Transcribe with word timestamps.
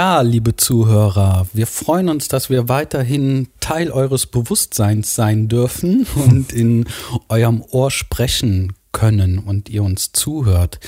Ja, 0.00 0.22
liebe 0.22 0.56
Zuhörer, 0.56 1.46
wir 1.52 1.66
freuen 1.66 2.08
uns, 2.08 2.28
dass 2.28 2.48
wir 2.48 2.70
weiterhin 2.70 3.48
Teil 3.60 3.90
eures 3.90 4.24
Bewusstseins 4.24 5.14
sein 5.14 5.46
dürfen 5.48 6.06
und 6.14 6.54
in 6.54 6.86
eurem 7.28 7.62
Ohr 7.70 7.90
sprechen 7.90 8.72
können 8.92 9.38
und 9.38 9.68
ihr 9.68 9.82
uns 9.82 10.12
zuhört. 10.12 10.80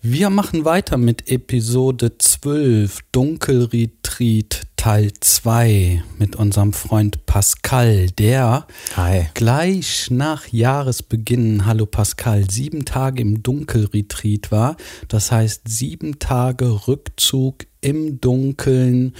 Wir 0.00 0.30
machen 0.30 0.64
weiter 0.64 0.96
mit 0.96 1.28
Episode 1.28 2.16
12 2.16 3.00
Dunkelretreat 3.12 4.62
Teil 4.82 5.12
2 5.20 6.02
mit 6.18 6.34
unserem 6.34 6.72
Freund 6.72 7.24
Pascal, 7.24 8.10
der 8.10 8.66
Hi. 8.96 9.26
gleich 9.32 10.10
nach 10.10 10.48
Jahresbeginn, 10.48 11.66
hallo 11.66 11.86
Pascal, 11.86 12.50
sieben 12.50 12.84
Tage 12.84 13.22
im 13.22 13.44
Dunkelretreat 13.44 14.50
war. 14.50 14.76
Das 15.06 15.30
heißt 15.30 15.68
sieben 15.68 16.18
Tage 16.18 16.88
Rückzug 16.88 17.66
im 17.80 18.20
Dunkeln 18.20 19.14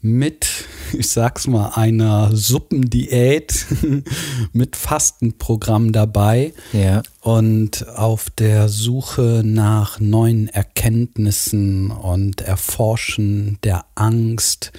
mit, 0.00 0.46
ich 0.92 1.10
sag's 1.10 1.46
mal, 1.46 1.70
einer 1.74 2.30
Suppendiät 2.34 3.66
mit 4.52 4.76
Fastenprogramm 4.76 5.92
dabei 5.92 6.52
Ja. 6.72 7.02
und 7.22 7.88
auf 7.88 8.30
der 8.30 8.68
Suche 8.68 9.42
nach 9.44 9.98
neuen 9.98 10.48
Erkenntnissen 10.48 11.90
und 11.90 12.40
Erforschen 12.40 13.58
der 13.64 13.84
Angst 13.94 14.72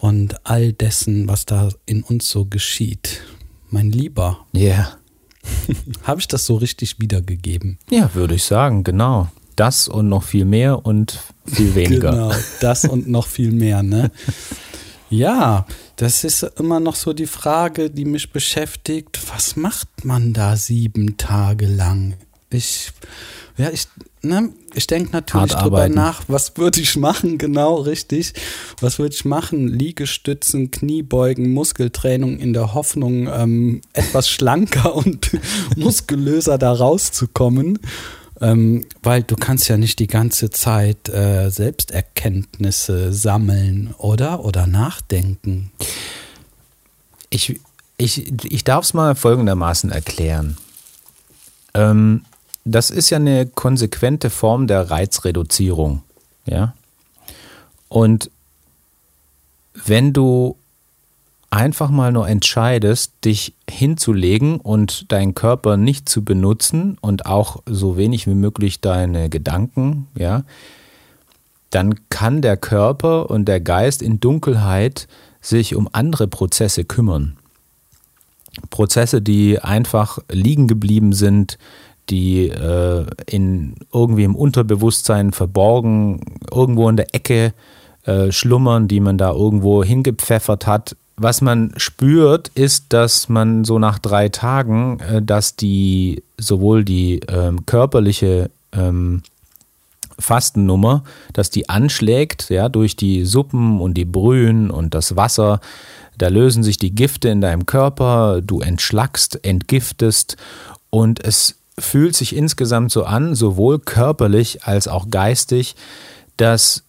und 0.00 0.46
all 0.46 0.72
dessen, 0.72 1.28
was 1.28 1.46
da 1.46 1.68
in 1.86 2.02
uns 2.02 2.28
so 2.30 2.44
geschieht. 2.46 3.20
Mein 3.70 3.90
Lieber, 3.90 4.46
Ja. 4.52 4.92
habe 6.02 6.20
ich 6.20 6.28
das 6.28 6.44
so 6.46 6.56
richtig 6.56 6.98
wiedergegeben? 7.00 7.78
Ja, 7.90 8.14
würde 8.14 8.34
ich 8.34 8.44
sagen, 8.44 8.84
genau. 8.84 9.28
Das 9.56 9.88
und 9.88 10.08
noch 10.08 10.22
viel 10.22 10.44
mehr 10.44 10.84
und 10.86 11.18
viel 11.50 11.74
weniger. 11.74 12.10
Genau, 12.10 12.32
das 12.60 12.84
und 12.84 13.08
noch 13.08 13.26
viel 13.26 13.52
mehr, 13.52 13.82
ne? 13.82 14.10
Ja, 15.10 15.66
das 15.96 16.22
ist 16.22 16.44
immer 16.58 16.78
noch 16.78 16.94
so 16.94 17.12
die 17.12 17.26
Frage, 17.26 17.90
die 17.90 18.04
mich 18.04 18.30
beschäftigt. 18.30 19.20
Was 19.32 19.56
macht 19.56 20.04
man 20.04 20.32
da 20.32 20.56
sieben 20.56 21.16
Tage 21.16 21.66
lang? 21.66 22.14
Ich, 22.48 22.92
ja, 23.56 23.70
ich, 23.70 23.86
ne, 24.22 24.50
ich 24.72 24.86
denke 24.86 25.12
natürlich 25.12 25.52
Hart 25.52 25.64
drüber 25.64 25.78
arbeiten. 25.78 25.94
nach, 25.94 26.22
was 26.28 26.56
würde 26.56 26.80
ich 26.80 26.96
machen, 26.96 27.38
genau, 27.38 27.74
richtig. 27.74 28.34
Was 28.80 28.98
würde 28.98 29.14
ich 29.14 29.24
machen? 29.24 29.66
Liegestützen, 29.66 30.70
Kniebeugen, 30.70 31.52
Muskeltraining 31.52 32.38
in 32.38 32.52
der 32.52 32.72
Hoffnung, 32.72 33.28
ähm, 33.28 33.80
etwas 33.92 34.28
schlanker 34.28 34.94
und 34.94 35.32
muskulöser 35.76 36.56
da 36.56 36.72
rauszukommen. 36.72 37.80
Ähm, 38.40 38.86
weil 39.02 39.22
du 39.22 39.36
kannst 39.36 39.68
ja 39.68 39.76
nicht 39.76 39.98
die 39.98 40.06
ganze 40.06 40.50
Zeit 40.50 41.08
äh, 41.10 41.50
Selbsterkenntnisse 41.50 43.12
sammeln, 43.12 43.94
oder? 43.98 44.44
Oder 44.44 44.66
nachdenken. 44.66 45.70
Ich, 47.28 47.60
ich, 47.98 48.44
ich 48.44 48.64
darf 48.64 48.84
es 48.84 48.94
mal 48.94 49.14
folgendermaßen 49.14 49.90
erklären. 49.92 50.56
Ähm, 51.74 52.24
das 52.64 52.90
ist 52.90 53.10
ja 53.10 53.16
eine 53.16 53.46
konsequente 53.46 54.30
Form 54.30 54.66
der 54.66 54.90
Reizreduzierung. 54.90 56.02
Ja? 56.46 56.74
Und 57.88 58.30
wenn 59.74 60.12
du 60.12 60.56
einfach 61.50 61.90
mal 61.90 62.12
nur 62.12 62.28
entscheidest, 62.28 63.12
dich 63.24 63.54
hinzulegen 63.68 64.60
und 64.60 65.10
deinen 65.10 65.34
Körper 65.34 65.76
nicht 65.76 66.08
zu 66.08 66.24
benutzen 66.24 66.96
und 67.00 67.26
auch 67.26 67.62
so 67.66 67.96
wenig 67.96 68.26
wie 68.28 68.34
möglich 68.34 68.80
deine 68.80 69.28
Gedanken, 69.28 70.06
ja, 70.16 70.44
dann 71.70 71.94
kann 72.08 72.42
der 72.42 72.56
Körper 72.56 73.30
und 73.30 73.46
der 73.46 73.60
Geist 73.60 74.02
in 74.02 74.20
Dunkelheit 74.20 75.08
sich 75.40 75.74
um 75.74 75.88
andere 75.92 76.28
Prozesse 76.28 76.84
kümmern. 76.84 77.36
Prozesse, 78.70 79.22
die 79.22 79.60
einfach 79.60 80.18
liegen 80.30 80.66
geblieben 80.66 81.12
sind, 81.12 81.58
die 82.10 82.48
äh, 82.48 83.06
in 83.26 83.76
irgendwie 83.92 84.24
im 84.24 84.34
Unterbewusstsein 84.34 85.32
verborgen, 85.32 86.20
irgendwo 86.50 86.88
in 86.88 86.96
der 86.96 87.14
Ecke 87.14 87.54
äh, 88.04 88.32
schlummern, 88.32 88.88
die 88.88 89.00
man 89.00 89.16
da 89.16 89.30
irgendwo 89.30 89.84
hingepfeffert 89.84 90.66
hat. 90.66 90.96
Was 91.22 91.42
man 91.42 91.74
spürt, 91.76 92.48
ist, 92.54 92.94
dass 92.94 93.28
man 93.28 93.64
so 93.64 93.78
nach 93.78 93.98
drei 93.98 94.30
Tagen, 94.30 95.00
äh, 95.00 95.20
dass 95.20 95.54
die 95.54 96.22
sowohl 96.38 96.82
die 96.82 97.20
ähm, 97.28 97.66
körperliche 97.66 98.50
ähm, 98.72 99.20
Fastennummer, 100.18 101.04
dass 101.34 101.50
die 101.50 101.68
anschlägt, 101.68 102.48
ja, 102.48 102.70
durch 102.70 102.96
die 102.96 103.26
Suppen 103.26 103.82
und 103.82 103.94
die 103.94 104.06
Brühen 104.06 104.70
und 104.70 104.94
das 104.94 105.14
Wasser. 105.14 105.60
Da 106.16 106.28
lösen 106.28 106.62
sich 106.62 106.78
die 106.78 106.94
Gifte 106.94 107.28
in 107.28 107.42
deinem 107.42 107.66
Körper, 107.66 108.40
du 108.40 108.62
entschlackst, 108.62 109.44
entgiftest 109.44 110.38
und 110.88 111.22
es 111.22 111.56
fühlt 111.78 112.16
sich 112.16 112.34
insgesamt 112.34 112.92
so 112.92 113.04
an, 113.04 113.34
sowohl 113.34 113.78
körperlich 113.78 114.64
als 114.64 114.88
auch 114.88 115.10
geistig, 115.10 115.76
dass, 116.38 116.82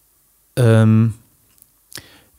ähm, 0.55 1.15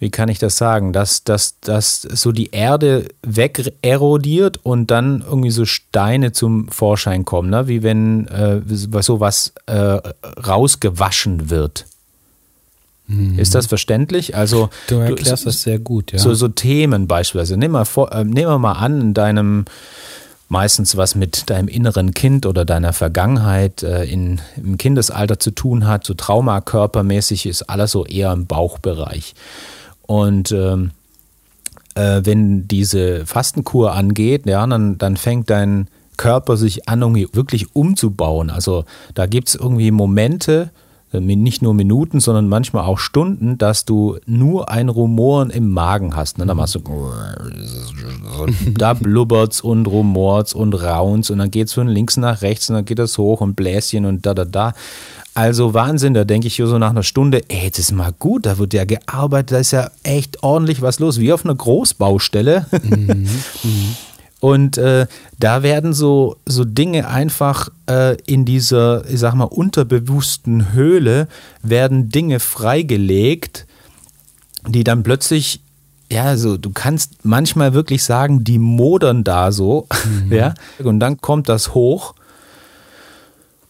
wie 0.03 0.11
kann 0.11 0.29
ich 0.29 0.41
das 0.41 0.57
sagen, 0.57 0.93
dass, 0.93 1.23
dass, 1.23 1.61
dass 1.61 2.03
so 2.03 2.33
die 2.33 2.51
Erde 2.51 3.07
wegerodiert 3.23 4.59
und 4.65 4.91
dann 4.91 5.23
irgendwie 5.25 5.53
so 5.53 5.65
Steine 5.65 6.33
zum 6.33 6.67
Vorschein 6.71 7.25
kommen, 7.25 7.51
ne? 7.51 7.69
wie 7.69 7.85
wenn 7.85 8.27
äh, 8.27 8.63
so 8.67 9.21
was 9.21 9.53
äh, 9.67 10.01
rausgewaschen 10.45 11.51
wird. 11.51 11.87
Ist 13.37 13.55
das 13.55 13.67
verständlich? 13.67 14.35
Also 14.35 14.71
Du 14.89 14.97
erklärst 14.97 15.47
das 15.47 15.63
sehr 15.63 15.79
gut, 15.79 16.11
ja. 16.11 16.19
so, 16.19 16.35
so 16.35 16.49
Themen 16.49 17.07
beispielsweise. 17.07 17.57
Nimm 17.57 17.71
mal, 17.71 17.85
vor, 17.85 18.11
äh, 18.11 18.25
nehmen 18.25 18.51
wir 18.51 18.59
mal 18.59 18.73
an, 18.73 19.01
in 19.01 19.15
deinem 19.15 19.67
meistens 20.49 20.97
was 20.97 21.15
mit 21.15 21.49
deinem 21.49 21.69
inneren 21.69 22.13
Kind 22.13 22.45
oder 22.45 22.65
deiner 22.65 22.93
Vergangenheit 22.93 23.85
äh, 23.85 24.03
in, 24.03 24.41
im 24.57 24.79
Kindesalter 24.79 25.39
zu 25.39 25.53
tun 25.53 25.87
hat, 25.87 26.05
so 26.05 26.15
traumakörpermäßig 26.15 27.47
ist 27.47 27.63
alles 27.71 27.93
so 27.93 28.05
eher 28.05 28.33
im 28.33 28.47
Bauchbereich. 28.47 29.37
Und 30.07 30.53
ähm, 30.53 30.91
äh, 31.95 32.21
wenn 32.25 32.69
diese 32.69 33.27
Fastenkur 33.27 33.93
angeht, 33.93 34.47
ja, 34.47 34.67
dann, 34.67 34.99
dann 34.99 35.17
fängt 35.17 35.51
dein 35.51 35.89
Körper 36.17 36.57
sich 36.57 36.89
an, 36.89 37.03
irgendwie 37.03 37.29
wirklich 37.33 37.75
umzubauen. 37.75 38.51
Also 38.51 38.85
da 39.15 39.27
gibt 39.27 39.49
es 39.49 39.55
irgendwie 39.55 39.91
Momente, 39.91 40.71
äh, 41.13 41.21
nicht 41.21 41.63
nur 41.63 41.75
Minuten, 41.75 42.21
sondern 42.21 42.49
manchmal 42.49 42.85
auch 42.85 42.99
Stunden, 42.99 43.59
dass 43.59 43.85
du 43.85 44.19
nur 44.27 44.71
ein 44.71 44.89
Rumoren 44.89 45.51
im 45.51 45.71
Magen 45.71 46.17
hast. 46.17 46.39
Ne? 46.39 46.47
Dann 46.47 46.57
machst 46.57 46.75
du 46.75 46.81
da 48.73 48.95
blubbert's 48.95 49.61
und 49.61 49.87
rumort's 49.87 50.55
und 50.55 50.75
raun's 50.75 51.31
und 51.31 51.39
dann 51.39 51.51
geht's 51.51 51.73
von 51.73 51.89
links 51.89 52.17
nach 52.17 52.43
rechts 52.43 52.69
und 52.71 52.77
dann 52.77 52.85
geht 52.85 52.99
das 52.99 53.19
hoch 53.19 53.41
und 53.41 53.55
Bläschen 53.55 54.07
und 54.07 54.27
da, 54.27 54.35
da, 54.35 54.45
da. 54.45 54.75
Also 55.35 55.73
Wahnsinn, 55.73 56.13
da 56.13 56.25
denke 56.25 56.47
ich 56.47 56.57
so 56.57 56.79
nach 56.79 56.91
einer 56.91 57.03
Stunde, 57.03 57.43
ey, 57.49 57.71
das 57.71 57.79
ist 57.79 57.93
mal 57.93 58.13
gut, 58.13 58.45
da 58.45 58.59
wird 58.59 58.75
ja 58.75 58.85
gearbeitet, 58.85 59.53
da 59.53 59.59
ist 59.59 59.71
ja 59.71 59.91
echt 60.03 60.43
ordentlich 60.43 60.83
was 60.83 60.99
los, 60.99 61.19
wie 61.21 61.33
auf 61.33 61.45
einer 61.45 61.55
Großbaustelle. 61.55 62.67
Und 64.41 64.77
äh, 64.77 65.07
da 65.39 65.63
werden 65.63 65.93
so, 65.95 66.37
so 66.45 66.65
Dinge 66.65 67.09
einfach 67.09 67.69
äh, 67.89 68.17
in 68.27 68.45
dieser, 68.45 69.09
ich 69.09 69.21
sag 69.21 69.35
mal, 69.35 69.45
unterbewussten 69.45 70.73
Höhle, 70.73 71.29
werden 71.63 72.09
Dinge 72.09 72.41
freigelegt, 72.41 73.67
die 74.67 74.85
dann 74.85 75.05
plötzlich, 75.05 75.61
ja, 76.11 76.37
so, 76.37 76.59
du 76.59 76.71
kannst 76.71 77.25
manchmal 77.25 77.73
wirklich 77.73 78.03
sagen, 78.03 78.43
die 78.45 78.59
modern 78.59 79.25
da 79.25 79.53
so, 79.53 79.87
ja, 80.29 80.55
und 80.83 81.01
dann 81.01 81.21
kommt 81.21 81.49
das 81.49 81.73
hoch 81.73 82.15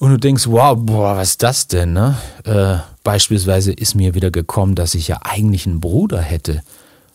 und 0.02 0.10
du 0.10 0.18
denkst, 0.18 0.48
wow, 0.48 0.76
boah, 0.76 1.16
was 1.16 1.30
ist 1.30 1.44
das 1.44 1.68
denn, 1.68 1.92
ne? 1.92 2.18
Äh, 2.42 2.78
beispielsweise 3.04 3.72
ist 3.72 3.94
mir 3.94 4.16
wieder 4.16 4.32
gekommen, 4.32 4.74
dass 4.74 4.96
ich 4.96 5.06
ja 5.06 5.20
eigentlich 5.22 5.64
einen 5.64 5.78
Bruder 5.78 6.20
hätte 6.20 6.64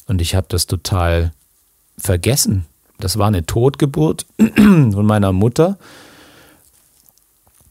und 0.05 0.21
ich 0.21 0.35
habe 0.35 0.47
das 0.47 0.67
total 0.67 1.33
vergessen. 1.97 2.65
Das 2.97 3.17
war 3.17 3.27
eine 3.27 3.45
Totgeburt 3.45 4.25
von 4.55 5.05
meiner 5.05 5.33
Mutter. 5.33 5.77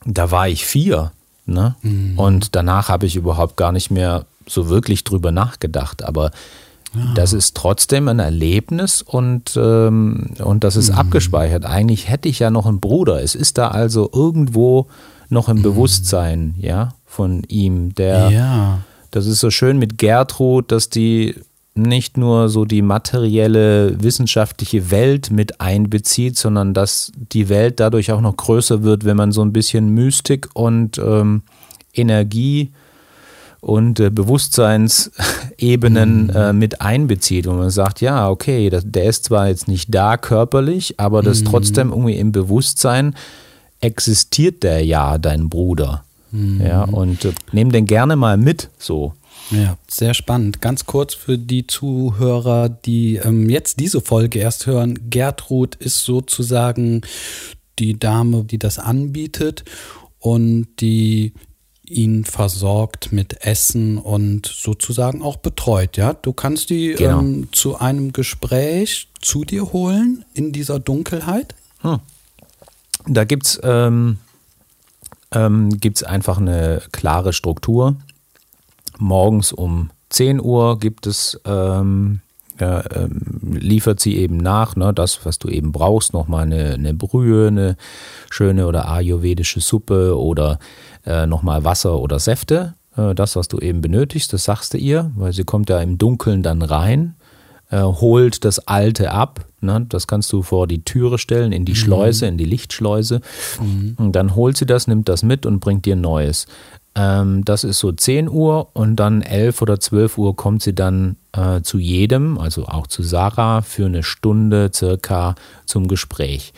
Da 0.05 0.31
war 0.31 0.51
ich 0.51 0.67
vier. 0.67 1.13
Ne? 1.47 1.77
Und 2.17 2.55
danach 2.55 2.91
habe 2.91 3.07
ich 3.07 3.17
überhaupt 3.17 3.57
gar 3.57 3.73
nicht 3.73 3.91
mehr 3.91 4.27
so 4.47 4.69
wirklich 4.69 5.03
drüber 5.03 5.33
nachgedacht. 5.33 6.05
Aber 6.05 6.31
das 7.15 7.33
ist 7.33 7.57
trotzdem 7.57 8.09
ein 8.09 8.19
Erlebnis 8.19 9.03
und, 9.03 9.57
ähm, 9.57 10.31
und 10.43 10.65
das 10.65 10.77
ist 10.77 10.91
abgespeichert. 10.91 11.65
Eigentlich 11.65 12.09
hätte 12.09 12.29
ich 12.29 12.39
ja 12.39 12.51
noch 12.51 12.67
einen 12.67 12.81
Bruder. 12.81 13.23
Es 13.23 13.35
ist 13.35 13.59
da 13.59 13.69
also 13.69 14.11
irgendwo 14.13 14.87
noch 15.29 15.49
im 15.49 15.63
Bewusstsein 15.63 16.55
ja, 16.59 16.95
von 17.05 17.43
ihm, 17.49 17.95
der 17.95 18.31
ja. 18.31 18.79
das 19.11 19.27
ist 19.27 19.41
so 19.41 19.51
schön 19.51 19.79
mit 19.79 19.99
Gertrud, 19.99 20.71
dass 20.71 20.89
die 20.89 21.35
nicht 21.75 22.17
nur 22.17 22.49
so 22.49 22.65
die 22.65 22.81
materielle 22.81 24.03
wissenschaftliche 24.03 24.91
Welt 24.91 25.31
mit 25.31 25.61
einbezieht, 25.61 26.39
sondern 26.39 26.73
dass 26.73 27.13
die 27.15 27.49
Welt 27.49 27.81
dadurch 27.81 28.13
auch 28.13 28.23
noch 28.23 28.37
größer 28.37 28.83
wird, 28.83 29.05
wenn 29.05 29.17
man 29.17 29.31
so 29.31 29.43
ein 29.43 29.53
bisschen 29.53 29.91
Mystik 29.91 30.49
und 30.55 30.99
ähm, 30.99 31.43
Energie 31.93 32.73
und 33.67 33.99
äh, 33.99 34.11
Bewusstseinsebenen 34.11 36.31
äh, 36.31 36.53
mit 36.53 36.81
einbezieht, 36.81 37.49
wo 37.49 37.53
man 37.53 37.71
sagt, 37.71 38.01
ja, 38.01 38.31
okay, 38.31 38.71
das, 38.71 38.85
der 38.87 39.07
ist 39.07 39.25
zwar 39.25 39.49
jetzt 39.49 39.67
nicht 39.67 39.93
da 39.93 40.17
körperlich, 40.17 41.01
aber 41.01 41.21
das 41.21 41.43
trotzdem 41.43 41.91
irgendwie 41.91 42.17
im 42.17 42.31
Bewusstsein 42.31 43.17
existiert 43.81 44.63
der 44.63 44.85
ja, 44.85 45.19
dein 45.19 45.49
Bruder. 45.49 46.05
Ja, 46.33 46.85
und 46.85 47.25
äh, 47.25 47.33
nehm 47.53 47.73
den 47.73 47.87
gerne 47.87 48.15
mal 48.15 48.37
mit, 48.37 48.69
so. 48.79 49.15
Ja, 49.51 49.79
sehr 49.89 50.15
spannend. 50.15 50.61
Ganz 50.61 50.87
kurz 50.87 51.15
für 51.15 51.39
die 51.39 51.67
Zuhörer, 51.67 52.69
die 52.69 53.17
ähm, 53.17 53.49
jetzt 53.49 53.81
diese 53.81 54.01
Folge 54.01 54.39
erst 54.39 54.67
hören. 54.67 55.11
Gertrud 55.11 55.75
ist 55.77 56.05
sozusagen 56.05 57.01
die 57.79 57.99
Dame, 57.99 58.45
die 58.45 58.59
das 58.59 58.79
anbietet 58.79 59.65
und 60.19 60.69
die 60.81 61.33
ihn 61.89 62.25
versorgt 62.25 63.13
mit 63.13 63.45
Essen 63.45 63.99
und 63.99 64.47
sozusagen 64.47 65.23
auch 65.23 65.37
betreut. 65.37 65.97
Ja, 65.97 66.15
du 66.15 66.33
kannst 66.33 66.71
die 66.71 66.95
Genau. 66.95 67.21
ähm, 67.21 67.49
zu 67.53 67.79
einem 67.79 68.13
Gespräch 68.13 69.09
zu 69.21 69.45
dir 69.45 69.73
holen 69.73 70.25
in 70.35 70.53
dieser 70.53 70.79
Dunkelheit. 70.79 71.55
Da 73.07 73.25
gibt 73.25 73.47
es 73.47 73.61
ähm, 73.63 74.19
ähm, 75.33 75.71
gibt's 75.79 76.03
einfach 76.03 76.39
eine 76.39 76.83
klare 76.93 77.33
Struktur. 77.33 77.97
Morgens 78.99 79.53
um 79.53 79.91
10 80.11 80.41
Uhr 80.41 80.79
gibt 80.79 81.07
es, 81.07 81.41
ähm, 81.45 82.21
ja, 82.59 82.83
ähm, 82.95 83.21
liefert 83.53 84.01
sie 84.01 84.17
eben 84.17 84.39
nach, 84.39 84.77
ne, 84.77 84.95
das, 84.95 85.27
was 85.27 85.39
du 85.39 85.49
eben 85.49 85.73
brauchst, 85.73 86.15
nochmal 86.15 86.45
eine, 86.45 86.75
eine 86.75 86.95
Brühe, 86.95 87.49
eine 87.49 87.77
schöne 88.31 88.67
oder 88.67 88.89
ayurvedische 88.89 89.61
Suppe 89.61 90.19
oder 90.19 90.59
äh, 91.07 91.27
nochmal 91.27 91.65
Wasser 91.65 91.99
oder 92.01 92.19
Säfte. 92.19 92.75
Äh, 92.97 93.15
das, 93.15 93.37
was 93.37 93.49
du 93.49 93.59
eben 93.59 93.81
benötigst, 93.81 94.33
das 94.33 94.45
sagst 94.45 94.75
du 94.75 94.79
ihr, 94.79 95.11
weil 95.17 95.33
sie 95.33 95.45
kommt 95.45 95.71
ja 95.71 95.81
im 95.81 95.99
Dunkeln 95.99 96.43
dann 96.43 96.63
rein 96.63 97.15
äh, 97.71 97.81
holt 97.81 98.45
das 98.45 98.61
Alte 98.61 99.13
ab. 99.13 99.45
Ne? 99.61 99.87
Das 99.89 100.07
kannst 100.07 100.33
du 100.33 100.43
vor 100.43 100.67
die 100.67 100.85
Türe 100.85 101.19
stellen, 101.19 101.53
in 101.53 101.65
die 101.65 101.75
Schleuse, 101.75 102.27
in 102.27 102.39
die 102.39 102.45
Lichtschleuse. 102.45 103.21
Und 103.97 104.13
dann 104.13 104.35
holt 104.35 104.57
sie 104.57 104.67
das, 104.67 104.87
nimmt 104.87 105.09
das 105.09 105.23
mit 105.23 105.47
und 105.47 105.61
bringt 105.61 105.85
dir 105.85 105.97
Neues. 105.97 106.47
Ähm, 106.95 107.45
das 107.45 107.65
ist 107.65 107.79
so 107.79 107.93
10 107.93 108.29
Uhr 108.29 108.69
und 108.75 108.97
dann 108.97 109.23
11 109.23 109.63
oder 109.63 109.81
12 109.81 110.19
Uhr 110.19 110.37
kommt 110.37 110.63
sie 110.63 110.75
dann 110.75 111.17
äh, 111.33 111.61
zu 111.63 111.79
jedem, 111.79 112.39
also 112.39 112.67
auch 112.67 112.87
zu 112.87 113.03
Sarah, 113.03 113.63
für 113.63 113.87
eine 113.87 114.03
Stunde 114.03 114.71
circa 114.73 115.35
zum 115.67 115.89
Gespräch. 115.89 116.53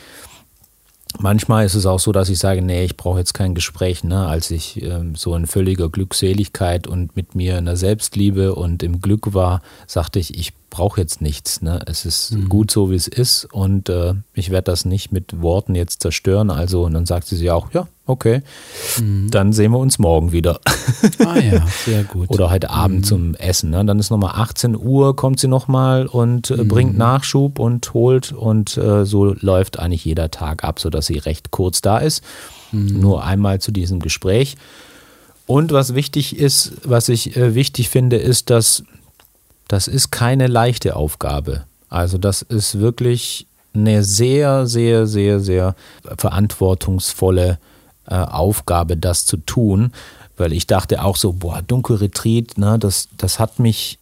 Manchmal 1.19 1.65
ist 1.65 1.75
es 1.75 1.87
auch 1.87 1.99
so, 1.99 2.13
dass 2.13 2.29
ich 2.29 2.39
sage, 2.39 2.63
nee, 2.63 2.85
ich 2.85 2.97
brauche 2.97 3.19
jetzt 3.19 3.33
kein 3.33 3.55
Gespräch, 3.55 4.05
ne? 4.05 4.27
als 4.27 4.51
ich 4.51 4.83
ähm, 4.83 5.15
so 5.15 5.35
in 5.35 5.47
völliger 5.47 5.89
Glückseligkeit 5.89 6.87
und 6.87 7.17
mit 7.17 7.35
mir 7.35 7.59
in 7.59 7.65
der 7.65 7.77
Selbstliebe 7.77 8.55
und 8.55 8.83
im 8.83 9.01
Glück 9.01 9.33
war, 9.35 9.63
sagte 9.87 10.19
ich, 10.19 10.39
ich 10.39 10.53
brauche 10.71 11.01
jetzt 11.01 11.21
nichts. 11.21 11.63
Ne? 11.63 11.81
Es 11.87 12.05
ist 12.05 12.37
gut 12.49 12.71
so, 12.71 12.91
wie 12.91 12.95
es 12.95 13.09
ist 13.09 13.47
und 13.47 13.89
äh, 13.89 14.15
ich 14.35 14.51
werde 14.51 14.71
das 14.71 14.85
nicht 14.85 15.13
mit 15.13 15.41
Worten 15.41 15.75
jetzt 15.75 16.03
zerstören. 16.03 16.51
Also, 16.51 16.85
und 16.85 16.95
dann 16.95 17.07
sagte 17.07 17.37
sie 17.37 17.51
auch, 17.51 17.73
ja, 17.73 17.89
okay, 18.07 18.43
dann 19.31 19.53
sehen 19.53 19.73
wir 19.73 19.79
uns 19.79 19.99
morgen 19.99 20.33
wieder. 20.33 20.61
Ah 21.25 21.39
ja, 21.39 21.65
sehr 21.85 22.05
gut. 22.05 22.31
Oder 22.31 22.51
heute 22.51 22.71
Abend 22.71 23.05
zum 23.07 23.35
Essen. 23.35 23.71
Ne? 23.71 23.85
Dann 23.85 23.99
ist 23.99 24.11
nochmal 24.11 24.33
18 24.35 24.77
Uhr, 24.77 25.15
kommt 25.15 25.39
sie 25.39 25.49
nochmal 25.49 26.07
und 26.07 26.51
äh, 26.51 26.65
bringt 26.65 26.97
Nachschub 26.97 27.59
und 27.59 27.93
holt. 27.93 28.33
Und 28.33 28.77
äh, 28.77 29.05
so 29.05 29.35
läuft 29.35 29.79
eigentlich 29.79 30.05
jeder 30.05 30.31
Tag 30.31 30.65
ab, 30.65 30.81
sodass 30.81 31.07
sie 31.07 31.19
recht 31.19 31.51
kurz 31.51 31.83
da 31.83 31.99
ist. 31.99 32.25
Nur 32.73 33.25
einmal 33.25 33.61
zu 33.61 33.71
diesem 33.73 34.01
Gespräch. 34.01 34.57
Und 35.47 35.73
was 35.73 35.95
wichtig 35.95 36.39
ist, 36.39 36.73
was 36.85 37.09
ich 37.09 37.37
äh, 37.37 37.55
wichtig 37.55 37.89
finde, 37.89 38.17
ist, 38.17 38.51
dass 38.51 38.85
das 39.69 39.89
ist 39.89 40.11
keine 40.11 40.47
leichte 40.47 40.97
Aufgabe. 40.97 41.65
Also 41.89 42.19
das 42.19 42.43
ist 42.43 42.79
wirklich 42.81 43.47
eine 43.75 44.03
sehr, 44.03 44.67
sehr, 44.67 45.07
sehr, 45.07 45.41
sehr 45.41 45.75
verantwortungsvolle 46.17 47.59
äh, 48.07 48.15
Aufgabe, 48.15 48.97
das 48.97 49.27
zu 49.27 49.37
tun, 49.37 49.93
weil 50.37 50.53
ich 50.53 50.67
dachte 50.67 51.03
auch 51.05 51.17
so, 51.17 51.33
boah, 51.35 51.63
Dunkelretreat, 51.63 52.59
ne, 52.59 52.79
das, 52.79 53.09
das 53.17 53.39
hat 53.39 53.59
mich 53.59 53.99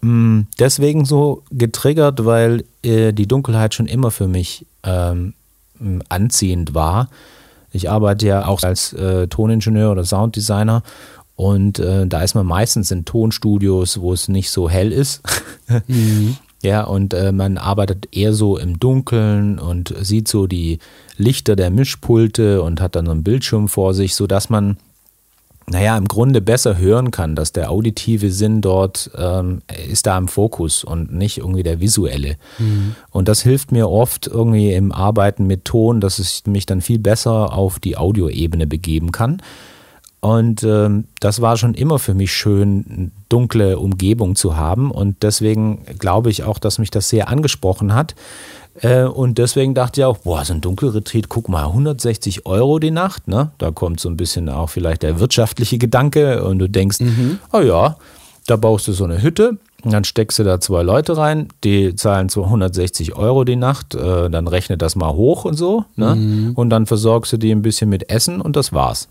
mh, 0.00 0.44
deswegen 0.58 1.04
so 1.04 1.42
getriggert, 1.50 2.24
weil 2.24 2.64
äh, 2.82 3.12
die 3.12 3.26
Dunkelheit 3.26 3.74
schon 3.74 3.86
immer 3.86 4.10
für 4.10 4.28
mich 4.28 4.66
ähm, 4.82 5.34
anziehend 6.08 6.74
war. 6.74 7.08
Ich 7.70 7.90
arbeite 7.90 8.26
ja 8.26 8.46
auch 8.46 8.62
als 8.62 8.92
äh, 8.92 9.26
Toningenieur 9.26 9.90
oder 9.92 10.04
Sounddesigner 10.04 10.82
und 11.36 11.78
äh, 11.78 12.06
da 12.06 12.22
ist 12.22 12.34
man 12.34 12.46
meistens 12.46 12.90
in 12.90 13.04
Tonstudios, 13.04 14.00
wo 14.00 14.12
es 14.12 14.28
nicht 14.28 14.50
so 14.50 14.68
hell 14.68 14.92
ist. 14.92 15.22
Ja, 16.64 16.84
und 16.84 17.12
äh, 17.12 17.30
man 17.30 17.58
arbeitet 17.58 18.08
eher 18.12 18.32
so 18.32 18.56
im 18.56 18.80
Dunkeln 18.80 19.58
und 19.58 19.94
sieht 20.00 20.28
so 20.28 20.46
die 20.46 20.78
Lichter 21.18 21.56
der 21.56 21.68
Mischpulte 21.68 22.62
und 22.62 22.80
hat 22.80 22.96
dann 22.96 23.04
so 23.04 23.12
einen 23.12 23.22
Bildschirm 23.22 23.68
vor 23.68 23.92
sich, 23.92 24.14
sodass 24.14 24.48
man, 24.48 24.78
naja, 25.66 25.94
im 25.98 26.08
Grunde 26.08 26.40
besser 26.40 26.78
hören 26.78 27.10
kann, 27.10 27.36
dass 27.36 27.52
der 27.52 27.70
auditive 27.70 28.30
Sinn 28.30 28.62
dort 28.62 29.10
ähm, 29.14 29.60
ist 29.90 30.06
da 30.06 30.16
im 30.16 30.26
Fokus 30.26 30.84
und 30.84 31.12
nicht 31.12 31.36
irgendwie 31.36 31.64
der 31.64 31.80
visuelle. 31.80 32.36
Und 33.10 33.28
das 33.28 33.42
hilft 33.42 33.70
mir 33.70 33.90
oft 33.90 34.26
irgendwie 34.26 34.72
im 34.72 34.90
Arbeiten 34.90 35.46
mit 35.46 35.66
Ton, 35.66 36.00
dass 36.00 36.18
ich 36.18 36.46
mich 36.46 36.64
dann 36.64 36.80
viel 36.80 36.98
besser 36.98 37.52
auf 37.52 37.78
die 37.78 37.98
Audioebene 37.98 38.66
begeben 38.66 39.12
kann. 39.12 39.42
Und 40.24 40.62
ähm, 40.62 41.04
das 41.20 41.42
war 41.42 41.58
schon 41.58 41.74
immer 41.74 41.98
für 41.98 42.14
mich 42.14 42.32
schön, 42.32 42.86
eine 42.88 43.10
dunkle 43.28 43.78
Umgebung 43.78 44.36
zu 44.36 44.56
haben. 44.56 44.90
Und 44.90 45.22
deswegen 45.22 45.84
glaube 45.98 46.30
ich 46.30 46.44
auch, 46.44 46.58
dass 46.58 46.78
mich 46.78 46.90
das 46.90 47.10
sehr 47.10 47.28
angesprochen 47.28 47.94
hat. 47.94 48.14
Äh, 48.80 49.02
und 49.02 49.36
deswegen 49.36 49.74
dachte 49.74 50.00
ich 50.00 50.04
auch, 50.06 50.16
boah, 50.16 50.42
so 50.42 50.54
ein 50.54 50.62
Dunkelretreat, 50.62 51.28
guck 51.28 51.50
mal, 51.50 51.66
160 51.66 52.46
Euro 52.46 52.78
die 52.78 52.90
Nacht. 52.90 53.28
Ne? 53.28 53.50
Da 53.58 53.70
kommt 53.70 54.00
so 54.00 54.08
ein 54.08 54.16
bisschen 54.16 54.48
auch 54.48 54.70
vielleicht 54.70 55.02
der 55.02 55.20
wirtschaftliche 55.20 55.76
Gedanke. 55.76 56.42
Und 56.42 56.58
du 56.58 56.70
denkst, 56.70 57.00
oh 57.52 57.60
ja, 57.60 57.98
da 58.46 58.56
baust 58.56 58.88
du 58.88 58.92
so 58.92 59.04
eine 59.04 59.20
Hütte. 59.20 59.58
und 59.84 59.92
Dann 59.92 60.04
steckst 60.04 60.38
du 60.38 60.44
da 60.44 60.58
zwei 60.58 60.82
Leute 60.82 61.18
rein, 61.18 61.48
die 61.64 61.96
zahlen 61.96 62.30
260 62.30 63.14
Euro 63.14 63.44
die 63.44 63.56
Nacht, 63.56 63.94
äh, 63.94 64.30
dann 64.30 64.48
rechnet 64.48 64.80
das 64.80 64.96
mal 64.96 65.12
hoch 65.12 65.44
und 65.44 65.56
so. 65.56 65.84
Ne? 65.96 66.52
Und 66.54 66.70
dann 66.70 66.86
versorgst 66.86 67.34
du 67.34 67.36
die 67.36 67.50
ein 67.50 67.60
bisschen 67.60 67.90
mit 67.90 68.08
Essen 68.08 68.40
und 68.40 68.56
das 68.56 68.72
war's. 68.72 69.08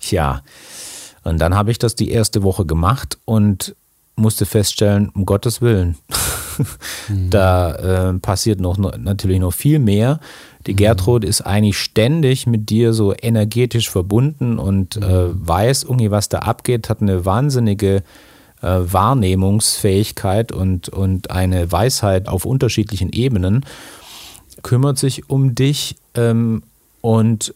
Tja, 0.00 0.42
und 1.22 1.38
dann 1.38 1.54
habe 1.54 1.70
ich 1.70 1.78
das 1.78 1.94
die 1.94 2.10
erste 2.10 2.42
Woche 2.42 2.64
gemacht 2.64 3.18
und 3.24 3.74
musste 4.16 4.46
feststellen, 4.46 5.10
um 5.14 5.26
Gottes 5.26 5.60
Willen, 5.60 5.96
da 7.30 8.10
äh, 8.10 8.18
passiert 8.18 8.60
noch 8.60 8.76
natürlich 8.76 9.38
noch 9.38 9.52
viel 9.52 9.78
mehr. 9.78 10.20
Die 10.66 10.76
Gertrud 10.76 11.24
ist 11.24 11.40
eigentlich 11.40 11.78
ständig 11.78 12.46
mit 12.46 12.68
dir 12.68 12.92
so 12.92 13.14
energetisch 13.14 13.88
verbunden 13.88 14.58
und 14.58 14.96
äh, 14.96 15.28
weiß 15.32 15.84
irgendwie, 15.84 16.10
was 16.10 16.28
da 16.28 16.40
abgeht, 16.40 16.90
hat 16.90 17.00
eine 17.00 17.24
wahnsinnige 17.24 18.02
äh, 18.60 18.66
Wahrnehmungsfähigkeit 18.66 20.52
und, 20.52 20.90
und 20.90 21.30
eine 21.30 21.72
Weisheit 21.72 22.28
auf 22.28 22.44
unterschiedlichen 22.44 23.10
Ebenen, 23.10 23.64
kümmert 24.62 24.98
sich 24.98 25.30
um 25.30 25.54
dich 25.54 25.96
ähm, 26.14 26.62
und 27.00 27.54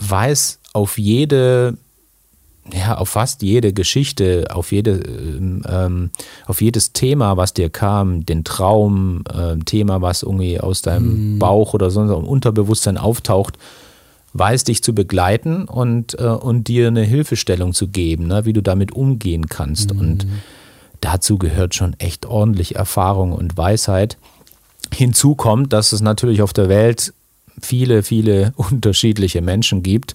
weiß 0.00 0.60
auf 0.78 0.96
jede, 0.96 1.76
ja, 2.72 2.96
auf 2.98 3.08
fast 3.08 3.42
jede 3.42 3.72
Geschichte, 3.72 4.46
auf 4.52 4.70
jede, 4.70 4.92
ähm, 4.92 5.62
ähm, 5.68 6.10
auf 6.46 6.60
jedes 6.60 6.92
Thema, 6.92 7.36
was 7.36 7.52
dir 7.52 7.68
kam, 7.68 8.24
den 8.24 8.44
Traum, 8.44 9.24
ähm, 9.36 9.64
Thema, 9.64 10.02
was 10.02 10.22
irgendwie 10.22 10.60
aus 10.60 10.82
deinem 10.82 11.40
Bauch 11.40 11.74
oder 11.74 11.90
sonst 11.90 12.12
im 12.12 12.24
Unterbewusstsein 12.24 12.96
auftaucht, 12.96 13.58
weiß 14.34 14.62
dich 14.64 14.84
zu 14.84 14.94
begleiten 14.94 15.64
und, 15.64 16.16
äh, 16.20 16.26
und 16.26 16.68
dir 16.68 16.86
eine 16.86 17.02
Hilfestellung 17.02 17.74
zu 17.74 17.88
geben, 17.88 18.28
ne, 18.28 18.44
wie 18.44 18.52
du 18.52 18.62
damit 18.62 18.92
umgehen 18.92 19.48
kannst. 19.48 19.90
Und 19.90 20.28
dazu 21.00 21.38
gehört 21.38 21.74
schon 21.74 21.94
echt 21.98 22.24
ordentlich 22.24 22.76
Erfahrung 22.76 23.32
und 23.32 23.56
Weisheit. 23.56 24.16
Hinzu 24.94 25.34
kommt, 25.34 25.72
dass 25.72 25.90
es 25.90 26.02
natürlich 26.02 26.40
auf 26.40 26.52
der 26.52 26.68
Welt 26.68 27.12
viele, 27.60 28.04
viele 28.04 28.52
unterschiedliche 28.56 29.40
Menschen 29.40 29.82
gibt 29.82 30.14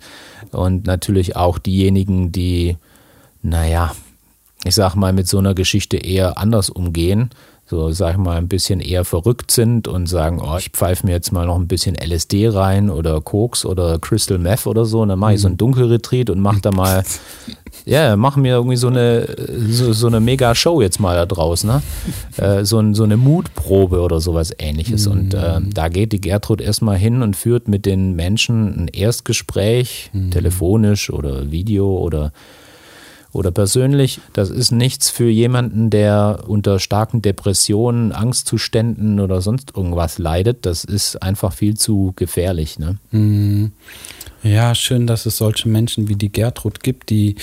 und 0.53 0.86
natürlich 0.86 1.36
auch 1.36 1.57
diejenigen, 1.57 2.31
die, 2.31 2.77
naja, 3.41 3.93
ich 4.63 4.75
sag 4.75 4.95
mal, 4.95 5.13
mit 5.13 5.27
so 5.27 5.38
einer 5.38 5.53
Geschichte 5.53 5.98
eher 5.98 6.38
anders 6.38 6.69
umgehen, 6.69 7.29
so 7.65 7.91
sag 7.91 8.12
ich 8.12 8.17
mal, 8.17 8.38
ein 8.38 8.48
bisschen 8.48 8.79
eher 8.79 9.05
verrückt 9.05 9.51
sind 9.51 9.88
und 9.88 10.07
sagen, 10.07 10.41
oh, 10.41 10.57
ich 10.57 10.69
pfeife 10.69 11.05
mir 11.05 11.13
jetzt 11.13 11.31
mal 11.31 11.45
noch 11.45 11.55
ein 11.57 11.67
bisschen 11.67 11.95
LSD 11.95 12.50
rein 12.50 12.89
oder 12.89 13.22
Koks 13.22 13.65
oder 13.65 14.00
Crystal 14.00 14.38
Meth 14.38 14.67
oder 14.67 14.86
so. 14.86 15.01
Und 15.01 15.10
dann 15.10 15.19
mache 15.19 15.36
ich 15.36 15.41
so 15.41 15.48
einen 15.48 15.57
Dunkelretreat 15.57 16.29
und 16.29 16.39
mach 16.39 16.60
da 16.60 16.72
mal, 16.72 17.03
ja, 17.86 18.16
mach 18.16 18.36
mir 18.36 18.56
irgendwie 18.56 18.78
so 18.78 18.88
eine, 18.88 19.28
so, 19.70 19.94
so 19.94 20.08
eine 20.08 20.20
Mega-Show 20.20 20.82
jetzt 20.82 21.00
mal 21.00 21.16
da 21.16 21.25
draußen, 21.25 21.70
ne? 21.70 21.82
Äh, 22.38 22.66
so, 22.66 22.80
ein, 22.80 22.96
so 22.96 23.04
eine 23.04 23.16
Mutprobe 23.16 24.02
oder 24.02 24.20
sowas 24.20 24.52
ähnliches. 24.58 25.06
Und 25.06 25.36
äh, 25.36 25.62
da 25.62 25.88
geht 25.90 26.13
die 26.13 26.22
Gertrud 26.22 26.62
erstmal 26.62 26.98
hin 26.98 27.22
und 27.22 27.36
führt 27.36 27.68
mit 27.68 27.86
den 27.86 28.16
Menschen 28.16 28.75
ein 28.75 28.88
Erstgespräch, 28.88 30.10
telefonisch 30.32 31.12
oder 31.12 31.52
Video 31.52 31.96
oder 31.96 32.32
oder 33.34 33.50
persönlich, 33.50 34.22
das 34.34 34.52
ist 34.52 34.72
nichts 34.72 35.10
für 35.10 35.28
jemanden, 35.28 35.90
der 35.90 36.44
unter 36.48 36.78
starken 36.78 37.24
Depressionen, 37.24 38.12
Angstzuständen 38.12 39.20
oder 39.20 39.42
sonst 39.42 39.75
irgendwas 39.75 40.20
leidet. 40.20 40.68
Das 40.68 40.84
ist 40.84 41.22
einfach 41.24 41.52
viel 41.52 41.75
zu 41.75 42.13
gefährlich. 42.16 42.78
Ne? 42.78 42.98
Mhm. 43.10 43.72
Ja, 44.43 44.75
schön, 44.75 45.07
dass 45.07 45.25
es 45.25 45.38
solche 45.38 45.69
Menschen 45.69 46.09
wie 46.09 46.15
die 46.15 46.31
Gertrud 46.31 46.83
gibt, 46.83 47.09
die 47.09 47.35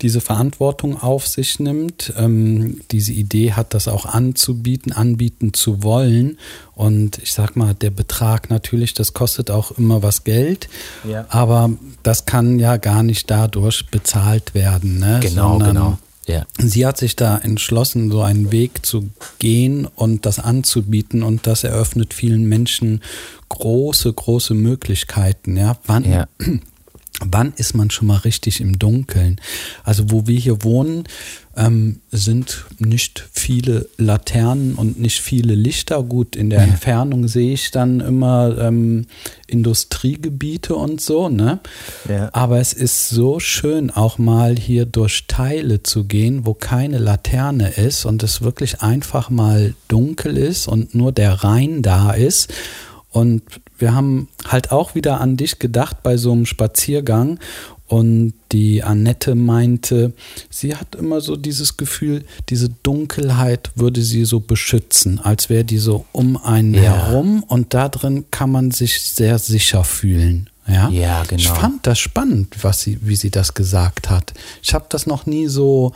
diese 0.00 0.22
Verantwortung 0.22 1.00
auf 1.00 1.26
sich 1.26 1.60
nimmt, 1.60 2.14
ähm, 2.16 2.80
diese 2.90 3.12
Idee 3.12 3.52
hat, 3.52 3.74
das 3.74 3.88
auch 3.88 4.06
anzubieten, 4.06 4.92
anbieten 4.92 5.52
zu 5.52 5.82
wollen. 5.82 6.38
Und 6.74 7.18
ich 7.18 7.34
sag 7.34 7.56
mal, 7.56 7.74
der 7.74 7.90
Betrag 7.90 8.48
natürlich, 8.48 8.94
das 8.94 9.12
kostet 9.12 9.50
auch 9.50 9.72
immer 9.72 10.02
was 10.02 10.24
Geld, 10.24 10.68
ja. 11.06 11.26
aber 11.28 11.70
das 12.02 12.24
kann 12.24 12.58
ja 12.58 12.78
gar 12.78 13.02
nicht 13.02 13.30
dadurch 13.30 13.86
bezahlt 13.90 14.54
werden. 14.54 14.98
Ne? 14.98 15.20
Genau, 15.22 15.52
Sondern 15.52 15.74
genau. 15.74 15.98
Ja. 16.26 16.46
Sie 16.58 16.86
hat 16.86 16.98
sich 16.98 17.16
da 17.16 17.38
entschlossen, 17.38 18.10
so 18.10 18.22
einen 18.22 18.52
Weg 18.52 18.84
zu 18.84 19.10
gehen 19.38 19.86
und 19.86 20.26
das 20.26 20.38
anzubieten 20.38 21.22
und 21.22 21.46
das 21.46 21.64
eröffnet 21.64 22.14
vielen 22.14 22.44
Menschen 22.48 23.02
große, 23.48 24.12
große 24.12 24.54
Möglichkeiten. 24.54 25.56
Ja, 25.56 25.76
wann, 25.86 26.04
ja. 26.04 26.26
Wann 27.20 27.52
ist 27.56 27.74
man 27.74 27.90
schon 27.90 28.08
mal 28.08 28.18
richtig 28.18 28.60
im 28.60 28.78
Dunkeln? 28.78 29.40
Also 29.84 30.10
wo 30.10 30.26
wir 30.26 30.38
hier 30.38 30.64
wohnen, 30.64 31.04
ähm, 31.56 32.00
sind 32.10 32.64
nicht 32.78 33.28
viele 33.32 33.88
Laternen 33.96 34.74
und 34.74 35.00
nicht 35.00 35.20
viele 35.20 35.54
Lichter. 35.54 36.02
Gut, 36.02 36.36
in 36.36 36.48
der. 36.48 36.60
Entfernung 36.60 37.26
sehe 37.26 37.52
ich 37.52 37.70
dann 37.70 38.00
immer 38.00 38.56
ähm, 38.58 39.06
Industriegebiete 39.46 40.74
und 40.74 41.00
so, 41.00 41.28
ne? 41.28 41.60
Ja. 42.08 42.30
Aber 42.32 42.58
es 42.60 42.72
ist 42.72 43.08
so 43.08 43.40
schön, 43.40 43.90
auch 43.90 44.18
mal 44.18 44.56
hier 44.56 44.86
durch 44.86 45.26
Teile 45.26 45.82
zu 45.82 46.04
gehen, 46.04 46.46
wo 46.46 46.54
keine 46.54 46.98
Laterne 46.98 47.70
ist 47.70 48.04
und 48.04 48.22
es 48.22 48.42
wirklich 48.42 48.82
einfach 48.82 49.30
mal 49.30 49.74
dunkel 49.88 50.36
ist 50.36 50.68
und 50.68 50.94
nur 50.94 51.12
der 51.12 51.44
Rhein 51.44 51.82
da 51.82 52.12
ist. 52.12 52.52
Und 53.10 53.42
wir 53.78 53.94
haben 53.94 54.28
halt 54.46 54.70
auch 54.70 54.94
wieder 54.94 55.20
an 55.20 55.36
dich 55.36 55.58
gedacht 55.58 56.02
bei 56.02 56.16
so 56.16 56.32
einem 56.32 56.46
Spaziergang 56.46 57.38
und 57.90 58.34
die 58.52 58.84
Annette 58.84 59.34
meinte, 59.34 60.12
sie 60.48 60.76
hat 60.76 60.94
immer 60.94 61.20
so 61.20 61.34
dieses 61.34 61.76
Gefühl, 61.76 62.24
diese 62.48 62.68
Dunkelheit 62.68 63.72
würde 63.74 64.02
sie 64.02 64.24
so 64.24 64.38
beschützen, 64.38 65.18
als 65.18 65.50
wäre 65.50 65.64
die 65.64 65.78
so 65.78 66.04
um 66.12 66.36
einen 66.36 66.74
ja. 66.74 66.82
herum 66.82 67.42
und 67.42 67.74
da 67.74 67.88
drin 67.88 68.26
kann 68.30 68.52
man 68.52 68.70
sich 68.70 69.00
sehr 69.00 69.40
sicher 69.40 69.82
fühlen. 69.82 70.48
Ja, 70.68 70.88
ja 70.90 71.24
genau. 71.24 71.42
Ich 71.42 71.48
fand 71.48 71.84
das 71.84 71.98
spannend, 71.98 72.54
was 72.62 72.80
sie, 72.80 72.98
wie 73.02 73.16
sie 73.16 73.30
das 73.30 73.54
gesagt 73.54 74.08
hat. 74.08 74.34
Ich 74.62 74.72
habe 74.72 74.86
das 74.88 75.06
noch 75.06 75.26
nie 75.26 75.48
so, 75.48 75.92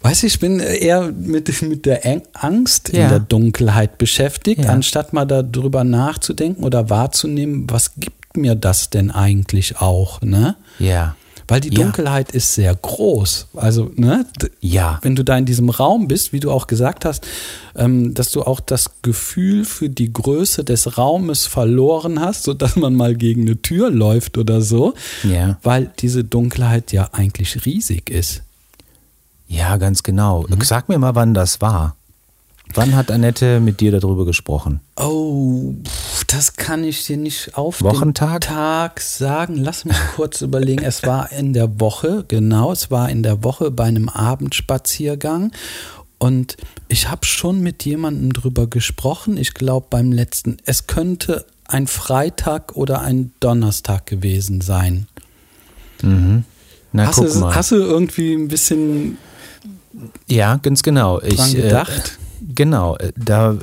weiß 0.00 0.22
ich, 0.24 0.38
bin 0.38 0.60
eher 0.60 1.12
mit, 1.12 1.62
mit 1.62 1.86
der 1.86 2.22
Angst 2.34 2.90
ja. 2.92 3.04
in 3.04 3.08
der 3.10 3.20
Dunkelheit 3.20 3.98
beschäftigt, 3.98 4.64
ja. 4.64 4.70
anstatt 4.70 5.12
mal 5.12 5.24
darüber 5.24 5.84
nachzudenken 5.84 6.64
oder 6.64 6.90
wahrzunehmen, 6.90 7.66
was 7.68 7.96
gibt 7.96 8.36
mir 8.36 8.54
das 8.54 8.90
denn 8.90 9.10
eigentlich 9.10 9.80
auch, 9.80 10.20
ne? 10.20 10.56
Ja. 10.78 11.16
Weil 11.50 11.62
die 11.62 11.70
Dunkelheit 11.70 12.28
ja. 12.28 12.36
ist 12.36 12.54
sehr 12.54 12.74
groß. 12.74 13.46
Also, 13.54 13.90
ne? 13.96 14.26
Ja. 14.60 14.98
Wenn 15.00 15.16
du 15.16 15.24
da 15.24 15.38
in 15.38 15.46
diesem 15.46 15.70
Raum 15.70 16.06
bist, 16.06 16.34
wie 16.34 16.40
du 16.40 16.50
auch 16.50 16.66
gesagt 16.66 17.06
hast, 17.06 17.26
ähm, 17.74 18.12
dass 18.12 18.30
du 18.32 18.42
auch 18.42 18.60
das 18.60 18.90
Gefühl 19.00 19.64
für 19.64 19.88
die 19.88 20.12
Größe 20.12 20.62
des 20.62 20.98
Raumes 20.98 21.46
verloren 21.46 22.20
hast, 22.20 22.44
sodass 22.44 22.76
man 22.76 22.94
mal 22.94 23.14
gegen 23.14 23.42
eine 23.42 23.62
Tür 23.62 23.90
läuft 23.90 24.36
oder 24.36 24.60
so. 24.60 24.92
Ja. 25.24 25.58
Weil 25.62 25.90
diese 26.00 26.22
Dunkelheit 26.22 26.92
ja 26.92 27.08
eigentlich 27.12 27.64
riesig 27.64 28.10
ist. 28.10 28.42
Ja, 29.48 29.76
ganz 29.78 30.02
genau. 30.02 30.44
Mhm. 30.48 30.60
Sag 30.62 30.88
mir 30.88 30.98
mal, 30.98 31.14
wann 31.14 31.34
das 31.34 31.60
war. 31.60 31.96
Wann 32.74 32.94
hat 32.94 33.10
Annette 33.10 33.60
mit 33.60 33.80
dir 33.80 33.92
darüber 33.98 34.26
gesprochen? 34.26 34.80
Oh, 34.96 35.72
das 36.26 36.54
kann 36.54 36.84
ich 36.84 37.04
dir 37.06 37.16
nicht 37.16 37.56
auf 37.56 37.82
Wochentag? 37.82 38.42
den 38.42 38.48
Tag 38.54 39.00
sagen. 39.00 39.56
Lass 39.56 39.86
mich 39.86 39.96
kurz 40.16 40.40
überlegen. 40.42 40.84
Es 40.84 41.02
war 41.02 41.32
in 41.32 41.54
der 41.54 41.80
Woche, 41.80 42.26
genau, 42.28 42.70
es 42.72 42.90
war 42.90 43.08
in 43.08 43.22
der 43.22 43.42
Woche 43.42 43.70
bei 43.70 43.84
einem 43.84 44.10
Abendspaziergang. 44.10 45.52
Und 46.18 46.56
ich 46.88 47.08
habe 47.08 47.24
schon 47.24 47.60
mit 47.60 47.84
jemandem 47.84 48.32
drüber 48.34 48.66
gesprochen. 48.66 49.38
Ich 49.38 49.54
glaube 49.54 49.86
beim 49.88 50.12
letzten. 50.12 50.58
Es 50.66 50.86
könnte 50.86 51.46
ein 51.66 51.86
Freitag 51.86 52.76
oder 52.76 53.00
ein 53.00 53.32
Donnerstag 53.40 54.04
gewesen 54.06 54.60
sein. 54.60 55.06
Mhm. 56.02 56.44
Na, 56.92 57.06
hast, 57.06 57.16
guck 57.16 57.32
du, 57.32 57.38
mal. 57.38 57.54
hast 57.54 57.70
du 57.70 57.76
irgendwie 57.76 58.34
ein 58.34 58.48
bisschen 58.48 59.16
ja, 60.26 60.56
ganz 60.56 60.82
genau. 60.82 61.20
Ich, 61.20 61.56
äh, 61.56 61.62
gedacht? 61.62 62.18
Äh, 62.40 62.52
genau. 62.54 62.96
Da, 63.16 63.56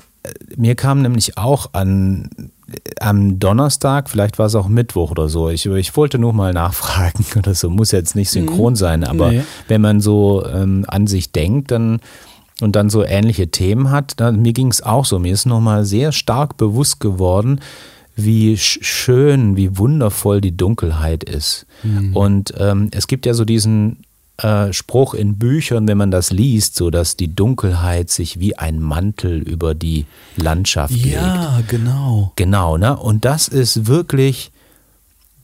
mir 0.55 0.75
kam 0.75 1.01
nämlich 1.01 1.37
auch 1.37 1.69
an 1.73 2.51
am 2.99 3.39
Donnerstag, 3.39 4.09
vielleicht 4.09 4.39
war 4.39 4.47
es 4.47 4.55
auch 4.55 4.67
Mittwoch 4.67 5.11
oder 5.11 5.29
so. 5.29 5.49
Ich, 5.49 5.65
ich 5.65 5.95
wollte 5.95 6.17
nur 6.17 6.33
mal 6.33 6.53
nachfragen 6.53 7.25
oder 7.37 7.53
so. 7.53 7.69
Muss 7.69 7.91
jetzt 7.91 8.15
nicht 8.15 8.31
synchron 8.31 8.73
mhm. 8.73 8.77
sein, 8.77 9.03
aber 9.03 9.31
nee. 9.31 9.43
wenn 9.67 9.81
man 9.81 10.01
so 10.01 10.45
ähm, 10.45 10.85
an 10.87 11.07
sich 11.07 11.31
denkt, 11.31 11.71
dann 11.71 11.99
und 12.61 12.75
dann 12.75 12.89
so 12.89 13.03
ähnliche 13.03 13.49
Themen 13.49 13.91
hat, 13.91 14.13
dann, 14.19 14.41
mir 14.41 14.53
ging 14.53 14.69
es 14.69 14.81
auch 14.81 15.03
so. 15.03 15.19
Mir 15.19 15.33
ist 15.33 15.45
nochmal 15.45 15.83
sehr 15.83 16.13
stark 16.13 16.55
bewusst 16.55 17.01
geworden, 17.01 17.59
wie 18.15 18.55
schön, 18.57 19.57
wie 19.57 19.77
wundervoll 19.77 20.39
die 20.39 20.55
Dunkelheit 20.55 21.25
ist. 21.25 21.65
Mhm. 21.83 22.15
Und 22.15 22.53
ähm, 22.57 22.89
es 22.91 23.07
gibt 23.07 23.25
ja 23.25 23.33
so 23.33 23.43
diesen 23.43 24.04
äh, 24.37 24.73
Spruch 24.73 25.13
in 25.13 25.37
Büchern, 25.37 25.87
wenn 25.87 25.97
man 25.97 26.11
das 26.11 26.31
liest, 26.31 26.75
so 26.75 26.89
dass 26.89 27.15
die 27.15 27.33
Dunkelheit 27.33 28.09
sich 28.09 28.39
wie 28.39 28.57
ein 28.57 28.81
Mantel 28.81 29.41
über 29.41 29.73
die 29.73 30.05
Landschaft 30.35 30.93
ja, 30.93 31.03
legt. 31.03 31.15
Ja, 31.15 31.61
genau. 31.67 32.31
Genau, 32.35 32.77
ne? 32.77 32.97
Und 32.97 33.25
das 33.25 33.47
ist 33.47 33.87
wirklich, 33.87 34.51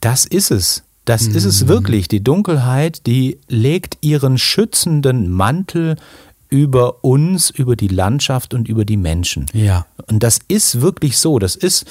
das 0.00 0.24
ist 0.24 0.50
es. 0.50 0.82
Das 1.04 1.28
mhm. 1.28 1.36
ist 1.36 1.44
es 1.44 1.64
mhm. 1.64 1.68
wirklich. 1.68 2.08
Die 2.08 2.22
Dunkelheit, 2.22 3.06
die 3.06 3.38
legt 3.48 3.98
ihren 4.02 4.38
schützenden 4.38 5.30
Mantel 5.30 5.96
über 6.48 7.02
uns, 7.02 7.48
über 7.48 7.76
die 7.76 7.88
Landschaft 7.88 8.52
und 8.52 8.68
über 8.68 8.84
die 8.84 8.98
Menschen. 8.98 9.46
Ja. 9.54 9.86
Und 10.06 10.22
das 10.22 10.38
ist 10.48 10.82
wirklich 10.82 11.16
so. 11.16 11.38
Das 11.38 11.56
ist, 11.56 11.86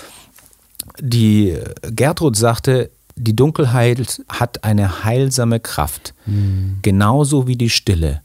die 0.99 1.57
Gertrud 1.81 2.35
sagte, 2.35 2.91
die 3.15 3.35
Dunkelheit 3.35 4.21
hat 4.29 4.63
eine 4.63 5.03
heilsame 5.03 5.59
Kraft, 5.59 6.13
mhm. 6.25 6.79
genauso 6.81 7.47
wie 7.47 7.55
die 7.55 7.69
Stille. 7.69 8.21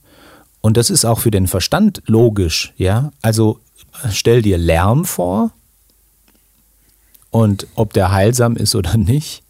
Und 0.61 0.77
das 0.77 0.91
ist 0.91 1.05
auch 1.05 1.21
für 1.21 1.31
den 1.31 1.47
Verstand 1.47 2.03
logisch, 2.07 2.73
ja. 2.77 3.13
Also 3.23 3.61
stell 4.11 4.43
dir 4.43 4.59
Lärm 4.59 5.05
vor 5.05 5.53
und 7.31 7.67
ob 7.75 7.93
der 7.93 8.13
heilsam 8.13 8.57
ist 8.57 8.75
oder 8.75 8.97
nicht. 8.97 9.43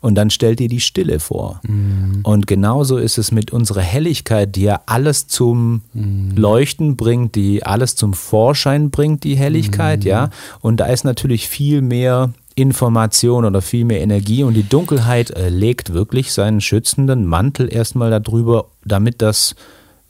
Und 0.00 0.14
dann 0.14 0.30
stell 0.30 0.56
dir 0.56 0.68
die 0.68 0.80
Stille 0.80 1.20
vor. 1.20 1.60
Mhm. 1.62 2.20
Und 2.22 2.46
genauso 2.46 2.98
ist 2.98 3.18
es 3.18 3.32
mit 3.32 3.52
unserer 3.52 3.80
Helligkeit, 3.80 4.54
die 4.56 4.62
ja 4.62 4.80
alles 4.86 5.26
zum 5.26 5.82
mhm. 5.92 6.36
Leuchten 6.36 6.96
bringt, 6.96 7.34
die 7.34 7.64
alles 7.64 7.96
zum 7.96 8.14
Vorschein 8.14 8.90
bringt, 8.90 9.24
die 9.24 9.36
Helligkeit, 9.36 10.00
mhm. 10.00 10.06
ja. 10.06 10.30
Und 10.60 10.78
da 10.78 10.86
ist 10.86 11.04
natürlich 11.04 11.48
viel 11.48 11.82
mehr 11.82 12.32
Information 12.54 13.44
oder 13.44 13.62
viel 13.62 13.84
mehr 13.84 14.00
Energie 14.00 14.42
und 14.42 14.54
die 14.54 14.68
Dunkelheit 14.68 15.30
äh, 15.30 15.48
legt 15.48 15.92
wirklich 15.92 16.32
seinen 16.32 16.60
schützenden 16.60 17.24
Mantel 17.26 17.72
erstmal 17.72 18.10
darüber, 18.10 18.66
damit 18.84 19.22
das 19.22 19.54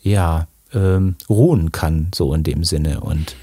ja 0.01 0.47
ähm, 0.75 1.17
ruhen 1.29 1.73
kann, 1.73 2.09
so 2.15 2.35
in 2.35 2.43
dem 2.43 2.65
Sinne. 2.65 3.01
Und 3.01 3.37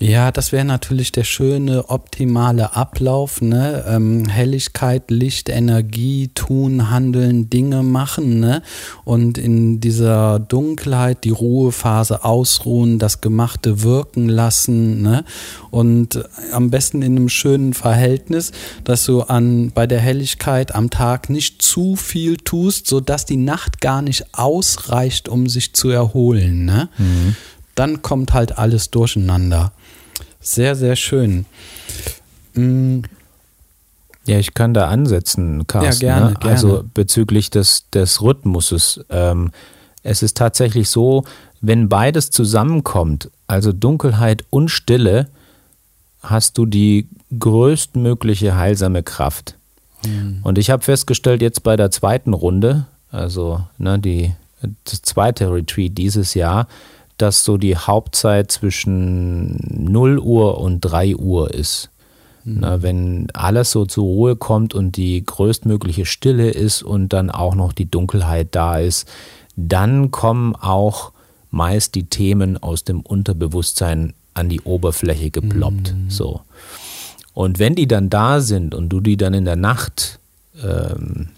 ja, 0.00 0.30
das 0.30 0.52
wäre 0.52 0.64
natürlich 0.64 1.10
der 1.10 1.24
schöne, 1.24 1.90
optimale 1.90 2.76
Ablauf. 2.76 3.40
Ne? 3.40 3.84
Ähm, 3.88 4.28
Helligkeit, 4.28 5.10
Licht, 5.10 5.48
Energie, 5.48 6.30
tun, 6.34 6.88
handeln, 6.88 7.50
Dinge 7.50 7.82
machen. 7.82 8.38
Ne? 8.38 8.62
Und 9.04 9.38
in 9.38 9.80
dieser 9.80 10.38
Dunkelheit 10.38 11.24
die 11.24 11.30
Ruhephase 11.30 12.24
ausruhen, 12.24 13.00
das 13.00 13.20
Gemachte 13.20 13.82
wirken 13.82 14.28
lassen. 14.28 15.02
Ne? 15.02 15.24
Und 15.70 16.22
am 16.52 16.70
besten 16.70 17.02
in 17.02 17.16
einem 17.16 17.28
schönen 17.28 17.74
Verhältnis, 17.74 18.52
dass 18.84 19.04
du 19.04 19.22
an, 19.22 19.72
bei 19.72 19.88
der 19.88 19.98
Helligkeit 19.98 20.76
am 20.76 20.90
Tag 20.90 21.28
nicht 21.28 21.60
zu 21.60 21.96
viel 21.96 22.36
tust, 22.36 22.86
sodass 22.86 23.26
die 23.26 23.36
Nacht 23.36 23.80
gar 23.80 24.02
nicht 24.02 24.26
ausreicht, 24.32 25.28
um 25.28 25.48
sich 25.48 25.72
zu 25.72 25.90
erholen. 25.90 26.64
Ne? 26.66 26.88
Mhm. 26.98 27.34
Dann 27.74 28.02
kommt 28.02 28.32
halt 28.32 28.58
alles 28.58 28.90
durcheinander. 28.90 29.72
Sehr, 30.40 30.74
sehr 30.76 30.96
schön. 30.96 31.46
Mhm. 32.54 33.02
Ja, 34.24 34.38
ich 34.38 34.52
kann 34.52 34.74
da 34.74 34.88
ansetzen, 34.88 35.66
Carsten. 35.66 36.04
Ja, 36.04 36.14
gerne, 36.14 36.32
ne? 36.32 36.36
gerne. 36.38 36.52
Also 36.52 36.84
bezüglich 36.92 37.48
des, 37.50 37.88
des 37.90 38.20
Rhythmuses. 38.20 39.00
Ähm, 39.08 39.52
es 40.02 40.22
ist 40.22 40.36
tatsächlich 40.36 40.90
so, 40.90 41.24
wenn 41.60 41.88
beides 41.88 42.30
zusammenkommt, 42.30 43.30
also 43.46 43.72
Dunkelheit 43.72 44.44
und 44.50 44.68
Stille, 44.68 45.28
hast 46.22 46.58
du 46.58 46.66
die 46.66 47.08
größtmögliche 47.38 48.56
heilsame 48.56 49.02
Kraft. 49.02 49.54
Mhm. 50.04 50.40
Und 50.42 50.58
ich 50.58 50.70
habe 50.70 50.82
festgestellt, 50.82 51.42
jetzt 51.42 51.62
bei 51.62 51.76
der 51.76 51.90
zweiten 51.90 52.34
Runde, 52.34 52.86
also 53.10 53.64
ne, 53.78 53.98
die 53.98 54.32
das 54.84 55.02
zweite 55.02 55.50
Retreat 55.52 55.96
dieses 55.96 56.34
Jahr, 56.34 56.68
dass 57.18 57.44
so 57.44 57.58
die 57.58 57.76
Hauptzeit 57.76 58.50
zwischen 58.50 59.58
0 59.68 60.18
Uhr 60.18 60.58
und 60.58 60.80
3 60.80 61.16
Uhr 61.16 61.52
ist. 61.52 61.90
Mhm. 62.44 62.56
Na, 62.60 62.82
wenn 62.82 63.28
alles 63.34 63.70
so 63.72 63.84
zur 63.84 64.04
Ruhe 64.04 64.36
kommt 64.36 64.74
und 64.74 64.96
die 64.96 65.24
größtmögliche 65.24 66.06
Stille 66.06 66.50
ist 66.50 66.82
und 66.82 67.12
dann 67.12 67.30
auch 67.30 67.54
noch 67.54 67.72
die 67.72 67.90
Dunkelheit 67.90 68.48
da 68.52 68.78
ist, 68.78 69.08
dann 69.56 70.10
kommen 70.10 70.54
auch 70.54 71.12
meist 71.50 71.94
die 71.94 72.04
Themen 72.04 72.62
aus 72.62 72.84
dem 72.84 73.00
Unterbewusstsein 73.00 74.14
an 74.34 74.48
die 74.48 74.60
Oberfläche 74.60 75.30
geploppt. 75.30 75.94
Mhm. 75.94 76.10
So. 76.10 76.40
Und 77.34 77.58
wenn 77.58 77.74
die 77.74 77.88
dann 77.88 78.10
da 78.10 78.40
sind 78.40 78.74
und 78.74 78.88
du 78.88 79.00
die 79.00 79.16
dann 79.16 79.34
in 79.34 79.44
der 79.44 79.56
Nacht 79.56 80.18
ähm, 80.62 81.30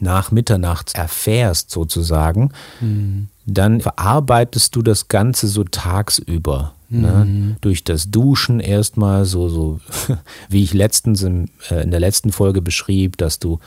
nach 0.00 0.30
Mitternacht 0.30 0.94
erfährst, 0.94 1.70
sozusagen, 1.70 2.50
mhm. 2.80 3.28
dann 3.46 3.80
verarbeitest 3.80 4.74
du 4.76 4.82
das 4.82 5.08
Ganze 5.08 5.48
so 5.48 5.64
tagsüber. 5.64 6.72
Ne? 6.88 7.24
Mhm. 7.26 7.48
Ne? 7.48 7.56
Durch 7.60 7.84
das 7.84 8.10
Duschen 8.10 8.60
erstmal, 8.60 9.24
so, 9.24 9.48
so 9.48 9.80
wie 10.48 10.62
ich 10.62 10.74
letztens 10.74 11.22
im, 11.22 11.48
äh, 11.70 11.82
in 11.82 11.90
der 11.90 12.00
letzten 12.00 12.32
Folge 12.32 12.62
beschrieb, 12.62 13.16
dass 13.16 13.38
du 13.38 13.58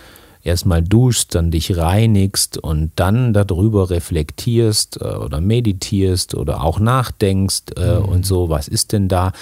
erstmal 0.44 0.82
duschst, 0.82 1.36
dann 1.36 1.52
dich 1.52 1.76
reinigst 1.76 2.58
und 2.58 2.92
dann 2.96 3.34
darüber 3.34 3.90
reflektierst 3.90 5.02
äh, 5.02 5.06
oder 5.06 5.42
meditierst 5.42 6.36
oder 6.36 6.64
auch 6.64 6.80
nachdenkst 6.80 7.64
äh, 7.76 8.00
mhm. 8.00 8.06
und 8.06 8.26
so, 8.26 8.50
was 8.50 8.68
ist 8.68 8.94
denn 8.94 9.08
da? 9.08 9.34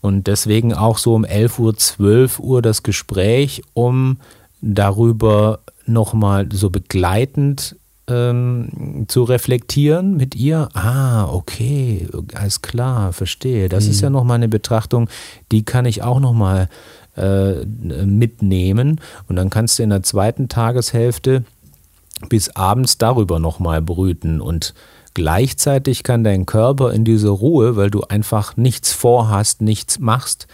Und 0.00 0.28
deswegen 0.28 0.72
auch 0.72 0.98
so 0.98 1.14
um 1.14 1.24
11 1.24 1.58
Uhr, 1.58 1.76
12 1.76 2.38
Uhr 2.38 2.62
das 2.62 2.82
Gespräch, 2.82 3.62
um 3.74 4.18
darüber 4.62 5.60
nochmal 5.92 6.48
so 6.52 6.70
begleitend 6.70 7.76
ähm, 8.08 9.04
zu 9.08 9.24
reflektieren 9.24 10.16
mit 10.16 10.34
ihr. 10.34 10.68
Ah, 10.74 11.26
okay, 11.26 12.08
alles 12.34 12.62
klar, 12.62 13.12
verstehe. 13.12 13.68
Das 13.68 13.84
mhm. 13.84 13.90
ist 13.90 14.00
ja 14.00 14.10
nochmal 14.10 14.36
eine 14.36 14.48
Betrachtung, 14.48 15.08
die 15.52 15.64
kann 15.64 15.84
ich 15.84 16.02
auch 16.02 16.20
nochmal 16.20 16.68
äh, 17.16 17.64
mitnehmen. 17.64 19.00
Und 19.28 19.36
dann 19.36 19.50
kannst 19.50 19.78
du 19.78 19.82
in 19.82 19.90
der 19.90 20.02
zweiten 20.02 20.48
Tageshälfte 20.48 21.44
bis 22.28 22.50
abends 22.50 22.98
darüber 22.98 23.38
nochmal 23.38 23.80
brüten 23.80 24.40
und 24.40 24.74
Gleichzeitig 25.14 26.04
kann 26.04 26.22
dein 26.22 26.46
Körper 26.46 26.92
in 26.92 27.04
diese 27.04 27.30
Ruhe, 27.30 27.74
weil 27.74 27.90
du 27.90 28.02
einfach 28.02 28.56
nichts 28.56 28.92
vorhast, 28.92 29.60
nichts 29.60 29.98
machst, 29.98 30.46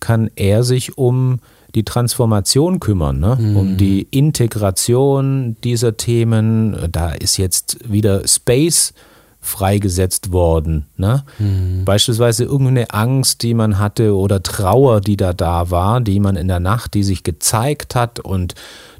kann 0.00 0.30
er 0.36 0.62
sich 0.62 0.96
um 0.96 1.40
die 1.74 1.84
Transformation 1.84 2.80
kümmern, 2.80 3.20
ne? 3.20 3.36
Mhm. 3.40 3.56
um 3.56 3.76
die 3.76 4.06
Integration 4.10 5.56
dieser 5.62 5.96
Themen. 5.96 6.76
Da 6.90 7.12
ist 7.12 7.36
jetzt 7.36 7.78
wieder 7.90 8.26
Space 8.26 8.92
freigesetzt 9.40 10.32
worden. 10.32 10.86
Ne? 10.96 11.24
Mhm. 11.38 11.84
Beispielsweise 11.84 12.44
irgendeine 12.44 12.90
Angst, 12.90 13.42
die 13.42 13.54
man 13.54 13.78
hatte 13.78 14.14
oder 14.14 14.42
Trauer, 14.42 15.00
die 15.00 15.16
da 15.16 15.32
da 15.32 15.70
war, 15.70 16.00
die 16.00 16.20
man 16.20 16.36
in 16.36 16.48
der 16.48 16.60
Nacht, 16.60 16.94
die 16.94 17.02
sich 17.02 17.22
gezeigt 17.22 17.94
hat 17.94 18.20
und 18.20 18.54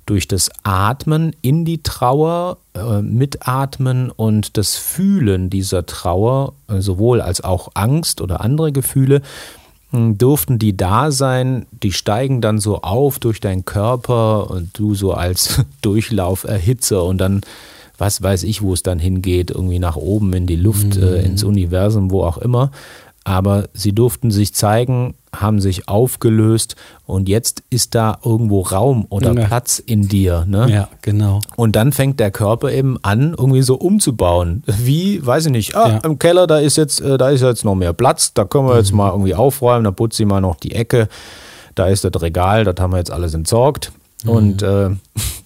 durch 0.07 0.27
das 0.27 0.51
Atmen 0.65 1.37
in 1.41 1.65
die 1.65 1.83
Trauer, 1.83 2.57
äh, 2.75 3.01
mitatmen 3.03 4.11
und 4.11 4.57
das 4.57 4.77
Fühlen 4.77 5.51
dieser 5.51 5.87
Trauer, 5.87 6.55
äh, 6.69 6.81
sowohl 6.81 7.21
als 7.21 7.43
auch 7.43 7.69
Angst 7.75 8.21
oder 8.21 8.41
andere 8.41 8.73
Gefühle, 8.73 9.23
durften 9.93 10.59
die 10.59 10.77
da 10.77 11.11
sein, 11.11 11.67
die 11.83 11.93
steigen 11.93 12.41
dann 12.41 12.59
so 12.59 12.83
auf 12.83 13.19
durch 13.19 13.41
deinen 13.41 13.65
Körper 13.65 14.51
und 14.51 14.79
du 14.79 14.95
so 14.95 15.13
als 15.13 15.65
Durchlauferhitzer 15.83 17.05
und 17.05 17.19
dann, 17.19 17.41
was 17.99 18.23
weiß 18.23 18.45
ich, 18.45 18.63
wo 18.63 18.73
es 18.73 18.83
dann 18.83 18.99
hingeht, 18.99 19.51
irgendwie 19.51 19.79
nach 19.79 19.97
oben 19.97 20.33
in 20.33 20.47
die 20.47 20.57
Luft, 20.57 20.97
mhm. 20.97 21.03
äh, 21.03 21.23
ins 21.23 21.43
Universum, 21.43 22.11
wo 22.11 22.23
auch 22.23 22.39
immer 22.39 22.71
aber 23.25 23.69
sie 23.75 23.93
durften 23.93 24.31
sich 24.31 24.55
zeigen, 24.55 25.15
haben 25.35 25.61
sich 25.61 25.89
aufgelöst 25.89 26.77
und 27.07 27.29
jetzt 27.29 27.63
ist 27.71 27.95
da 27.95 28.19
irgendwo 28.25 28.63
Raum 28.63 29.07
oder 29.09 29.33
ja. 29.33 29.47
Platz 29.47 29.79
in 29.79 30.09
dir. 30.09 30.45
Ne? 30.47 30.71
Ja, 30.71 30.89
genau. 31.03 31.41
Und 31.57 31.77
dann 31.77 31.93
fängt 31.93 32.21
der 32.21 32.31
Körper 32.31 32.73
eben 32.73 32.99
an, 33.03 33.35
irgendwie 33.39 33.63
so 33.63 33.77
umzubauen. 33.77 34.63
Wie, 34.67 35.25
weiß 35.25 35.47
ich 35.47 35.53
nicht, 35.53 35.77
ah, 35.77 35.89
ja. 35.89 35.97
im 35.99 36.19
Keller, 36.19 36.47
da 36.47 36.59
ist 36.59 36.77
jetzt, 36.77 37.01
äh, 37.01 37.17
da 37.17 37.31
ist 37.31 37.43
jetzt 37.43 37.65
noch 37.65 37.75
mehr 37.75 37.93
Platz, 37.93 38.35
da 38.35 38.45
können 38.45 38.67
wir 38.67 38.77
jetzt 38.77 38.91
mhm. 38.91 38.99
mal 38.99 39.11
irgendwie 39.11 39.35
aufräumen, 39.35 39.85
da 39.85 39.91
putze 39.91 40.23
ich 40.23 40.29
mal 40.29 40.41
noch 40.41 40.57
die 40.57 40.73
Ecke, 40.73 41.09
da 41.75 41.87
ist 41.87 42.05
das 42.05 42.21
Regal, 42.21 42.65
das 42.65 42.77
haben 42.79 42.93
wir 42.93 42.99
jetzt 42.99 43.13
alles 43.13 43.35
entsorgt. 43.35 43.93
Mhm. 44.25 44.31
Und 44.31 44.63
äh, 44.63 44.91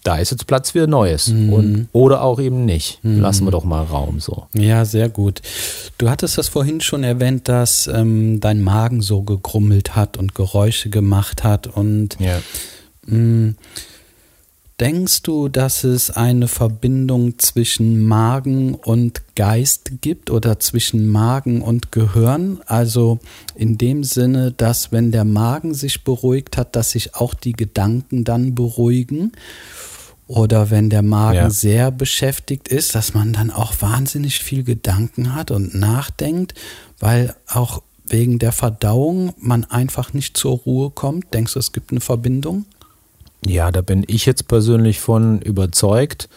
da 0.04 0.18
ist 0.18 0.30
jetzt 0.30 0.46
Platz 0.46 0.70
für 0.70 0.86
Neues. 0.86 1.28
Mhm. 1.28 1.52
Und, 1.52 1.88
oder 1.92 2.22
auch 2.22 2.38
eben 2.38 2.64
nicht. 2.64 3.02
Mhm. 3.02 3.20
Lassen 3.20 3.44
wir 3.46 3.50
doch 3.50 3.64
mal 3.64 3.82
Raum 3.82 4.20
so. 4.20 4.46
Ja, 4.52 4.84
sehr 4.84 5.08
gut. 5.08 5.42
Du 5.98 6.08
hattest 6.08 6.38
das 6.38 6.48
vorhin 6.48 6.80
schon 6.80 7.02
erwähnt, 7.02 7.48
dass 7.48 7.88
ähm, 7.88 8.38
dein 8.38 8.60
Magen 8.60 9.00
so 9.00 9.22
gegrummelt 9.22 9.96
hat 9.96 10.16
und 10.16 10.34
Geräusche 10.34 10.90
gemacht 10.90 11.42
hat. 11.42 11.66
Und 11.66 12.16
ja. 12.20 12.38
mh, 13.06 13.18
mm, 13.18 13.56
Denkst 14.80 15.22
du, 15.22 15.48
dass 15.48 15.84
es 15.84 16.10
eine 16.10 16.48
Verbindung 16.48 17.38
zwischen 17.38 18.04
Magen 18.04 18.74
und 18.74 19.22
Geist 19.36 20.00
gibt 20.00 20.30
oder 20.30 20.58
zwischen 20.58 21.06
Magen 21.06 21.62
und 21.62 21.92
Gehirn? 21.92 22.60
Also 22.66 23.20
in 23.54 23.78
dem 23.78 24.02
Sinne, 24.02 24.50
dass 24.50 24.90
wenn 24.90 25.12
der 25.12 25.24
Magen 25.24 25.74
sich 25.74 26.02
beruhigt 26.02 26.56
hat, 26.56 26.74
dass 26.74 26.90
sich 26.90 27.14
auch 27.14 27.34
die 27.34 27.52
Gedanken 27.52 28.24
dann 28.24 28.56
beruhigen? 28.56 29.30
Oder 30.26 30.70
wenn 30.70 30.88
der 30.88 31.02
Magen 31.02 31.36
ja. 31.36 31.50
sehr 31.50 31.90
beschäftigt 31.90 32.68
ist, 32.68 32.94
dass 32.94 33.12
man 33.12 33.32
dann 33.32 33.50
auch 33.50 33.74
wahnsinnig 33.80 34.38
viel 34.40 34.64
Gedanken 34.64 35.34
hat 35.34 35.50
und 35.50 35.74
nachdenkt, 35.74 36.54
weil 36.98 37.34
auch 37.46 37.82
wegen 38.06 38.38
der 38.38 38.52
Verdauung 38.52 39.34
man 39.38 39.64
einfach 39.64 40.12
nicht 40.12 40.36
zur 40.36 40.58
Ruhe 40.58 40.90
kommt? 40.90 41.32
Denkst 41.34 41.54
du, 41.54 41.58
es 41.58 41.72
gibt 41.72 41.90
eine 41.90 42.00
Verbindung? 42.00 42.64
Ja, 43.44 43.70
da 43.70 43.82
bin 43.82 44.04
ich 44.06 44.24
jetzt 44.24 44.48
persönlich 44.48 45.00
von 45.00 45.40
überzeugt. 45.42 46.28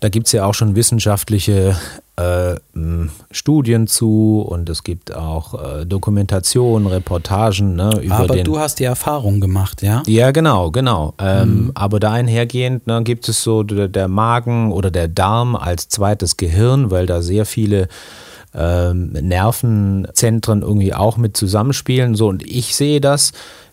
Da 0.00 0.08
gibt 0.08 0.26
es 0.26 0.32
ja 0.32 0.46
auch 0.46 0.54
schon 0.54 0.76
wissenschaftliche 0.76 1.76
äh, 2.20 2.60
Studien 3.30 3.86
zu 3.86 4.44
und 4.46 4.68
es 4.68 4.84
gibt 4.84 5.14
auch 5.14 5.54
äh, 5.54 5.86
Dokumentationen, 5.86 6.86
Reportagen 6.88 7.76
ne, 7.76 8.00
über 8.02 8.14
aber 8.16 8.34
den. 8.34 8.44
Du 8.44 8.58
hast 8.58 8.78
die 8.78 8.84
Erfahrung 8.84 9.40
gemacht, 9.40 9.82
ja? 9.82 10.02
Ja, 10.06 10.30
genau, 10.30 10.70
genau. 10.70 11.14
Ähm, 11.18 11.64
mhm. 11.64 11.72
Aber 11.74 12.00
da 12.00 12.12
einhergehend 12.12 12.86
ne, 12.86 13.02
gibt 13.02 13.28
es 13.28 13.42
so 13.42 13.62
der, 13.62 13.88
der, 13.88 14.08
Magen 14.08 14.72
oder 14.72 14.90
der 14.90 15.08
Darm 15.08 15.56
als 15.56 15.88
zweites 15.88 16.36
Gehirn, 16.36 16.90
weil 16.90 17.06
da 17.06 17.22
sehr 17.22 17.46
viele 17.46 17.88
ähm, 18.54 19.12
Nervenzentren 19.12 20.62
irgendwie 20.62 20.94
auch 20.94 21.16
mit 21.16 21.36
zusammenspielen. 21.36 22.14
So 22.14 22.28
und 22.28 22.42
ich 22.42 22.74
sehe 22.76 23.00
das 23.00 23.32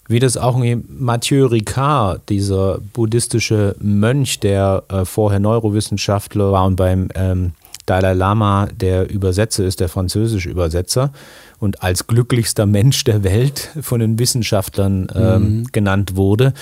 wie 0.10 0.20
das 0.20 0.38
auch 0.38 0.58
Mathieu 0.88 1.48
Ricard, 1.48 2.30
dieser 2.30 2.80
buddhistische 2.94 3.76
Mönch, 3.80 4.40
der 4.40 4.84
äh, 4.90 5.04
vorher 5.04 5.40
Neurowissenschaftler 5.40 6.52
war 6.52 6.66
und 6.66 6.78
beim 6.78 7.10
ähm, 7.14 7.52
Dalai 7.88 8.14
Lama 8.14 8.68
der 8.76 9.10
Übersetzer 9.10 9.66
ist, 9.66 9.80
der 9.80 9.90
französische 9.90 10.50
Übersetzer 10.50 11.12
und 11.60 11.82
als 11.82 12.06
glücklichster 12.06 12.68
Mensch 12.68 13.04
der 13.04 13.24
Welt 13.24 13.72
von 13.82 14.00
den 14.00 14.20
Wissenschaftlern 14.20 15.08
ähm, 15.16 15.42
mhm. 15.42 15.64
genannt 15.72 16.16
wurde, 16.16 16.54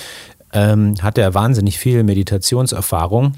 ähm, 0.53 0.95
hat 1.01 1.17
er 1.17 1.33
wahnsinnig 1.33 1.79
viel 1.79 2.03
Meditationserfahrung. 2.03 3.33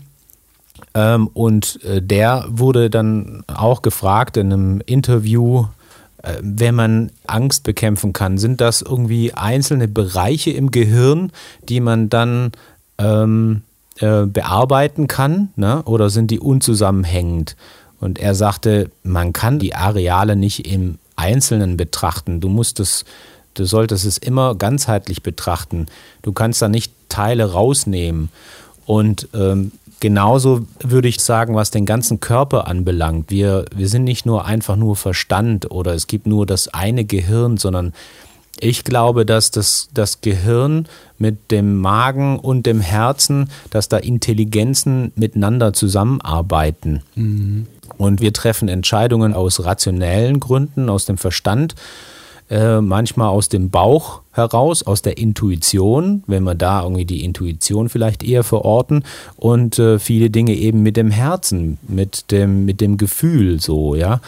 Ähm, 0.94 1.28
und 1.34 1.84
äh, 1.84 2.02
der 2.02 2.46
wurde 2.50 2.90
dann 2.92 3.44
auch 3.48 3.82
gefragt 3.82 4.38
in 4.38 4.54
einem 4.54 4.82
Interview 4.86 5.66
äh, 6.24 6.34
wenn 6.42 6.76
man 6.76 7.12
Angst 7.26 7.64
bekämpfen 7.64 8.14
kann, 8.14 8.38
sind 8.38 8.62
das 8.62 8.82
irgendwie 8.82 9.34
einzelne 9.34 9.88
Bereiche 9.88 10.52
im 10.52 10.72
Gehirn, 10.72 11.32
die 11.70 11.80
man 11.80 12.10
dann 12.10 12.52
ähm, 12.98 13.62
äh, 14.00 14.26
bearbeiten 14.26 15.08
kann, 15.08 15.50
ne? 15.56 15.84
oder 15.86 16.10
sind 16.10 16.32
die 16.32 16.40
unzusammenhängend? 16.40 17.56
Und 18.00 18.20
er 18.20 18.36
sagte, 18.36 18.92
man 19.04 19.34
kann 19.34 19.60
die 19.60 19.76
Areale 19.76 20.36
nicht 20.36 20.72
im 20.72 21.00
Einzelnen 21.16 21.78
betrachten. 21.78 22.40
Du 22.40 22.50
musst 22.50 22.80
es, 22.80 23.06
du 23.56 23.66
solltest 23.66 24.06
es 24.06 24.18
immer 24.18 24.56
ganzheitlich 24.56 25.24
betrachten. 25.24 25.88
Du 26.22 26.32
kannst 26.32 26.62
da 26.62 26.70
nicht 26.70 26.94
Teile 27.10 27.52
rausnehmen. 27.52 28.30
Und 28.86 29.28
ähm, 29.34 29.72
genauso 30.00 30.68
würde 30.80 31.08
ich 31.08 31.20
sagen, 31.20 31.56
was 31.56 31.72
den 31.72 31.86
ganzen 31.86 32.20
Körper 32.20 32.68
anbelangt. 32.68 33.32
Wir, 33.32 33.66
wir 33.76 33.90
sind 33.90 34.04
nicht 34.04 34.26
nur 34.26 34.46
einfach 34.46 34.76
nur 34.76 34.96
Verstand 34.96 35.72
oder 35.72 35.94
es 35.94 36.08
gibt 36.08 36.28
nur 36.28 36.46
das 36.46 36.68
eine 36.68 37.04
Gehirn, 37.04 37.58
sondern 37.58 37.94
ich 38.60 38.84
glaube, 38.84 39.26
dass 39.26 39.52
das, 39.52 39.90
das 39.94 40.22
Gehirn 40.22 40.88
mit 41.18 41.52
dem 41.52 41.78
Magen 41.78 42.40
und 42.40 42.66
dem 42.66 42.82
Herzen, 42.82 43.50
dass 43.70 43.88
da 43.88 43.98
Intelligenzen 43.98 45.12
miteinander 45.16 45.74
zusammenarbeiten. 45.74 47.04
Mhm. 47.16 47.68
Und 47.98 48.22
wir 48.22 48.34
treffen 48.34 48.70
Entscheidungen 48.70 49.34
aus 49.34 49.64
rationellen 49.64 50.40
Gründen, 50.40 50.90
aus 50.90 51.06
dem 51.06 51.18
Verstand. 51.18 51.76
äh, 52.50 52.80
manchmal 52.80 53.28
aus 53.28 53.50
dem 53.50 53.70
Bauch 53.70 54.22
heraus, 54.32 54.84
aus 54.84 55.02
der 55.02 55.18
Intuition, 55.18 56.24
wenn 56.28 56.44
wir 56.44 56.56
da 56.56 56.84
irgendwie 56.84 57.06
die 57.06 57.24
Intuition 57.26 57.90
vielleicht 57.90 58.24
eher 58.24 58.44
verorten 58.44 59.04
und 59.36 59.80
äh, 59.80 60.00
viele 60.00 60.30
Dinge 60.30 60.54
eben 60.54 60.82
mit 60.82 60.96
dem 60.98 61.12
Herzen, 61.12 61.78
mit 61.88 62.32
dem, 62.32 62.66
mit 62.66 62.80
dem 62.82 62.98
Gefühl 62.98 63.60
so, 63.60 63.96
ja. 63.96 64.22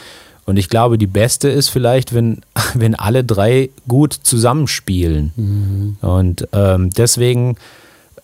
Und 0.46 0.58
ich 0.58 0.68
glaube, 0.68 0.98
die 0.98 1.08
beste 1.08 1.48
ist 1.48 1.70
vielleicht, 1.70 2.14
wenn, 2.14 2.42
wenn 2.74 2.96
alle 2.96 3.24
drei 3.24 3.70
gut 3.88 4.14
zusammenspielen. 4.14 5.32
Mhm. 5.36 5.98
Und 6.02 6.48
ähm, 6.54 6.90
deswegen 6.90 7.56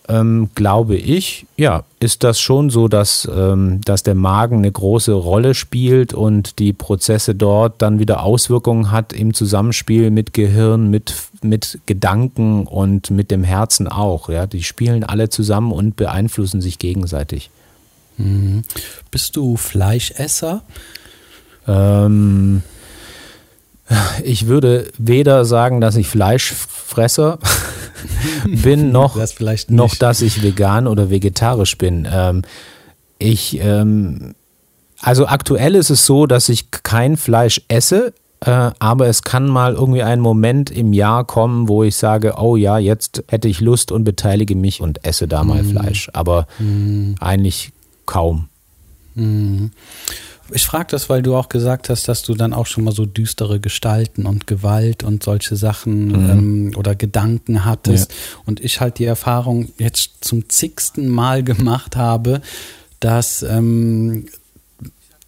ähm, 0.08 0.50
glaube 0.54 0.96
ich, 0.96 1.46
ja, 1.56 1.84
ist 1.98 2.22
das 2.22 2.40
schon 2.40 2.70
so, 2.70 2.88
dass, 2.88 3.28
ähm, 3.34 3.80
dass 3.84 4.02
der 4.02 4.14
Magen 4.14 4.58
eine 4.58 4.70
große 4.70 5.12
Rolle 5.12 5.54
spielt 5.54 6.14
und 6.14 6.58
die 6.58 6.72
Prozesse 6.72 7.34
dort 7.34 7.82
dann 7.82 7.98
wieder 7.98 8.22
Auswirkungen 8.22 8.92
hat 8.92 9.12
im 9.12 9.34
Zusammenspiel 9.34 10.10
mit 10.10 10.32
Gehirn, 10.32 10.90
mit, 10.90 11.14
mit 11.42 11.80
Gedanken 11.86 12.66
und 12.66 13.10
mit 13.10 13.30
dem 13.30 13.42
Herzen 13.42 13.88
auch. 13.88 14.28
Ja? 14.28 14.46
Die 14.46 14.62
spielen 14.62 15.02
alle 15.02 15.28
zusammen 15.28 15.72
und 15.72 15.96
beeinflussen 15.96 16.60
sich 16.60 16.78
gegenseitig. 16.78 17.50
Mhm. 18.16 18.62
Bist 19.10 19.36
du 19.36 19.56
Fleischesser? 19.56 20.62
Ähm, 21.66 22.62
ich 24.24 24.46
würde 24.46 24.90
weder 24.98 25.44
sagen, 25.44 25.80
dass 25.80 25.96
ich 25.96 26.08
Fleisch 26.08 26.52
fresse 26.52 27.38
bin, 28.44 28.90
noch, 28.90 29.16
das 29.16 29.36
noch, 29.68 29.94
dass 29.94 30.22
ich 30.22 30.42
vegan 30.42 30.86
oder 30.86 31.10
vegetarisch 31.10 31.78
bin. 31.78 32.06
Ähm, 32.10 32.42
ich, 33.18 33.58
ähm, 33.60 34.34
also 35.00 35.26
aktuell 35.26 35.74
ist 35.74 35.90
es 35.90 36.06
so, 36.06 36.26
dass 36.26 36.48
ich 36.48 36.70
kein 36.70 37.16
Fleisch 37.16 37.62
esse, 37.68 38.12
äh, 38.40 38.70
aber 38.78 39.06
es 39.06 39.22
kann 39.22 39.48
mal 39.48 39.74
irgendwie 39.74 40.02
ein 40.02 40.20
Moment 40.20 40.70
im 40.70 40.92
Jahr 40.92 41.24
kommen, 41.24 41.68
wo 41.68 41.84
ich 41.84 41.96
sage, 41.96 42.34
oh 42.38 42.56
ja, 42.56 42.78
jetzt 42.78 43.24
hätte 43.28 43.48
ich 43.48 43.60
Lust 43.60 43.92
und 43.92 44.04
beteilige 44.04 44.56
mich 44.56 44.80
und 44.80 45.04
esse 45.04 45.26
da 45.26 45.42
mal 45.44 45.62
mm. 45.62 45.70
Fleisch. 45.70 46.10
Aber 46.12 46.46
mm. 46.58 47.14
eigentlich 47.20 47.72
kaum. 48.04 48.48
Mm. 49.14 49.66
Ich 50.52 50.64
frage 50.64 50.86
das, 50.90 51.08
weil 51.08 51.22
du 51.22 51.36
auch 51.36 51.48
gesagt 51.48 51.88
hast, 51.88 52.08
dass 52.08 52.22
du 52.22 52.34
dann 52.34 52.52
auch 52.52 52.66
schon 52.66 52.84
mal 52.84 52.92
so 52.92 53.06
düstere 53.06 53.60
Gestalten 53.60 54.26
und 54.26 54.46
Gewalt 54.46 55.02
und 55.02 55.22
solche 55.22 55.56
Sachen 55.56 56.08
mhm. 56.08 56.30
ähm, 56.30 56.72
oder 56.76 56.94
Gedanken 56.94 57.64
hattest. 57.64 58.10
Ja. 58.12 58.16
Und 58.46 58.60
ich 58.60 58.80
halt 58.80 58.98
die 58.98 59.04
Erfahrung 59.04 59.72
jetzt 59.78 60.10
zum 60.20 60.48
zigsten 60.48 61.08
Mal 61.08 61.42
gemacht 61.42 61.96
habe, 61.96 62.40
dass 63.00 63.42
ähm, 63.42 64.26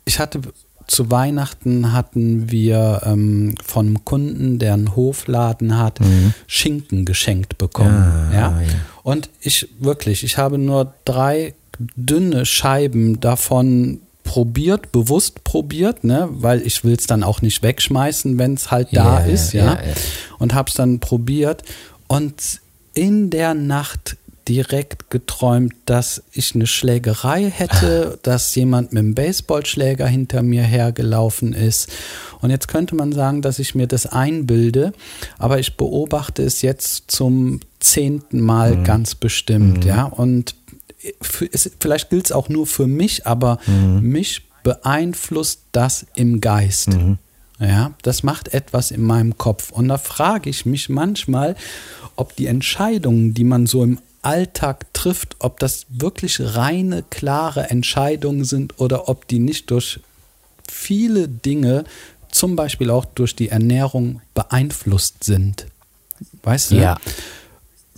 ich 0.04 0.18
hatte 0.18 0.40
zu 0.88 1.10
Weihnachten 1.10 1.92
hatten 1.92 2.50
wir 2.50 3.02
ähm, 3.04 3.54
von 3.62 3.86
einem 3.86 4.04
Kunden, 4.04 4.58
der 4.58 4.72
einen 4.72 4.96
Hofladen 4.96 5.76
hat, 5.76 6.00
mhm. 6.00 6.32
Schinken 6.46 7.04
geschenkt 7.04 7.58
bekommen. 7.58 8.30
Ja, 8.32 8.40
ja? 8.40 8.62
ja, 8.62 8.68
Und 9.02 9.28
ich 9.40 9.68
wirklich, 9.78 10.24
ich 10.24 10.38
habe 10.38 10.56
nur 10.56 10.94
drei 11.04 11.54
dünne 11.94 12.46
Scheiben 12.46 13.20
davon 13.20 14.00
probiert, 14.28 14.92
bewusst 14.92 15.42
probiert, 15.42 16.04
ne, 16.04 16.28
weil 16.30 16.60
ich 16.60 16.84
will 16.84 16.94
es 16.94 17.06
dann 17.06 17.22
auch 17.22 17.40
nicht 17.40 17.62
wegschmeißen, 17.62 18.36
wenn 18.36 18.54
es 18.54 18.70
halt 18.70 18.88
da 18.92 19.20
yeah, 19.20 19.26
ist, 19.26 19.54
ja. 19.54 19.64
Yeah, 19.64 19.82
yeah. 19.86 19.94
Und 20.38 20.52
habe 20.52 20.68
es 20.68 20.74
dann 20.74 21.00
probiert 21.00 21.62
und 22.08 22.60
in 22.92 23.30
der 23.30 23.54
Nacht 23.54 24.18
direkt 24.46 25.08
geträumt, 25.08 25.72
dass 25.86 26.22
ich 26.32 26.54
eine 26.54 26.66
Schlägerei 26.66 27.50
hätte, 27.50 28.18
dass 28.22 28.54
jemand 28.54 28.92
mit 28.92 29.00
einem 29.00 29.14
Baseballschläger 29.14 30.06
hinter 30.06 30.42
mir 30.42 30.62
hergelaufen 30.62 31.54
ist. 31.54 31.88
Und 32.42 32.50
jetzt 32.50 32.68
könnte 32.68 32.96
man 32.96 33.12
sagen, 33.12 33.40
dass 33.40 33.58
ich 33.58 33.74
mir 33.74 33.86
das 33.86 34.04
einbilde, 34.04 34.92
aber 35.38 35.58
ich 35.58 35.78
beobachte 35.78 36.42
es 36.42 36.60
jetzt 36.60 37.10
zum 37.10 37.60
zehnten 37.80 38.40
Mal 38.40 38.76
mhm. 38.76 38.84
ganz 38.84 39.14
bestimmt, 39.14 39.84
mhm. 39.84 39.88
ja. 39.88 40.04
Und 40.04 40.54
vielleicht 41.20 42.10
gilt 42.10 42.26
es 42.26 42.32
auch 42.32 42.48
nur 42.48 42.66
für 42.66 42.86
mich, 42.86 43.26
aber 43.26 43.58
mhm. 43.66 44.00
mich 44.00 44.42
beeinflusst 44.62 45.60
das 45.72 46.06
im 46.14 46.40
Geist. 46.40 46.88
Mhm. 46.88 47.18
Ja, 47.60 47.92
das 48.02 48.22
macht 48.22 48.54
etwas 48.54 48.90
in 48.90 49.02
meinem 49.02 49.36
Kopf. 49.36 49.70
Und 49.70 49.88
da 49.88 49.98
frage 49.98 50.48
ich 50.48 50.64
mich 50.64 50.88
manchmal, 50.88 51.56
ob 52.14 52.36
die 52.36 52.46
Entscheidungen, 52.46 53.34
die 53.34 53.44
man 53.44 53.66
so 53.66 53.82
im 53.82 53.98
Alltag 54.22 54.92
trifft, 54.92 55.36
ob 55.40 55.58
das 55.58 55.86
wirklich 55.88 56.40
reine, 56.40 57.02
klare 57.08 57.70
Entscheidungen 57.70 58.44
sind 58.44 58.78
oder 58.78 59.08
ob 59.08 59.26
die 59.26 59.38
nicht 59.38 59.70
durch 59.70 60.00
viele 60.68 61.28
Dinge, 61.28 61.84
zum 62.30 62.56
Beispiel 62.56 62.90
auch 62.90 63.04
durch 63.04 63.34
die 63.34 63.48
Ernährung, 63.48 64.20
beeinflusst 64.34 65.24
sind. 65.24 65.66
Weißt 66.42 66.72
du? 66.72 66.76
Ja. 66.76 66.98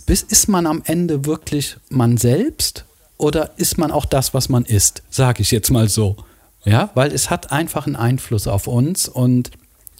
Bis 0.05 0.23
ist 0.23 0.47
man 0.47 0.65
am 0.65 0.81
Ende 0.85 1.25
wirklich 1.25 1.77
man 1.89 2.17
selbst 2.17 2.85
oder 3.21 3.51
ist 3.57 3.77
man 3.77 3.91
auch 3.91 4.05
das, 4.05 4.33
was 4.33 4.49
man 4.49 4.65
ist? 4.65 5.03
Sage 5.09 5.41
ich 5.41 5.51
jetzt 5.51 5.69
mal 5.69 5.87
so. 5.87 6.17
Ja, 6.63 6.91
weil 6.93 7.11
es 7.11 7.29
hat 7.29 7.51
einfach 7.51 7.87
einen 7.87 7.95
Einfluss 7.95 8.47
auf 8.47 8.67
uns 8.67 9.07
und 9.07 9.51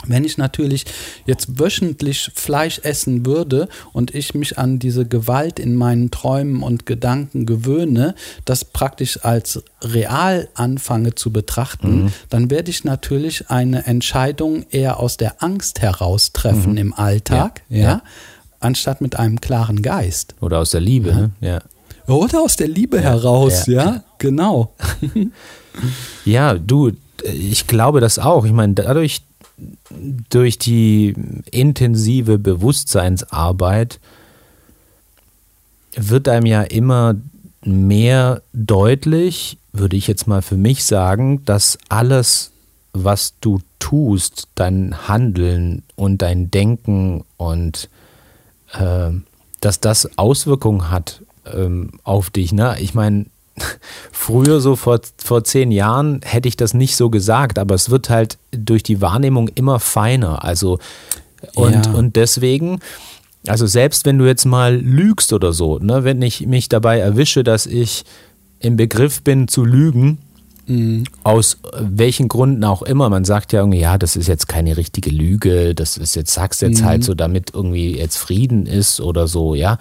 wenn 0.07 0.25
ich 0.25 0.37
natürlich 0.37 0.85
jetzt 1.25 1.59
wöchentlich 1.59 2.31
Fleisch 2.33 2.79
essen 2.83 3.25
würde 3.25 3.67
und 3.93 4.15
ich 4.15 4.33
mich 4.33 4.57
an 4.57 4.79
diese 4.79 5.05
Gewalt 5.05 5.59
in 5.59 5.75
meinen 5.75 6.09
Träumen 6.09 6.63
und 6.63 6.85
Gedanken 6.85 7.45
gewöhne, 7.45 8.15
das 8.45 8.65
praktisch 8.65 9.23
als 9.23 9.63
real 9.83 10.47
anfange 10.55 11.15
zu 11.15 11.31
betrachten, 11.31 12.03
mhm. 12.03 12.13
dann 12.29 12.49
werde 12.49 12.71
ich 12.71 12.83
natürlich 12.83 13.49
eine 13.49 13.85
Entscheidung 13.85 14.65
eher 14.71 14.99
aus 14.99 15.17
der 15.17 15.43
Angst 15.43 15.81
heraus 15.81 16.31
treffen 16.33 16.71
mhm. 16.71 16.77
im 16.77 16.93
Alltag, 16.93 17.61
ja, 17.69 17.77
ja, 17.77 18.01
anstatt 18.59 19.01
mit 19.01 19.17
einem 19.17 19.39
klaren 19.39 19.81
Geist. 19.81 20.35
Oder 20.41 20.59
aus 20.59 20.71
der 20.71 20.81
Liebe, 20.81 21.09
ja. 21.09 21.15
ne? 21.15 21.31
Ja. 21.41 21.61
Oder 22.07 22.41
aus 22.41 22.55
der 22.55 22.67
Liebe 22.67 22.97
ja, 22.97 23.03
heraus, 23.03 23.67
ja, 23.67 23.83
ja, 23.83 24.03
genau. 24.17 24.73
ja, 26.25 26.55
du, 26.55 26.91
ich 27.23 27.67
glaube 27.67 28.01
das 28.01 28.19
auch. 28.19 28.45
Ich 28.45 28.51
meine, 28.51 28.73
dadurch, 28.73 29.21
durch 30.29 30.57
die 30.57 31.13
intensive 31.51 32.39
Bewusstseinsarbeit 32.39 33.99
wird 35.95 36.27
einem 36.27 36.45
ja 36.45 36.61
immer 36.63 37.15
mehr 37.63 38.41
deutlich, 38.53 39.57
würde 39.73 39.95
ich 39.95 40.07
jetzt 40.07 40.27
mal 40.27 40.41
für 40.41 40.57
mich 40.57 40.83
sagen, 40.83 41.45
dass 41.45 41.77
alles, 41.89 42.51
was 42.93 43.35
du 43.41 43.59
tust, 43.79 44.47
dein 44.55 45.07
Handeln 45.07 45.83
und 45.95 46.21
dein 46.21 46.51
Denken 46.51 47.23
und 47.37 47.89
äh, 48.73 49.11
dass 49.59 49.79
das 49.79 50.17
Auswirkungen 50.17 50.89
hat 50.89 51.21
ähm, 51.55 51.91
auf 52.03 52.29
dich. 52.29 52.53
Ne? 52.53 52.75
Ich 52.79 52.93
meine, 52.93 53.25
früher, 54.11 54.59
so 54.61 54.75
vor, 54.75 54.99
vor 55.17 55.43
zehn 55.43 55.71
Jahren, 55.71 56.21
hätte 56.23 56.47
ich 56.47 56.57
das 56.57 56.73
nicht 56.73 56.95
so 56.95 57.09
gesagt, 57.09 57.59
aber 57.59 57.75
es 57.75 57.89
wird 57.89 58.09
halt 58.09 58.37
durch 58.51 58.83
die 58.83 59.01
Wahrnehmung 59.01 59.47
immer 59.49 59.79
feiner. 59.79 60.43
Also, 60.43 60.79
und, 61.55 61.85
ja. 61.85 61.91
und 61.93 62.15
deswegen. 62.15 62.79
Also 63.47 63.65
selbst 63.65 64.05
wenn 64.05 64.19
du 64.19 64.25
jetzt 64.25 64.45
mal 64.45 64.75
lügst 64.75 65.33
oder 65.33 65.51
so, 65.51 65.79
ne, 65.79 66.03
wenn 66.03 66.21
ich 66.21 66.45
mich 66.45 66.69
dabei 66.69 66.99
erwische, 66.99 67.43
dass 67.43 67.65
ich 67.65 68.05
im 68.59 68.77
Begriff 68.77 69.23
bin 69.23 69.47
zu 69.47 69.65
lügen, 69.65 70.19
Mhm. 70.71 71.03
Aus 71.23 71.57
welchen 71.77 72.27
Gründen 72.27 72.63
auch 72.63 72.81
immer. 72.81 73.09
Man 73.09 73.25
sagt 73.25 73.51
ja 73.51 73.59
irgendwie, 73.59 73.79
ja, 73.79 73.97
das 73.97 74.15
ist 74.15 74.27
jetzt 74.27 74.47
keine 74.47 74.77
richtige 74.77 75.09
Lüge, 75.09 75.75
das 75.75 75.97
ist 75.97 76.15
jetzt, 76.15 76.33
sagst 76.33 76.61
jetzt 76.61 76.77
halt 76.77 76.81
mhm. 76.81 76.85
halt 76.85 77.03
so, 77.03 77.13
damit 77.13 77.51
irgendwie 77.53 77.97
jetzt 77.97 78.17
Frieden 78.17 78.65
ist 78.65 79.01
oder 79.01 79.27
so, 79.27 79.53
ja. 79.53 79.77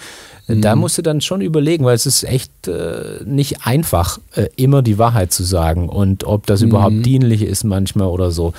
Mhm. 0.48 0.62
Da 0.62 0.74
musst 0.74 0.98
du 0.98 1.03
dann 1.03 1.20
schon 1.20 1.40
überlegen, 1.40 1.85
weil 1.85 1.94
es 1.94 2.07
ist 2.07 2.24
echt 2.24 2.66
äh, 2.66 3.20
nicht 3.24 3.66
einfach, 3.66 4.18
äh, 4.35 4.48
immer 4.57 4.83
die 4.83 4.98
Wahrheit 4.98 5.33
zu 5.33 5.44
sagen 5.44 5.88
und 5.88 6.24
ob 6.24 6.46
das 6.46 6.62
überhaupt 6.62 6.96
mhm. 6.96 7.03
dienlich 7.03 7.42
ist 7.42 7.64
manchmal 7.64 8.09
oder 8.09 8.31
so. 8.31 8.53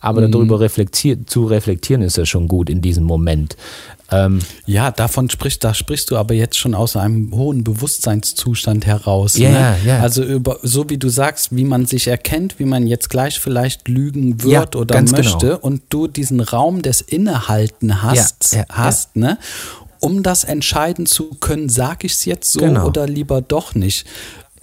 Aber 0.00 0.26
mhm. 0.26 0.32
darüber 0.32 0.60
reflektier 0.60 1.26
zu 1.26 1.46
reflektieren 1.46 2.02
ist 2.02 2.16
ja 2.16 2.26
schon 2.26 2.48
gut 2.48 2.70
in 2.70 2.80
diesem 2.80 3.04
Moment. 3.04 3.56
Ähm, 4.10 4.38
ja, 4.64 4.90
davon 4.90 5.28
sprichst, 5.28 5.62
da 5.62 5.74
sprichst 5.74 6.10
du 6.10 6.16
aber 6.16 6.32
jetzt 6.32 6.56
schon 6.56 6.74
aus 6.74 6.96
einem 6.96 7.30
hohen 7.34 7.62
Bewusstseinszustand 7.62 8.86
heraus. 8.86 9.36
Ja, 9.36 9.50
ne? 9.50 9.76
ja. 9.84 10.00
Also 10.00 10.22
über, 10.22 10.58
so 10.62 10.88
wie 10.88 10.96
du 10.96 11.10
sagst, 11.10 11.54
wie 11.54 11.64
man 11.64 11.84
sich 11.84 12.08
erkennt, 12.08 12.58
wie 12.58 12.64
man 12.64 12.86
jetzt 12.86 13.10
gleich 13.10 13.38
vielleicht 13.38 13.86
lügen 13.86 14.42
wird 14.42 14.74
ja, 14.74 14.80
oder 14.80 15.02
möchte 15.02 15.46
genau. 15.46 15.58
und 15.58 15.82
du 15.90 16.06
diesen 16.06 16.40
Raum 16.40 16.80
des 16.80 17.02
Innehalten 17.02 18.02
hast, 18.02 18.52
ja, 18.52 18.60
ja, 18.60 18.64
hast, 18.70 19.16
ne? 19.16 19.38
Um 20.00 20.22
das 20.22 20.44
entscheiden 20.44 21.06
zu 21.06 21.30
können, 21.40 21.68
sage 21.68 22.06
ich 22.06 22.12
es 22.12 22.24
jetzt 22.24 22.52
so 22.52 22.60
genau. 22.60 22.86
oder 22.86 23.06
lieber 23.06 23.42
doch 23.42 23.74
nicht. 23.74 24.06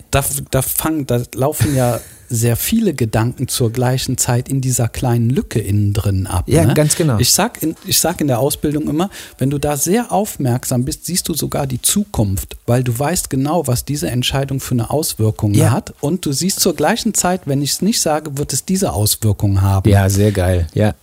Da, 0.10 0.24
da, 0.50 0.62
fang, 0.62 1.06
da 1.06 1.22
laufen 1.36 1.76
ja 1.76 2.00
sehr 2.30 2.56
viele 2.56 2.94
Gedanken 2.94 3.48
zur 3.48 3.72
gleichen 3.72 4.18
Zeit 4.18 4.50
in 4.50 4.62
dieser 4.62 4.88
kleinen 4.88 5.30
Lücke 5.30 5.60
innen 5.60 5.94
drin 5.94 6.28
ab. 6.28 6.46
Ja, 6.48 6.66
ne? 6.66 6.74
ganz 6.74 6.96
genau. 6.96 7.18
Ich 7.20 7.34
sag, 7.34 7.62
in, 7.62 7.76
ich 7.86 8.00
sag 8.00 8.22
in 8.22 8.28
der 8.28 8.40
Ausbildung 8.40 8.88
immer, 8.90 9.10
wenn 9.38 9.50
du 9.50 9.58
da 9.58 9.78
sehr 9.78 10.12
aufmerksam 10.12 10.86
bist, 10.86 11.06
siehst 11.06 11.28
du 11.30 11.34
sogar 11.34 11.68
die 11.68 11.82
Zukunft, 11.82 12.58
weil 12.66 12.84
du 12.84 12.98
weißt 12.98 13.30
genau, 13.30 13.68
was 13.68 13.86
diese 13.86 14.10
Entscheidung 14.10 14.60
für 14.60 14.74
eine 14.74 14.90
Auswirkung 14.90 15.54
ja. 15.54 15.72
hat. 15.72 15.94
Und 16.02 16.26
du 16.26 16.32
siehst 16.32 16.60
zur 16.60 16.76
gleichen 16.76 17.14
Zeit, 17.14 17.42
wenn 17.46 17.62
ich 17.62 17.74
es 17.74 17.82
nicht 17.82 18.02
sage, 18.02 18.38
wird 18.38 18.54
es 18.54 18.66
diese 18.66 18.94
Auswirkung 18.94 19.62
haben. 19.62 19.90
Ja, 19.90 20.10
sehr 20.10 20.32
geil. 20.32 20.68
Ja. 20.74 20.94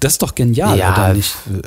Das 0.00 0.12
ist 0.12 0.22
doch 0.22 0.34
genial, 0.34 0.78
Ja, 0.78 0.92
oder 0.92 1.14
nicht? 1.14 1.34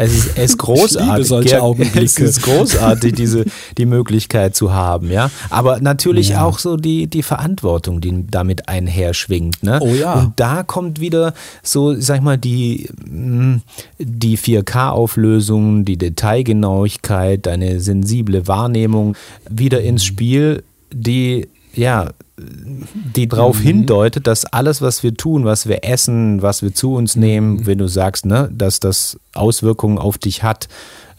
Es 0.00 0.14
ist, 0.14 0.28
es 0.36 0.50
ist 0.52 0.58
großartig. 0.58 1.26
Solche 1.26 1.60
Augenblicke. 1.60 2.04
Es 2.04 2.18
ist 2.18 2.42
großartig, 2.44 3.14
diese, 3.14 3.44
die 3.78 3.84
Möglichkeit 3.86 4.54
zu 4.54 4.72
haben, 4.72 5.10
ja. 5.10 5.28
Aber 5.50 5.80
natürlich 5.80 6.28
Ja. 6.28 6.44
auch 6.44 6.60
so 6.60 6.76
die, 6.76 7.08
die 7.08 7.24
Verantwortung, 7.24 8.00
die 8.00 8.24
damit 8.30 8.68
einherschwingt, 8.68 9.64
ne? 9.64 9.78
Oh 9.82 9.88
ja. 9.88 10.14
Und 10.14 10.34
da 10.36 10.62
kommt 10.62 11.00
wieder 11.00 11.34
so, 11.64 11.98
sag 12.00 12.18
ich 12.18 12.22
mal, 12.22 12.38
die, 12.38 12.88
mh, 13.04 13.58
die 13.98 14.38
4K-Auflösung, 14.38 15.84
die 15.84 15.96
Detailgenauigkeit, 15.96 17.46
deine 17.46 17.80
sensible 17.80 18.46
Wahrnehmung 18.46 19.16
wieder 19.50 19.80
ins 19.80 20.04
Spiel, 20.04 20.62
die, 20.92 21.48
ja, 21.78 22.10
die 22.36 23.28
darauf 23.28 23.60
hindeutet, 23.60 24.26
dass 24.26 24.44
alles, 24.44 24.82
was 24.82 25.02
wir 25.02 25.14
tun, 25.14 25.44
was 25.44 25.68
wir 25.68 25.84
essen, 25.84 26.42
was 26.42 26.62
wir 26.62 26.74
zu 26.74 26.94
uns 26.94 27.16
nehmen, 27.16 27.66
wenn 27.66 27.78
du 27.78 27.88
sagst, 27.88 28.26
ne, 28.26 28.50
dass 28.52 28.80
das 28.80 29.18
Auswirkungen 29.34 29.98
auf 29.98 30.18
dich 30.18 30.42
hat 30.42 30.68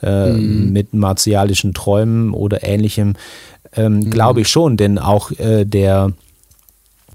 äh, 0.02 0.32
mit 0.32 0.94
martialischen 0.94 1.74
Träumen 1.74 2.34
oder 2.34 2.64
ähnlichem, 2.64 3.16
ähm, 3.76 4.10
glaube 4.10 4.42
ich 4.42 4.50
schon, 4.50 4.78
denn 4.78 4.98
auch 4.98 5.32
äh, 5.32 5.66
der 5.66 6.14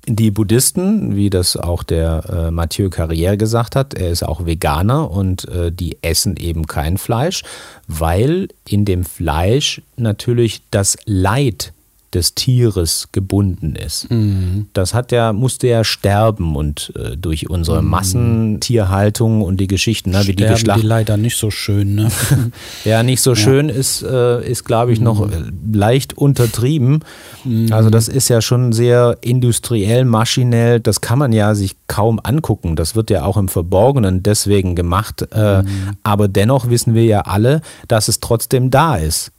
die 0.06 0.30
Buddhisten, 0.30 1.16
wie 1.16 1.30
das 1.30 1.56
auch 1.56 1.82
der 1.82 2.24
äh, 2.28 2.50
Mathieu 2.50 2.88
Carrière 2.88 3.38
gesagt 3.38 3.74
hat, 3.74 3.94
er 3.94 4.10
ist 4.10 4.22
auch 4.22 4.44
Veganer 4.44 5.10
und 5.10 5.48
äh, 5.48 5.72
die 5.72 5.96
essen 6.02 6.36
eben 6.36 6.66
kein 6.66 6.98
Fleisch, 6.98 7.42
weil 7.88 8.48
in 8.68 8.84
dem 8.84 9.04
Fleisch 9.04 9.80
natürlich 9.96 10.60
das 10.70 10.98
Leid 11.06 11.72
des 12.14 12.34
Tieres 12.34 13.08
gebunden 13.12 13.74
ist. 13.76 14.10
Mhm. 14.10 14.66
Das 14.72 14.94
hat 14.94 15.12
ja, 15.12 15.32
musste 15.32 15.66
ja 15.68 15.84
sterben 15.84 16.56
und 16.56 16.92
äh, 16.96 17.16
durch 17.16 17.50
unsere 17.50 17.82
Massentierhaltung 17.82 19.42
und 19.42 19.58
die 19.58 19.66
Geschichten, 19.66 20.10
ne, 20.10 20.22
wie 20.26 20.34
die 20.34 20.44
geschlachtet 20.44 20.82
die 20.84 20.86
leider 20.86 21.16
nicht 21.16 21.36
so 21.36 21.50
schön, 21.50 21.94
ne? 21.94 22.10
ja, 22.84 23.02
nicht 23.02 23.20
so 23.20 23.34
schön 23.34 23.68
ist, 23.68 24.02
äh, 24.02 24.46
ist 24.48 24.64
glaube 24.64 24.92
ich, 24.92 25.00
noch 25.00 25.28
äh, 25.30 25.34
leicht 25.72 26.16
untertrieben. 26.16 27.00
Mhm. 27.44 27.72
Also 27.72 27.90
das 27.90 28.08
ist 28.08 28.28
ja 28.28 28.40
schon 28.40 28.72
sehr 28.72 29.18
industriell, 29.20 30.04
maschinell. 30.04 30.80
Das 30.80 31.00
kann 31.00 31.18
man 31.18 31.32
ja 31.32 31.54
sich 31.54 31.76
kaum 31.86 32.20
angucken. 32.22 32.76
Das 32.76 32.94
wird 32.96 33.10
ja 33.10 33.24
auch 33.24 33.36
im 33.36 33.48
Verborgenen 33.48 34.22
deswegen 34.22 34.74
gemacht. 34.74 35.26
Äh, 35.32 35.54
Mhm. 35.64 35.96
Aber 36.02 36.26
dennoch 36.28 36.68
wissen 36.68 36.94
wir 36.94 37.04
ja 37.04 37.20
alle, 37.22 37.60
dass 37.88 38.08
es 38.08 38.20
trotzdem 38.20 38.70
da 38.70 38.96
ist. 38.96 39.30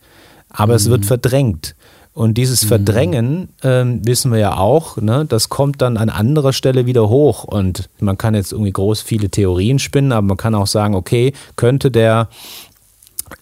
Aber 0.49 0.75
es 0.75 0.85
Mhm. 0.87 0.91
wird 0.91 1.05
verdrängt. 1.05 1.75
Und 2.15 2.37
dieses 2.37 2.63
Verdrängen, 2.63 3.49
ähm, 3.61 3.99
wissen 4.07 4.31
wir 4.31 4.39
ja 4.39 4.55
auch, 4.55 4.95
ne, 4.95 5.25
das 5.27 5.49
kommt 5.49 5.81
dann 5.81 5.97
an 5.97 6.09
anderer 6.09 6.53
Stelle 6.53 6.85
wieder 6.85 7.09
hoch. 7.09 7.43
Und 7.43 7.89
man 7.99 8.17
kann 8.17 8.35
jetzt 8.35 8.53
irgendwie 8.53 8.71
groß 8.71 9.01
viele 9.01 9.29
Theorien 9.29 9.79
spinnen, 9.79 10.13
aber 10.13 10.25
man 10.25 10.37
kann 10.37 10.55
auch 10.55 10.65
sagen, 10.65 10.95
okay, 10.95 11.33
könnte 11.57 11.91
der 11.91 12.29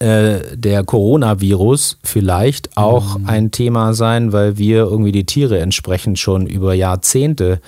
äh, 0.00 0.56
der 0.56 0.82
Coronavirus 0.82 1.98
vielleicht 2.02 2.76
auch 2.76 3.16
ein 3.26 3.52
Thema 3.52 3.94
sein, 3.94 4.32
weil 4.32 4.58
wir 4.58 4.78
irgendwie 4.78 5.12
die 5.12 5.26
Tiere 5.26 5.60
entsprechend 5.60 6.18
schon 6.18 6.46
über 6.46 6.74
Jahrzehnte 6.74 7.60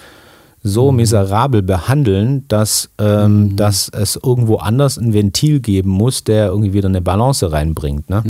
so 0.67 0.91
miserabel 0.91 1.63
behandeln, 1.63 2.45
dass, 2.49 2.91
ähm, 2.99 3.55
dass 3.57 3.89
es 3.89 4.19
irgendwo 4.23 4.57
anders 4.57 4.99
ein 4.99 5.13
Ventil 5.15 5.61
geben 5.61 5.91
muss, 5.91 6.25
der 6.25 6.47
irgendwie 6.49 6.73
wieder 6.73 6.89
eine 6.89 7.01
Balance 7.01 7.51
reinbringt. 7.53 8.11
Ne? 8.11 8.25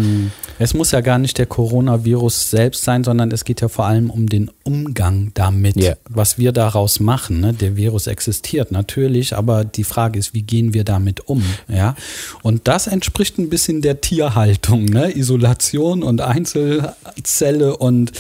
Es 0.59 0.75
muss 0.75 0.93
ja 0.93 1.01
gar 1.01 1.19
nicht 1.19 1.39
der 1.39 1.47
Coronavirus 1.47 2.51
selbst 2.51 2.85
sein, 2.85 3.05
sondern 3.05 3.31
es 3.31 3.45
geht 3.45 3.61
ja 3.63 3.69
vor 3.69 3.87
allem 3.87 4.11
um 4.11 4.29
den 4.29 4.51
Umgang 4.65 5.31
damit, 5.35 5.77
Ja. 5.83 5.95
was 6.09 6.39
wir 6.39 6.53
daraus 6.53 7.01
machen. 7.01 7.41
Ne? 7.41 7.53
Der 7.55 7.77
Virus 7.77 8.07
existiert 8.07 8.71
natürlich, 8.71 9.35
aber 9.35 9.65
die 9.65 9.85
Frage 9.85 10.19
ist, 10.19 10.35
wie 10.35 10.43
gehen 10.43 10.75
wir 10.75 10.85
damit 10.85 11.29
um? 11.29 11.43
Ja? 11.69 11.95
Und 12.43 12.69
das 12.69 12.87
entspricht 12.87 13.39
ein 13.39 13.49
bisschen 13.49 13.81
der 13.81 14.01
Tierhaltung, 14.01 14.85
ne? 14.85 15.17
Isolation 15.17 16.03
und 16.03 16.21
Einzelzelle 16.21 17.77
und 17.77 18.13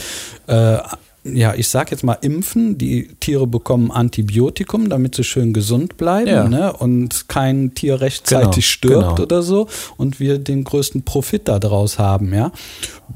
äh, 0.46 0.78
ja, 1.34 1.54
ich 1.54 1.68
sag 1.68 1.90
jetzt 1.90 2.04
mal 2.04 2.18
impfen. 2.20 2.78
Die 2.78 3.08
Tiere 3.20 3.46
bekommen 3.46 3.90
Antibiotikum, 3.90 4.88
damit 4.88 5.14
sie 5.14 5.24
schön 5.24 5.52
gesund 5.52 5.96
bleiben 5.96 6.28
Ja. 6.28 6.48
ne? 6.48 6.72
und 6.72 7.28
kein 7.28 7.74
Tier 7.74 8.00
rechtzeitig 8.00 8.54
Genau, 8.80 9.00
stirbt 9.00 9.16
genau. 9.16 9.22
oder 9.22 9.42
so 9.42 9.68
und 9.96 10.20
wir 10.20 10.38
den 10.38 10.64
größten 10.64 11.02
Profit 11.04 11.48
daraus 11.48 11.98
haben, 11.98 12.32
ja. 12.34 12.52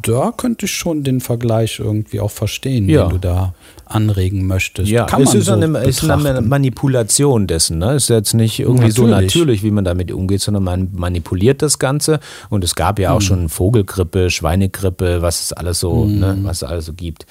Da 0.02 0.32
könnte 0.36 0.66
ich 0.66 0.72
schon 0.72 1.02
den 1.04 1.20
Vergleich 1.20 1.78
irgendwie 1.78 2.20
auch 2.20 2.30
verstehen, 2.30 2.88
Ja. 2.88 3.02
wenn 3.04 3.10
du 3.10 3.18
da 3.18 3.54
anregen 3.90 4.46
möchtest. 4.46 4.88
Ja, 4.90 5.04
Kann 5.04 5.22
es 5.22 5.30
man 5.30 5.38
ist, 5.38 5.46
so 5.46 5.52
eine, 5.52 5.78
ist 5.80 6.04
eine. 6.08 6.40
Manipulation 6.40 7.46
dessen. 7.46 7.78
Ne? 7.78 7.92
Es 7.94 8.04
ist 8.04 8.08
jetzt 8.10 8.34
nicht 8.34 8.60
irgendwie 8.60 8.90
so 8.90 9.02
Natürlich. 9.06 9.34
natürlich, 9.34 9.62
wie 9.62 9.70
man 9.70 9.84
damit 9.84 10.12
umgeht, 10.12 10.40
sondern 10.40 10.62
man 10.64 10.88
manipuliert 10.92 11.62
das 11.62 11.78
Ganze. 11.78 12.20
Und 12.48 12.64
es 12.64 12.74
gab 12.74 12.98
ja 12.98 13.12
auch 13.12 13.20
schon 13.20 13.48
Vogelgrippe, 13.48 14.30
Schweinegrippe, 14.30 15.22
was 15.22 15.40
es 15.42 15.52
alles 15.52 15.80
so, 15.80 16.04
Mhm. 16.04 16.18
ne, 16.18 16.38
was 16.42 16.58
es 16.58 16.62
alles 16.62 16.86
so 16.86 16.92
gibt. 16.92 17.26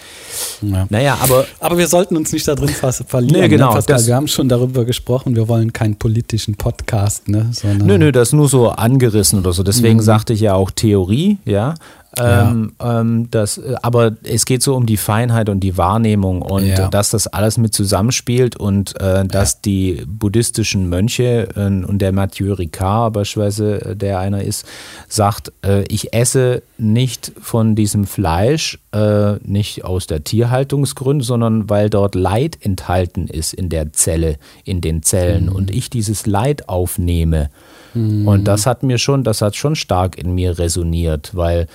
Ja. 0.62 0.86
Naja, 0.90 1.18
aber 1.22 1.46
Aber 1.60 1.78
wir 1.78 1.88
sollten 1.88 2.18
uns 2.18 2.32
nicht 2.32 2.48
da 2.48 2.56
drin 2.56 2.70
verlieren. 3.08 3.42
Nee, 3.42 3.48
genau, 3.50 3.70
Ne, 3.70 3.76
Pascal? 3.76 4.06
wir 4.06 4.16
haben 4.16 4.28
schon 4.28 4.50
darüber 4.50 4.86
gesprochen, 4.86 5.36
wir 5.36 5.48
wollen 5.48 5.74
keinen 5.74 5.96
politischen 5.96 6.56
Podcast, 6.56 7.28
ne? 7.30 7.48
Sondern 7.52 7.88
Nö, 7.88 7.98
nö, 7.98 8.12
das 8.12 8.30
ist 8.30 8.34
nur 8.34 8.50
so 8.50 8.70
angerissen 8.70 9.40
oder 9.40 9.54
so. 9.54 9.64
Deswegen 9.64 9.98
Mhm. 9.98 10.04
sagte 10.04 10.34
ich 10.34 10.42
ja 10.42 10.54
auch 10.54 10.72
Theorie, 10.72 11.38
ja. 11.46 11.76
Ähm, 12.18 12.74
ähm, 12.82 13.28
das, 13.30 13.60
äh, 13.60 13.76
aber 13.84 14.14
es 14.24 14.46
geht 14.46 14.64
so 14.64 14.76
um 14.76 14.86
die 14.88 14.98
Feinheit 14.98 15.48
und 15.48 15.60
die 15.60 15.78
Wahrnehmung 15.78 16.42
und 16.42 16.66
Ja. 16.66 16.88
dass 16.88 17.12
das 17.12 17.28
alles 17.28 17.58
mit 17.58 17.74
zusammenspielt 17.74 18.56
und 18.56 19.00
äh, 19.00 19.26
dass 19.26 19.62
die 19.62 20.04
buddhistischen 20.08 20.90
Mönche 20.90 21.48
äh, 21.56 21.68
und 21.86 22.00
der 22.00 22.12
Mathieu 22.12 22.54
Ricard 22.54 23.14
beispielsweise, 23.14 23.82
äh, 23.92 23.96
der 23.96 24.20
einer 24.20 24.44
ist, 24.44 24.66
sagt, 25.08 25.52
äh, 25.64 25.84
ich 25.84 26.12
esse 26.14 26.64
nicht 26.80 27.32
von 27.40 27.76
diesem 27.76 28.06
Fleisch, 28.08 28.80
äh, 28.92 29.34
nicht 29.44 29.86
aus 29.86 30.08
der 30.08 30.24
Tierhaltungsgründe, 30.24 31.24
sondern 31.24 31.70
weil 31.70 31.90
dort 31.92 32.16
Leid 32.16 32.58
enthalten 32.62 33.28
ist 33.28 33.54
in 33.54 33.70
der 33.70 33.94
Zelle, 33.94 34.38
in 34.66 34.82
den 34.82 35.04
Zellen 35.04 35.48
und 35.48 35.70
ich 35.74 35.90
dieses 35.92 36.26
Leid 36.26 36.68
aufnehme. 36.70 37.50
Und 37.96 38.44
das 38.46 38.68
hat 38.68 38.84
mir 38.84 39.00
schon, 39.00 39.24
das 39.24 39.42
hat 39.42 39.56
schon 39.56 39.76
stark 39.76 40.18
in 40.18 40.36
mir 40.36 40.60
resoniert, 40.60 41.32
weil 41.34 41.66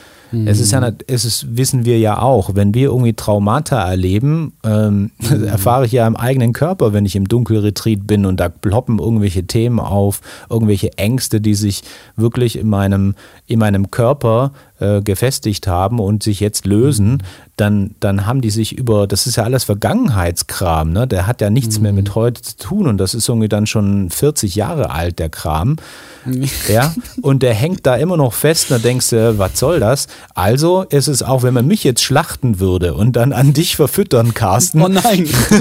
es 0.46 0.60
ist 0.60 0.72
ja, 0.72 0.80
nat- 0.80 1.04
es 1.06 1.24
ist, 1.24 1.56
wissen 1.56 1.84
wir 1.84 1.98
ja 1.98 2.20
auch, 2.20 2.54
wenn 2.54 2.74
wir 2.74 2.88
irgendwie 2.88 3.12
Traumata 3.14 3.88
erleben, 3.88 4.52
ähm, 4.64 5.10
erfahre 5.46 5.86
ich 5.86 5.92
ja 5.92 6.06
im 6.06 6.16
eigenen 6.16 6.52
Körper, 6.52 6.92
wenn 6.92 7.06
ich 7.06 7.16
im 7.16 7.28
Dunkelretreat 7.28 8.06
bin 8.06 8.26
und 8.26 8.40
da 8.40 8.48
ploppen 8.48 8.98
irgendwelche 8.98 9.46
Themen 9.46 9.80
auf, 9.80 10.20
irgendwelche 10.50 10.96
Ängste, 10.98 11.40
die 11.40 11.54
sich 11.54 11.82
wirklich 12.16 12.58
in 12.58 12.68
meinem, 12.68 13.14
in 13.46 13.58
meinem 13.58 13.90
Körper 13.90 14.52
äh, 14.84 15.00
gefestigt 15.02 15.66
haben 15.66 15.98
und 15.98 16.22
sich 16.22 16.40
jetzt 16.40 16.66
lösen, 16.66 17.22
dann, 17.56 17.94
dann 18.00 18.26
haben 18.26 18.40
die 18.40 18.50
sich 18.50 18.76
über, 18.76 19.06
das 19.06 19.26
ist 19.26 19.36
ja 19.36 19.44
alles 19.44 19.64
Vergangenheitskram, 19.64 20.92
ne? 20.92 21.06
der 21.06 21.26
hat 21.26 21.40
ja 21.40 21.50
nichts 21.50 21.78
mehr 21.78 21.92
mit 21.92 22.14
heute 22.14 22.42
zu 22.42 22.56
tun 22.56 22.86
und 22.88 22.98
das 22.98 23.14
ist 23.14 23.28
irgendwie 23.28 23.48
dann 23.48 23.66
schon 23.66 24.10
40 24.10 24.56
Jahre 24.56 24.90
alt, 24.90 25.18
der 25.18 25.28
Kram. 25.28 25.76
Ja, 26.68 26.94
und 27.20 27.42
der 27.42 27.52
hängt 27.52 27.84
da 27.84 27.96
immer 27.96 28.16
noch 28.16 28.32
fest 28.32 28.70
und 28.70 28.78
da 28.78 28.82
denkst 28.82 29.10
du, 29.10 29.38
was 29.38 29.58
soll 29.58 29.78
das? 29.78 30.06
Also 30.34 30.82
ist 30.82 31.06
es 31.06 31.22
auch, 31.22 31.42
wenn 31.42 31.52
man 31.52 31.66
mich 31.66 31.84
jetzt 31.84 32.02
schlachten 32.02 32.60
würde 32.60 32.94
und 32.94 33.12
dann 33.12 33.34
an 33.34 33.52
dich 33.52 33.76
verfüttern, 33.76 34.32
Carsten, 34.32 34.80
Oh 34.80 34.88
nein. 34.88 35.28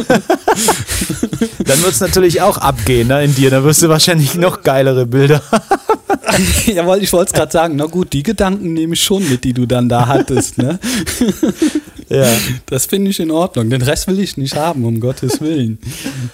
dann 1.65 1.81
wird 1.81 1.91
es 1.91 1.99
natürlich 1.99 2.41
auch 2.41 2.57
abgehen 2.57 3.09
ne, 3.09 3.25
in 3.25 3.35
dir. 3.35 3.49
Da 3.49 3.63
wirst 3.65 3.81
du 3.81 3.89
wahrscheinlich 3.89 4.35
noch 4.35 4.61
geilere 4.61 5.05
Bilder 5.05 5.41
Jawohl, 6.65 7.01
ich 7.03 7.11
wollte 7.13 7.31
es 7.31 7.33
gerade 7.33 7.51
sagen. 7.51 7.75
Na 7.75 7.85
gut, 7.85 8.13
die 8.13 8.23
Gedanken 8.23 8.73
nehme 8.73 8.93
ich 8.93 9.03
schon 9.03 9.27
mit, 9.29 9.43
die 9.43 9.53
du 9.53 9.65
dann 9.65 9.89
da 9.89 10.07
hattest. 10.07 10.57
Ne? 10.57 10.79
Ja. 12.09 12.27
Das 12.67 12.85
finde 12.85 13.09
ich 13.09 13.19
in 13.19 13.31
Ordnung. 13.31 13.69
Den 13.71 13.81
Rest 13.81 14.07
will 14.07 14.19
ich 14.19 14.37
nicht 14.37 14.55
haben, 14.55 14.83
um 14.85 14.99
Gottes 14.99 15.41
Willen. 15.41 15.79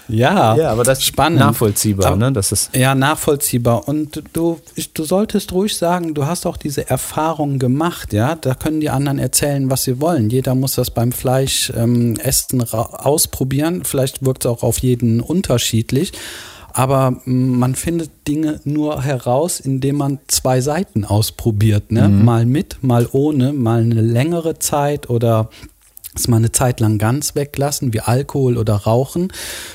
Ja, 0.09 0.55
Ja, 0.57 0.71
aber 0.71 0.83
das 0.83 0.97
ist 0.99 1.05
spannend. 1.05 1.39
nachvollziehbar, 1.39 2.07
Aber- 2.07 2.15
ne? 2.17 2.31
Das 2.33 2.51
ist 2.51 2.75
Ja, 2.75 2.95
nachvollziehbar. 2.95 3.87
Und 3.87 4.21
du, 4.33 4.59
ich, 4.75 4.91
du 4.93 5.03
solltest 5.05 5.53
ruhig 5.53 5.77
sagen, 5.77 6.15
du 6.15 6.25
hast 6.25 6.45
auch 6.47 6.57
diese 6.57 6.89
Erfahrung 6.89 7.59
gemacht, 7.59 8.11
ja. 8.13 8.35
Da 8.35 8.55
können 8.55 8.81
die 8.81 8.89
anderen 8.89 9.19
erzählen, 9.19 9.69
was 9.69 9.83
sie 9.83 10.01
wollen. 10.01 10.29
Jeder 10.29 10.53
muss 10.55 10.73
das 10.75 10.89
beim 10.89 11.11
Fleisch 11.13 11.71
ähm, 11.77 12.17
essen 12.17 12.61
ausprobieren. 12.73 13.83
Vielleicht 13.85 14.25
wirkt 14.25 14.43
es 14.45 14.51
auch 14.51 14.63
auf 14.63 14.79
jeden 14.79 15.21
unterschiedlich. 15.21 16.11
Aber 16.73 17.11
mm, 17.25 17.59
man 17.59 17.75
findet 17.75 18.11
Dinge 18.27 18.59
nur 18.63 19.03
heraus, 19.03 19.59
indem 19.59 19.97
man 19.97 20.19
zwei 20.27 20.61
Seiten 20.61 21.05
ausprobiert. 21.05 21.91
Ne? 21.91 22.07
Mal 22.09 22.45
mit, 22.45 22.77
mal 22.81 23.07
ohne, 23.11 23.53
mal 23.53 23.81
eine 23.81 24.01
längere 24.01 24.59
Zeit 24.59 25.09
oder 25.09 25.49
es 26.15 26.27
mal 26.27 26.37
eine 26.37 26.51
Zeit 26.51 26.79
lang 26.79 26.97
ganz 26.97 27.35
weglassen, 27.35 27.93
wie 27.93 28.01
Alkohol 28.01 28.57
oder 28.57 28.75
Rauchen, 28.75 29.31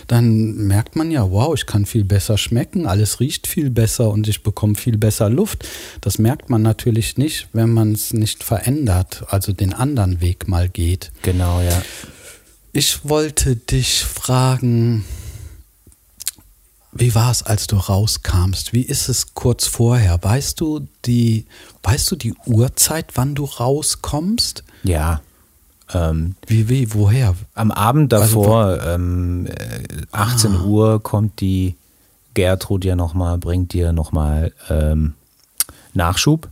dann 0.07 0.55
merkt 0.67 0.97
man 0.97 1.11
ja, 1.11 1.31
wow, 1.31 1.55
ich 1.55 1.67
kann 1.67 1.87
viel 1.87 2.05
besser 2.05 2.39
schmecken, 2.39 2.87
alles 2.87 3.21
riecht 3.21 3.47
viel 3.47 3.71
besser 3.71 4.11
und 4.11 4.29
ich 4.29 4.43
bekomme 4.43 4.75
viel 4.75 4.99
besser 4.99 5.31
Luft. 5.31 5.67
Das 6.01 6.19
merkt 6.19 6.51
man 6.51 6.63
natürlich 6.63 7.17
nicht, 7.17 7.49
wenn 7.53 7.71
man 7.71 7.93
es 7.93 8.13
nicht 8.13 8.43
verändert, 8.43 9.25
also 9.29 9.53
den 9.53 9.73
anderen 9.73 10.21
Weg 10.21 10.49
mal 10.49 10.69
geht. 10.69 11.13
genau, 11.23 11.61
ja. 11.61 11.83
Ich 12.73 13.09
wollte 13.09 13.55
dich 13.55 14.03
fragen, 14.03 15.05
wie 16.95 17.15
war 17.15 17.31
es, 17.31 17.43
als 17.43 17.67
du 17.67 17.77
rauskamst? 17.77 18.73
Wie 18.73 18.83
ist 18.83 19.09
es 19.09 19.35
kurz 19.35 19.67
vorher? 19.67 20.23
Weißt 20.23 20.61
du 20.61 20.87
die, 21.05 21.47
weißt 21.83 22.11
du 22.11 22.17
die 22.17 22.35
Uhrzeit, 22.47 23.07
wann 23.15 23.35
du 23.35 23.45
rauskommst? 23.45 24.65
Ja. 24.83 25.21
Ähm, 25.93 26.35
Wie, 26.47 26.69
wie, 26.69 26.95
woher? 26.95 27.35
am 27.55 27.71
Abend 27.71 28.13
Also 28.15 28.43
davor, 28.43 28.83
ähm, 28.85 29.47
äh, 29.47 29.83
18 30.13 30.57
Ah. 30.57 30.63
Uhr, 30.65 31.03
kommt 31.03 31.41
die 31.41 31.77
Gertrud 32.33 32.85
ja 32.85 32.97
nochmal, 32.97 33.39
bringt 33.39 33.73
dir 33.75 33.93
nochmal 33.93 34.53
ähm, 34.71 35.15
Nachschub 35.93 36.49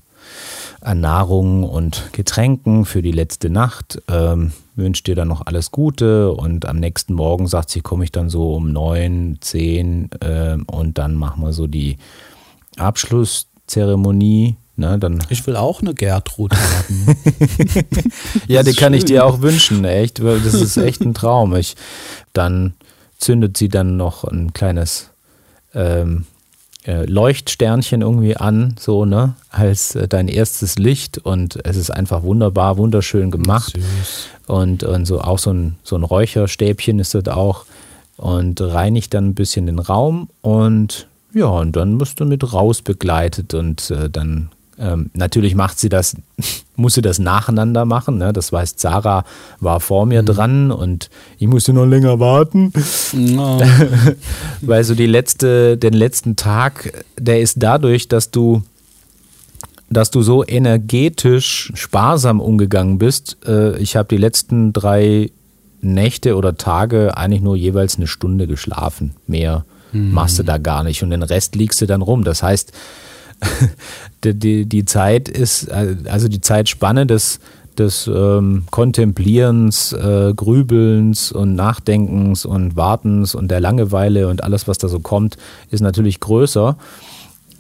an 0.83 1.01
Nahrung 1.01 1.65
und 1.65 2.13
Getränken 2.13 2.85
für 2.85 3.03
die 3.03 3.13
letzte 3.13 3.51
Nacht. 3.51 4.03
Ähm, 4.09 4.53
wünscht 4.75 5.07
dir 5.07 5.15
dann 5.15 5.29
noch 5.29 5.47
alles 5.47 5.71
Gute 5.71 6.33
und 6.33 6.67
am 6.67 6.77
nächsten 6.79 7.15
Morgen 7.15 7.47
sagt 7.47 7.71
sie, 7.71 7.81
komme 7.81 8.05
ich 8.05 8.13
dann 8.13 8.29
so 8.31 8.55
um 8.55 8.73
neun, 8.73 9.39
zehn 9.41 10.11
ähm, 10.23 10.65
und 10.67 10.99
dann 10.99 11.15
machen 11.15 11.43
wir 11.43 11.53
so 11.53 11.67
die 11.67 11.99
Abschlusszeremonie. 12.77 14.57
Ne, 14.75 14.99
dann 14.99 15.23
Ich 15.29 15.47
will 15.47 15.57
auch 15.57 15.83
eine 15.83 15.93
Gertrud 15.95 16.55
haben. 16.55 17.17
Ja, 18.49 18.63
die 18.63 18.73
kann 18.73 18.95
ich 18.95 19.03
schön. 19.03 19.09
dir 19.09 19.27
auch 19.27 19.43
wünschen, 19.43 19.85
echt. 19.85 20.25
weil 20.25 20.41
Das 20.41 20.55
ist 20.55 20.79
echt 20.79 21.03
ein 21.03 21.13
Traum. 21.13 21.55
Ich, 21.55 21.77
dann 22.33 22.73
zündet 23.19 23.59
sie 23.59 23.69
dann 23.69 23.99
noch 23.99 24.25
ein 24.25 24.55
kleines 24.55 25.11
ähm, 25.75 26.25
äh, 26.85 27.05
Leuchtsternchen 27.05 28.03
irgendwie 28.03 28.37
an, 28.37 28.75
so, 28.79 29.05
ne, 29.05 29.35
als 29.51 29.95
äh, 29.95 30.09
dein 30.09 30.29
erstes 30.29 30.79
Licht 30.79 31.19
und 31.19 31.59
es 31.65 31.77
ist 31.77 31.91
einfach 31.91 32.23
wunderbar, 32.23 32.77
wunderschön 32.77 33.31
gemacht. 33.31 33.73
Süß. 33.75 34.29
Und, 34.47 34.83
und 34.85 35.07
so 35.07 35.21
auch 35.21 35.39
so 35.39 35.53
ein, 35.53 35.77
so 35.83 35.97
ein 35.97 36.03
Räucherstäbchen 36.03 36.99
ist 36.99 37.15
das 37.15 37.29
auch 37.29 37.65
und 38.17 38.61
reinigt 38.61 39.15
dann 39.15 39.29
ein 39.29 39.35
bisschen 39.35 39.67
den 39.67 39.79
Raum 39.79 40.29
und 40.41 41.07
ja, 41.35 41.47
und 41.47 41.77
dann 41.77 41.99
wirst 41.99 42.21
du 42.21 42.27
mit 42.27 42.53
raus 42.53 42.83
begleitet 42.83 43.55
und 43.55 43.91
äh, 43.91 44.11
dann 44.11 44.51
ähm, 44.79 45.11
natürlich 45.15 45.55
macht 45.55 45.79
sie 45.79 45.89
das, 45.89 46.17
muss 46.77 46.95
sie 46.95 47.03
das 47.03 47.19
nacheinander 47.19 47.85
machen. 47.85 48.19
Ne? 48.19 48.33
Das 48.33 48.53
heißt, 48.53 48.81
Sarah 48.81 49.25
war 49.61 49.81
vor 49.81 50.07
mir 50.07 50.23
dran 50.23 50.71
und 50.71 51.11
ich 51.39 51.47
musste 51.47 51.73
noch 51.73 51.87
länger 51.87 52.19
warten, 52.19 52.73
Oh, 53.39 53.61
weil 54.61 54.85
so 54.85 54.95
die 54.95 55.07
letzte, 55.07 55.77
den 55.77 55.93
letzten 55.93 56.37
Tag, 56.37 57.05
der 57.19 57.41
ist 57.41 57.63
dadurch, 57.63 58.09
dass 58.09 58.31
du 58.31 58.63
dass 59.91 60.11
du 60.11 60.23
so 60.23 60.43
energetisch 60.47 61.71
sparsam 61.75 62.41
umgegangen 62.41 62.97
bist. 62.97 63.37
Äh, 63.47 63.77
ich 63.77 63.95
habe 63.95 64.09
die 64.09 64.17
letzten 64.17 64.73
drei 64.73 65.31
Nächte 65.83 66.37
oder 66.37 66.57
Tage 66.57 67.15
eigentlich 67.19 67.43
nur 67.43 67.57
jeweils 67.57 67.97
eine 67.97 68.07
Stunde 68.07 68.47
geschlafen. 68.47 69.15
Mehr 69.27 69.67
machst 69.93 70.39
du 70.39 70.43
da 70.43 70.59
gar 70.59 70.85
nicht 70.85 71.03
und 71.03 71.11
den 71.11 71.23
Rest 71.23 71.55
liegst 71.55 71.81
du 71.81 71.87
dann 71.87 72.03
rum. 72.03 72.25
Das 72.25 72.43
heißt, 72.43 72.73
die, 74.25 74.35
die, 74.35 74.67
die 74.67 74.85
Zeit 74.85 75.29
ist, 75.29 75.71
also 75.71 76.29
die 76.29 76.41
Zeitspanne 76.41 77.07
des, 77.07 77.41
des 77.79 78.07
ähm, 78.07 78.65
Kontemplierens, 78.71 79.93
äh, 79.93 80.33
Grübelns 80.35 81.33
und 81.33 81.55
Nachdenkens 81.55 82.45
und 82.45 82.77
Wartens 82.77 83.35
und 83.35 83.49
der 83.49 83.61
Langeweile 83.61 84.29
und 84.29 84.45
alles, 84.45 84.69
was 84.69 84.79
da 84.79 84.89
so 84.89 85.01
kommt, 85.01 85.37
ist 85.71 85.81
natürlich 85.81 86.21
größer. 86.21 86.77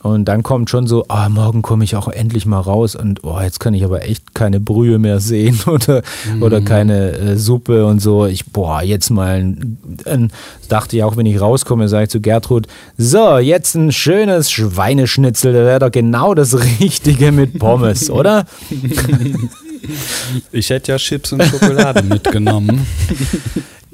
Und 0.03 0.25
dann 0.27 0.43
kommt 0.43 0.69
schon 0.69 0.88
so, 0.88 1.05
ah, 1.09 1.29
morgen 1.29 1.62
komme 1.62 1.85
ich 1.85 1.95
auch 1.95 2.09
endlich 2.09 2.45
mal 2.45 2.59
raus 2.59 2.97
und 2.97 3.23
oh, 3.23 3.38
jetzt 3.41 3.61
kann 3.61 3.73
ich 3.73 3.85
aber 3.85 4.03
echt 4.03 4.35
keine 4.35 4.59
Brühe 4.59 4.99
mehr 4.99 5.21
sehen 5.21 5.61
oder, 5.67 6.03
oder 6.41 6.61
keine 6.61 7.12
äh, 7.12 7.37
Suppe 7.37 7.87
und 7.87 8.01
so. 8.01 8.27
Ich, 8.27 8.47
boah, 8.47 8.83
jetzt 8.83 9.11
mal, 9.11 9.37
ein, 9.38 9.79
ein, 10.05 10.33
dachte 10.69 10.97
ich 10.97 11.05
auch, 11.05 11.17
wenn 11.17 11.27
ich 11.27 11.41
rauskomme, 11.41 11.88
sage 11.88 12.05
ich 12.05 12.11
zu 12.11 12.21
Gertrud, 12.21 12.67
so, 12.99 13.38
jetzt 13.38 13.77
ein 13.77 13.93
schönes 13.93 14.51
Schweineschnitzel, 14.51 15.53
das 15.53 15.65
wäre 15.65 15.79
doch 15.79 15.93
genau 15.93 16.35
das 16.35 16.59
Richtige 16.81 17.31
mit 17.31 17.61
Pommes, 17.61 18.11
oder? 18.11 18.45
ich 20.53 20.71
hätte 20.71 20.93
ja 20.93 20.99
Chips 20.99 21.33
und 21.33 21.45
Schokolade 21.45 22.03
mitgenommen. 22.03 22.87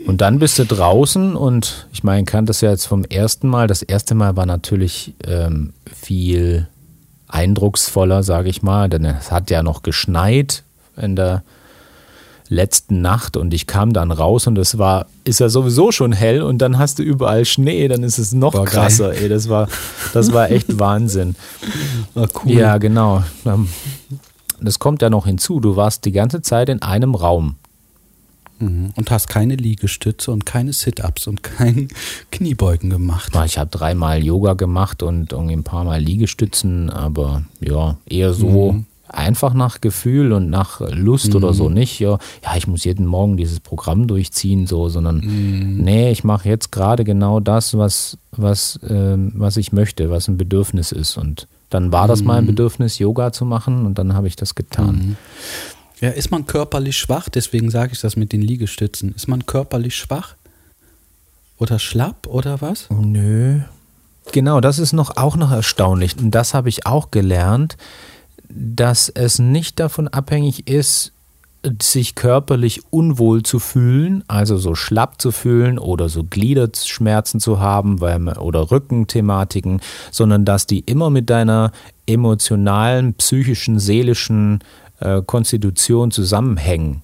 Und 0.07 0.21
dann 0.21 0.39
bist 0.39 0.59
du 0.59 0.65
draußen 0.65 1.35
und 1.37 1.87
ich 1.93 2.03
meine, 2.05 2.25
kann 2.25 2.47
das 2.47 2.61
ja 2.61 2.71
jetzt 2.71 2.87
vom 2.87 3.05
ersten 3.05 3.49
Mal. 3.49 3.67
Das 3.67 3.83
erste 3.83 4.15
Mal 4.15 4.37
war 4.37 4.47
natürlich 4.47 5.15
ähm, 5.27 5.73
viel 5.93 6.69
eindrucksvoller, 7.27 8.23
sage 8.23 8.49
ich 8.49 8.63
mal, 8.63 8.89
denn 8.89 9.05
es 9.05 9.31
hat 9.31 9.51
ja 9.51 9.63
noch 9.63 9.83
geschneit 9.83 10.63
in 10.97 11.15
der 11.17 11.43
letzten 12.49 13.03
Nacht 13.03 13.37
und 13.37 13.53
ich 13.53 13.67
kam 13.67 13.93
dann 13.93 14.11
raus 14.11 14.47
und 14.47 14.57
es 14.57 14.79
war, 14.79 15.07
ist 15.25 15.41
ja 15.41 15.51
sowieso 15.51 15.93
schon 15.93 16.13
hell 16.13 16.41
und 16.41 16.59
dann 16.59 16.79
hast 16.79 16.99
du 16.99 17.03
überall 17.03 17.45
Schnee, 17.45 17.89
dann 17.89 18.03
ist 18.03 18.17
es 18.19 18.33
noch 18.33 18.55
War 18.55 18.65
geil. 18.65 18.73
krasser. 18.73 19.13
Ey, 19.15 19.29
das 19.29 19.51
war, 19.51 19.69
das 20.15 20.33
war 20.33 20.51
echt 20.51 20.79
Wahnsinn. 20.79 21.37
Ah, 22.15 22.27
cool. 22.45 22.53
Ja, 22.53 22.79
genau. 22.79 23.23
Ähm, 23.45 23.69
Das 24.61 24.79
kommt 24.79 25.03
ja 25.03 25.11
noch 25.11 25.27
hinzu. 25.27 25.61
Du 25.61 25.77
warst 25.77 26.05
die 26.07 26.13
ganze 26.13 26.41
Zeit 26.41 26.71
in 26.71 26.81
einem 26.81 27.15
Raum. 27.15 27.57
Mhm. 28.61 28.91
Und 28.97 29.11
hast 29.11 29.29
keine 29.29 29.55
Liegestütze 29.57 30.31
und 30.33 30.45
keine 30.47 30.73
Sit-Ups 30.73 31.27
und 31.27 31.43
kein 31.43 31.89
Kniebeugen 32.31 32.91
gemacht. 32.91 33.33
Ich 33.47 33.59
habe 33.59 33.71
dreimal 33.71 34.23
Yoga 34.25 34.55
gemacht 34.55 35.03
und 35.03 35.33
irgendwie 35.33 35.55
ein 35.55 35.65
paar 35.65 35.85
Mal 35.85 36.01
Liegestützen, 36.01 36.91
aber 36.91 37.43
ja, 37.61 37.97
eher 38.07 38.33
so 38.35 38.73
Mhm. 38.73 38.87
einfach 39.09 39.55
nach 39.55 39.81
Gefühl 39.81 40.33
und 40.33 40.51
nach 40.51 40.81
Lust 40.91 41.35
oder 41.35 41.55
so 41.55 41.69
nicht. 41.71 41.99
Ja, 42.01 42.19
ja, 42.45 42.57
ich 42.57 42.67
muss 42.67 42.85
jeden 42.85 43.07
Morgen 43.07 43.37
dieses 43.37 43.61
Programm 43.61 44.07
durchziehen, 44.07 44.67
so, 44.67 44.89
sondern 44.89 45.19
Mhm. 45.21 45.77
nee, 45.83 46.11
ich 46.11 46.25
mache 46.25 46.49
jetzt 46.49 46.73
gerade 46.73 47.05
genau 47.05 47.41
das, 47.41 47.77
was, 47.79 48.19
was, 48.33 48.79
ähm, 48.89 49.33
was 49.35 49.57
ich 49.57 49.73
möchte, 49.73 50.11
was 50.11 50.29
ein 50.29 50.37
Bedürfnis 50.37 50.93
ist. 50.93 51.17
Und 51.17 51.47
dann 51.71 51.93
war 51.93 52.07
das 52.09 52.21
Mhm. 52.21 52.27
mein 52.27 52.47
Bedürfnis, 52.47 52.99
Yoga 52.99 53.33
zu 53.33 53.45
machen 53.45 53.87
und 53.87 53.99
dann 53.99 54.15
habe 54.15 54.27
ich 54.27 54.37
das 54.37 54.55
getan. 54.55 55.17
Ja, 56.01 56.11
ist 56.11 56.31
man 56.31 56.47
körperlich 56.47 56.97
schwach? 56.97 57.29
Deswegen 57.29 57.71
sage 57.71 57.93
ich 57.93 58.01
das 58.01 58.17
mit 58.17 58.33
den 58.33 58.43
Liegestützen. 58.43 59.15
Ist 59.15 59.29
man 59.29 59.47
körperlich 59.47 59.97
schwach? 59.97 60.35
Oder 61.59 61.79
schlapp 61.79 62.27
oder 62.29 62.61
was? 62.61 62.89
Nö. 62.91 63.61
Genau, 64.33 64.61
das 64.61 64.79
ist 64.79 64.93
noch 64.93 65.17
auch 65.17 65.37
noch 65.37 65.51
erstaunlich. 65.51 66.17
Und 66.19 66.31
das 66.31 66.55
habe 66.55 66.69
ich 66.69 66.87
auch 66.87 67.11
gelernt, 67.11 67.77
dass 68.49 69.09
es 69.09 69.39
nicht 69.39 69.81
davon 69.81 70.09
abhängig 70.09 70.69
ist, 70.69 71.13
sich 71.83 72.15
körperlich 72.15 72.83
unwohl 72.91 73.43
zu 73.43 73.59
fühlen, 73.59 74.23
also 74.29 74.59
so 74.59 74.77
schlapp 74.77 75.21
zu 75.21 75.33
fühlen 75.33 75.79
oder 75.79 76.09
so 76.09 76.23
Gliederschmerzen 76.23 77.41
zu 77.41 77.59
haben 77.59 78.01
weil, 78.01 78.21
oder 78.39 78.71
Rückenthematiken, 78.71 79.81
sondern 80.13 80.45
dass 80.45 80.67
die 80.67 80.81
immer 80.81 81.11
mit 81.11 81.29
deiner 81.31 81.73
emotionalen, 82.07 83.15
psychischen, 83.15 83.81
seelischen 83.81 84.61
äh, 85.01 85.23
Konstitution 85.23 86.11
zusammenhängen. 86.11 87.03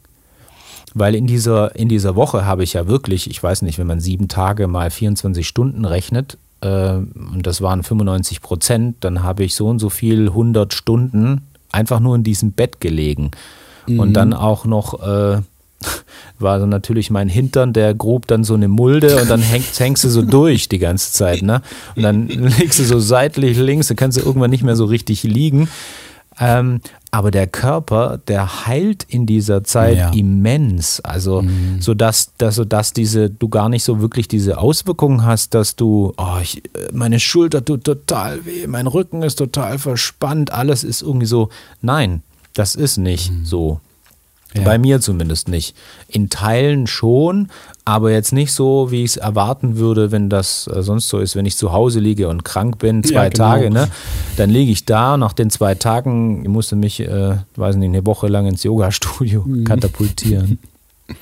Weil 0.95 1.15
in 1.15 1.27
dieser, 1.27 1.75
in 1.75 1.89
dieser 1.89 2.15
Woche 2.15 2.45
habe 2.45 2.63
ich 2.63 2.75
ja 2.75 2.87
wirklich, 2.87 3.29
ich 3.29 3.43
weiß 3.43 3.63
nicht, 3.63 3.79
wenn 3.79 3.87
man 3.87 4.01
sieben 4.01 4.29
Tage 4.29 4.69
mal 4.69 4.91
24 4.91 5.47
Stunden 5.47 5.85
rechnet, 5.85 6.39
äh, 6.61 6.95
und 6.95 7.41
das 7.43 7.63
waren 7.63 7.83
95 7.83 8.41
Prozent, 8.41 8.97
dann 9.01 9.23
habe 9.23 9.45
ich 9.45 9.55
so 9.55 9.69
und 9.69 9.81
so 9.81 9.91
viel 9.91 10.29
100 10.29 10.73
Stunden 10.73 11.43
einfach 11.73 11.99
nur 12.01 12.15
in 12.15 12.23
diesem 12.23 12.53
Bett 12.53 12.81
gelegen. 12.81 13.33
Und 13.87 14.15
dann 14.15 14.33
auch 14.33 14.65
noch 14.65 15.03
äh, 15.03 15.43
war 16.39 16.59
dann 16.59 16.69
natürlich 16.69 17.11
mein 17.11 17.29
Hintern, 17.29 17.73
der 17.73 17.95
grub 17.95 18.27
dann 18.27 18.45
so 18.45 18.55
eine 18.55 18.69
Mulde 18.69 19.21
und 19.21 19.29
dann 19.29 19.43
hängst, 19.43 19.79
hängst 19.81 20.05
du 20.05 20.09
so 20.09 20.23
durch 20.23 20.69
die 20.69 20.79
ganze 20.79 21.13
Zeit, 21.13 21.43
ne? 21.43 21.61
Und 21.97 22.03
dann 22.03 22.29
legst 22.59 22.79
du 22.79 22.85
so 22.85 22.99
seitlich 22.99 23.59
links, 23.59 23.89
dann 23.89 23.97
kannst 23.97 24.17
du 24.19 24.23
irgendwann 24.23 24.51
nicht 24.51 24.65
mehr 24.65 24.77
so 24.77 24.85
richtig 24.85 25.23
liegen. 25.23 25.69
Ähm, 26.41 26.81
aber 27.15 27.31
der 27.31 27.47
Körper, 27.47 28.19
der 28.27 28.67
heilt 28.67 29.05
in 29.05 29.25
dieser 29.25 29.63
Zeit 29.63 29.97
Ja. 29.97 30.11
immens. 30.11 30.99
Also, 30.99 31.45
so 31.79 31.95
dass, 31.95 32.33
dass, 32.39 32.57
so 32.57 32.65
dass 32.65 32.93
diese, 32.93 33.31
du 33.31 33.49
gar 33.49 33.69
nicht 33.69 33.85
so 33.85 34.01
wirklich 34.01 34.27
diese 34.27 34.59
Auswirkungen 34.59 35.25
hast, 35.25 35.55
dass 35.55 35.77
du, 35.77 36.13
oh, 36.17 36.39
ich, 36.43 36.65
äh, 36.75 36.91
meine 36.93 37.21
Schulter 37.21 37.65
tut 37.65 37.85
total 37.85 38.45
weh, 38.45 38.67
mein 38.67 38.89
Rücken 38.89 39.23
ist 39.23 39.37
total 39.37 39.79
verspannt, 39.79 40.53
alles 40.53 40.83
ist 40.83 41.03
irgendwie 41.03 41.27
so. 41.27 41.51
Nein, 41.81 42.25
das 42.53 42.75
ist 42.75 42.97
nicht 42.97 43.31
so. 43.45 43.79
Ja. 44.53 44.63
Bei 44.63 44.79
mir 44.79 45.01
zumindest 45.01 45.49
nicht. 45.49 45.77
In 46.09 46.31
Teilen 46.31 46.89
schon, 46.89 47.49
aber 47.87 48.11
jetzt 48.13 48.33
nicht 48.33 48.53
so, 48.53 48.91
wie 48.91 49.05
ich 49.05 49.11
es 49.13 49.17
erwarten 49.19 49.77
würde, 49.77 50.11
wenn 50.11 50.31
das 50.31 50.69
äh, 50.75 50.83
sonst 50.83 51.09
so 51.09 51.19
ist. 51.19 51.37
Wenn 51.37 51.45
ich 51.45 51.57
zu 51.57 51.73
Hause 51.73 52.01
liege 52.01 52.29
und 52.29 52.43
krank 52.45 52.79
bin, 52.79 53.05
zwei 53.05 53.25
Ja, 53.25 53.29
genau. 53.29 53.45
Tage, 53.45 53.71
ne, 53.71 53.89
dann 54.37 54.49
liege 54.51 54.73
ich 54.73 54.87
da. 54.87 55.17
Nach 55.19 55.35
den 55.35 55.51
zwei 55.51 55.75
Tagen 55.75 56.43
ich 56.43 56.49
musste 56.49 56.77
mich, 56.77 57.01
äh, 57.01 57.37
weiß 57.57 57.77
nicht, 57.77 57.89
eine 57.89 58.07
Woche 58.07 58.29
lang 58.29 58.47
ins 58.47 58.63
Yoga-Studio 58.63 59.43
Mhm. 59.47 59.65
katapultieren. 59.65 60.59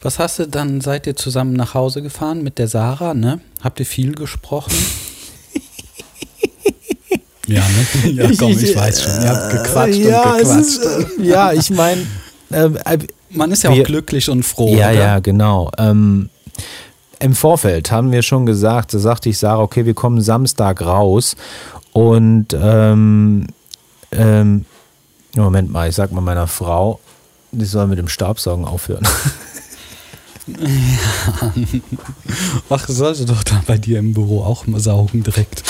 Was 0.00 0.20
hast 0.20 0.38
du 0.38 0.46
dann, 0.46 0.80
seid 0.80 1.08
ihr 1.08 1.16
zusammen 1.16 1.54
nach 1.54 1.74
Hause 1.74 2.02
gefahren 2.02 2.44
mit 2.44 2.58
der 2.58 2.68
Sarah, 2.68 3.14
ne? 3.14 3.40
Habt 3.62 3.80
ihr 3.80 3.86
viel 3.86 4.14
gesprochen? 4.14 4.72
ja, 7.48 7.62
ne? 8.04 8.10
Ja, 8.12 8.30
komm, 8.38 8.52
ich 8.52 8.76
weiß 8.76 9.02
schon. 9.02 9.22
Ihr 9.22 9.28
habt 9.30 9.50
gequatscht 9.52 9.96
ja, 9.98 10.22
und 10.32 10.38
gequatscht. 10.38 10.60
ist, 10.60 10.84
äh, 11.18 11.22
ja, 11.24 11.52
ich 11.52 11.70
meine, 11.70 12.06
äh, 12.50 12.66
äh, 12.84 12.98
Man 13.30 13.50
ist 13.52 13.62
ja 13.62 13.70
auch 13.70 13.74
wir- 13.76 13.84
glücklich 13.84 14.28
und 14.30 14.42
froh. 14.42 14.74
Ja, 14.74 14.90
oder? 14.90 14.92
ja, 14.98 15.18
genau. 15.20 15.70
Ähm, 15.78 16.30
im 17.20 17.34
Vorfeld 17.34 17.90
haben 17.90 18.12
wir 18.12 18.22
schon 18.22 18.46
gesagt, 18.46 18.94
da 18.94 18.98
sagte 18.98 19.28
ich 19.28 19.38
Sarah, 19.38 19.60
okay, 19.60 19.84
wir 19.84 19.94
kommen 19.94 20.20
Samstag 20.20 20.80
raus 20.82 21.36
und 21.92 22.46
ähm, 22.54 23.46
ähm, 24.12 24.64
Moment 25.34 25.70
mal, 25.70 25.88
ich 25.88 25.94
sag 25.94 26.12
mal 26.12 26.20
meiner 26.20 26.46
Frau, 26.46 27.00
die 27.52 27.64
soll 27.64 27.86
mit 27.86 27.98
dem 27.98 28.08
Staubsaugen 28.08 28.64
aufhören. 28.64 29.06
Ja. 30.46 31.52
Ach, 32.70 32.88
sollte 32.88 33.26
doch 33.26 33.42
da 33.44 33.62
bei 33.66 33.76
dir 33.76 33.98
im 33.98 34.14
Büro 34.14 34.42
auch 34.42 34.66
mal 34.66 34.80
saugen 34.80 35.22
direkt. 35.22 35.62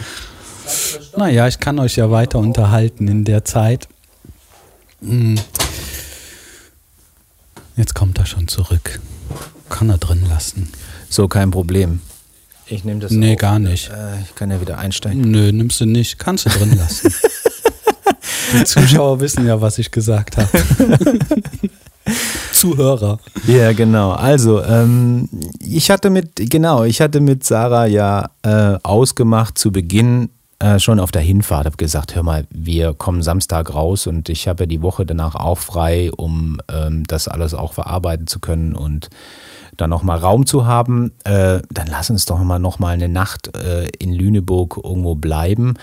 naja, 1.16 1.48
ich 1.48 1.58
kann 1.58 1.78
euch 1.78 1.96
ja 1.96 2.10
weiter 2.10 2.38
unterhalten 2.38 3.08
in 3.08 3.24
der 3.24 3.44
Zeit. 3.44 3.88
Hm. 5.00 5.36
Jetzt 7.80 7.94
kommt 7.94 8.18
er 8.18 8.26
schon 8.26 8.46
zurück. 8.46 9.00
Kann 9.70 9.88
er 9.88 9.96
drin 9.96 10.22
lassen. 10.28 10.68
So, 11.08 11.28
kein 11.28 11.50
Problem. 11.50 12.00
Ich 12.66 12.84
nehme 12.84 13.00
das 13.00 13.10
Nee, 13.10 13.32
auf. 13.32 13.38
gar 13.38 13.58
nicht. 13.58 13.88
Äh, 13.88 14.20
ich 14.20 14.34
kann 14.34 14.50
ja 14.50 14.60
wieder 14.60 14.76
einsteigen. 14.76 15.22
Nö, 15.30 15.50
nimmst 15.50 15.80
du 15.80 15.86
nicht. 15.86 16.18
Kannst 16.18 16.44
du 16.44 16.50
drin 16.50 16.76
lassen. 16.76 17.10
Die 18.52 18.64
Zuschauer 18.64 19.20
wissen 19.20 19.46
ja, 19.46 19.62
was 19.62 19.78
ich 19.78 19.90
gesagt 19.90 20.36
habe. 20.36 20.48
Zuhörer. 22.52 23.18
Ja, 23.46 23.72
genau. 23.72 24.10
Also, 24.12 24.62
ähm, 24.62 25.30
ich 25.58 25.90
hatte 25.90 26.10
mit, 26.10 26.32
genau, 26.50 26.84
ich 26.84 27.00
hatte 27.00 27.20
mit 27.20 27.44
Sarah 27.44 27.86
ja 27.86 28.28
äh, 28.42 28.76
ausgemacht 28.82 29.56
zu 29.56 29.72
Beginn, 29.72 30.28
äh, 30.60 30.78
schon 30.78 31.00
auf 31.00 31.10
der 31.10 31.22
Hinfahrt, 31.22 31.66
habe 31.66 31.76
gesagt, 31.76 32.14
hör 32.14 32.22
mal, 32.22 32.46
wir 32.50 32.94
kommen 32.94 33.22
Samstag 33.22 33.74
raus 33.74 34.06
und 34.06 34.28
ich 34.28 34.46
habe 34.46 34.64
ja 34.64 34.66
die 34.66 34.82
Woche 34.82 35.04
danach 35.04 35.34
auch 35.34 35.58
frei, 35.58 36.10
um 36.16 36.60
ähm, 36.70 37.04
das 37.06 37.28
alles 37.28 37.54
auch 37.54 37.72
verarbeiten 37.72 38.26
zu 38.26 38.40
können 38.40 38.74
und 38.74 39.08
dann 39.76 39.90
nochmal 39.90 40.18
Raum 40.18 40.46
zu 40.46 40.66
haben. 40.66 41.12
Äh, 41.24 41.60
dann 41.70 41.86
lass 41.90 42.10
uns 42.10 42.26
doch 42.26 42.38
mal 42.38 42.58
nochmal 42.58 42.94
eine 42.94 43.08
Nacht 43.08 43.56
äh, 43.56 43.88
in 43.98 44.12
Lüneburg 44.12 44.80
irgendwo 44.84 45.14
bleiben 45.14 45.74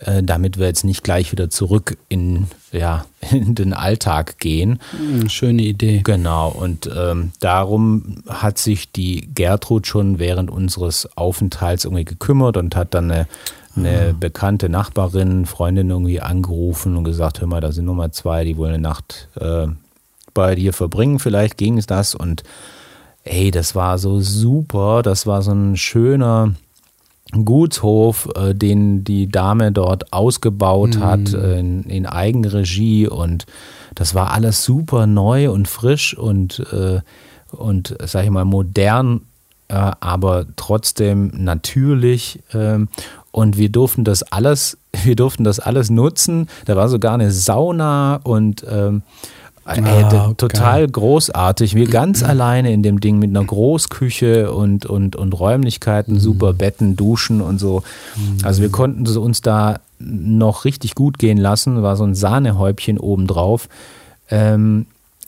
äh, 0.00 0.22
damit 0.22 0.58
wir 0.58 0.66
jetzt 0.66 0.84
nicht 0.84 1.02
gleich 1.02 1.32
wieder 1.32 1.50
zurück 1.50 1.96
in, 2.08 2.46
ja, 2.72 3.04
in 3.30 3.54
den 3.54 3.72
Alltag 3.72 4.38
gehen. 4.38 4.78
Hm, 4.92 5.28
schöne 5.28 5.62
Idee. 5.62 6.02
Genau, 6.04 6.50
und 6.50 6.88
ähm, 6.94 7.32
darum 7.40 8.22
hat 8.28 8.58
sich 8.58 8.92
die 8.92 9.28
Gertrud 9.34 9.86
schon 9.86 10.18
während 10.18 10.50
unseres 10.50 11.08
Aufenthalts 11.16 11.84
irgendwie 11.84 12.04
gekümmert 12.04 12.56
und 12.56 12.76
hat 12.76 12.94
dann 12.94 13.10
eine, 13.10 13.26
eine 13.76 14.14
bekannte 14.18 14.68
Nachbarin, 14.68 15.46
Freundin 15.46 15.90
irgendwie 15.90 16.20
angerufen 16.20 16.96
und 16.96 17.04
gesagt, 17.04 17.40
hör 17.40 17.46
mal, 17.48 17.60
da 17.60 17.72
sind 17.72 17.84
Nummer 17.84 18.10
zwei, 18.12 18.44
die 18.44 18.56
wollen 18.56 18.74
eine 18.74 18.82
Nacht 18.82 19.28
äh, 19.40 19.68
bei 20.34 20.54
dir 20.54 20.72
verbringen, 20.72 21.18
vielleicht 21.18 21.56
ging 21.58 21.78
es 21.78 21.86
das 21.86 22.14
und 22.14 22.42
ey, 23.24 23.50
das 23.50 23.74
war 23.74 23.98
so 23.98 24.20
super, 24.20 25.02
das 25.02 25.26
war 25.26 25.42
so 25.42 25.52
ein 25.52 25.76
schöner 25.76 26.54
Gutshof, 27.44 28.28
äh, 28.36 28.54
den 28.54 29.04
die 29.04 29.28
Dame 29.28 29.70
dort 29.72 30.12
ausgebaut 30.12 30.96
Mhm. 30.96 31.00
hat 31.04 31.34
äh, 31.34 31.58
in, 31.60 31.82
in 31.84 32.06
Eigenregie 32.06 33.06
und 33.06 33.46
das 33.94 34.14
war 34.14 34.32
alles 34.32 34.64
super 34.64 35.06
neu 35.06 35.50
und 35.50 35.68
frisch 35.68 36.16
und, 36.16 36.60
äh, 36.72 37.00
und 37.50 37.96
sag 38.04 38.24
ich 38.24 38.30
mal, 38.30 38.44
modern, 38.44 39.22
äh, 39.68 39.74
aber 40.00 40.46
trotzdem 40.56 41.30
natürlich. 41.34 42.40
Und 43.32 43.56
wir 43.58 43.68
durften 43.68 44.04
das 44.04 44.22
alles, 44.22 44.78
wir 45.04 45.16
durften 45.16 45.44
das 45.44 45.60
alles 45.60 45.90
nutzen. 45.90 46.48
Da 46.66 46.76
war 46.76 46.88
sogar 46.88 47.14
eine 47.14 47.30
Sauna 47.30 48.16
und 48.24 48.64
ähm, 48.70 49.02
Ey, 49.70 49.80
Ah, 49.84 50.08
d- 50.08 50.16
geil. 50.16 50.34
total 50.38 50.88
großartig. 50.88 51.74
Wir 51.74 51.88
ganz 51.90 52.22
alleine 52.22 52.72
in 52.72 52.82
dem 52.82 53.00
Ding 53.00 53.18
mit 53.18 53.28
einer 53.28 53.44
Großküche 53.44 54.50
und, 54.50 54.86
und, 54.86 55.14
und 55.14 55.32
Räumlichkeiten, 55.38 56.14
Mhm. 56.14 56.20
super 56.20 56.54
Betten, 56.54 56.96
Duschen 56.96 57.42
und 57.42 57.58
so. 57.58 57.82
Also 58.42 58.62
wir 58.62 58.70
konnten 58.70 59.04
so 59.04 59.20
uns 59.20 59.42
da 59.42 59.80
noch 59.98 60.64
richtig 60.64 60.94
gut 60.94 61.18
gehen 61.18 61.36
lassen. 61.36 61.82
War 61.82 61.96
so 61.96 62.04
ein 62.04 62.14
Sahnehäubchen 62.14 62.96
obendrauf. 62.98 63.68
Ähm, 64.30 64.86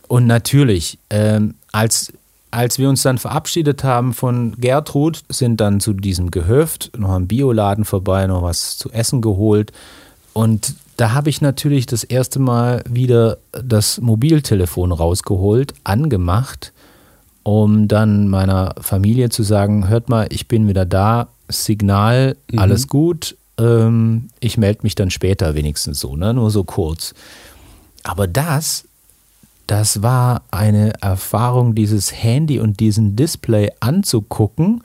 und 0.08 0.26
natürlich, 0.26 0.98
ähm, 1.10 1.54
als, 1.70 2.10
als 2.50 2.78
wir 2.78 2.88
uns 2.88 3.02
dann 3.02 3.18
verabschiedet 3.18 3.84
haben 3.84 4.12
von 4.12 4.54
Gertrud, 4.58 5.22
sind 5.28 5.60
dann 5.60 5.80
zu 5.80 5.92
diesem 5.92 6.30
Gehöft, 6.30 6.90
noch 6.98 7.10
am 7.10 7.26
Bioladen 7.26 7.84
vorbei, 7.84 8.26
noch 8.26 8.42
was 8.42 8.76
zu 8.76 8.90
essen 8.90 9.20
geholt. 9.20 9.72
Und 10.32 10.74
da 10.96 11.12
habe 11.12 11.30
ich 11.30 11.40
natürlich 11.40 11.86
das 11.86 12.04
erste 12.04 12.38
Mal 12.40 12.82
wieder 12.88 13.38
das 13.52 14.00
Mobiltelefon 14.00 14.92
rausgeholt, 14.92 15.74
angemacht, 15.84 16.72
um 17.42 17.88
dann 17.88 18.28
meiner 18.28 18.74
Familie 18.80 19.30
zu 19.30 19.42
sagen, 19.42 19.88
hört 19.88 20.08
mal, 20.08 20.26
ich 20.30 20.46
bin 20.46 20.68
wieder 20.68 20.84
da, 20.84 21.28
Signal, 21.48 22.36
alles 22.54 22.86
gut, 22.86 23.36
ähm, 23.58 24.28
ich 24.40 24.58
melde 24.58 24.80
mich 24.82 24.94
dann 24.94 25.10
später 25.10 25.54
wenigstens 25.54 26.00
so, 26.00 26.16
ne? 26.16 26.34
nur 26.34 26.50
so 26.50 26.64
kurz. 26.64 27.14
Aber 28.02 28.26
das, 28.26 28.84
das 29.70 30.02
war 30.02 30.42
eine 30.50 30.94
Erfahrung, 31.00 31.76
dieses 31.76 32.12
Handy 32.12 32.58
und 32.58 32.80
diesen 32.80 33.14
Display 33.14 33.70
anzugucken. 33.78 34.82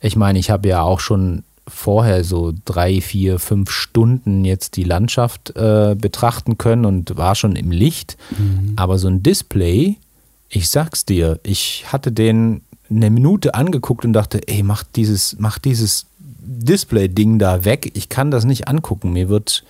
Ich 0.00 0.16
meine, 0.16 0.40
ich 0.40 0.50
habe 0.50 0.66
ja 0.66 0.82
auch 0.82 0.98
schon 0.98 1.44
vorher 1.68 2.24
so 2.24 2.52
drei, 2.64 3.00
vier, 3.00 3.38
fünf 3.38 3.70
Stunden 3.70 4.44
jetzt 4.44 4.74
die 4.74 4.82
Landschaft 4.82 5.56
äh, 5.56 5.94
betrachten 5.96 6.58
können 6.58 6.86
und 6.86 7.16
war 7.16 7.36
schon 7.36 7.54
im 7.54 7.70
Licht. 7.70 8.16
Aber 8.74 8.98
so 8.98 9.06
ein 9.06 9.22
Display, 9.22 9.96
ich 10.48 10.68
sag's 10.68 11.04
dir, 11.04 11.38
ich 11.44 11.84
hatte 11.86 12.10
den 12.10 12.62
eine 12.90 13.10
Minute 13.10 13.54
angeguckt 13.54 14.04
und 14.04 14.12
dachte, 14.12 14.40
ey, 14.48 14.64
mach 14.64 14.82
dieses, 14.82 15.36
mach 15.38 15.60
dieses 15.60 16.06
Display-Ding 16.18 17.38
da 17.38 17.64
weg. 17.64 17.92
Ich 17.94 18.08
kann 18.08 18.32
das 18.32 18.44
nicht 18.44 18.66
angucken. 18.66 19.12
Mir 19.12 19.28
wird, 19.28 19.62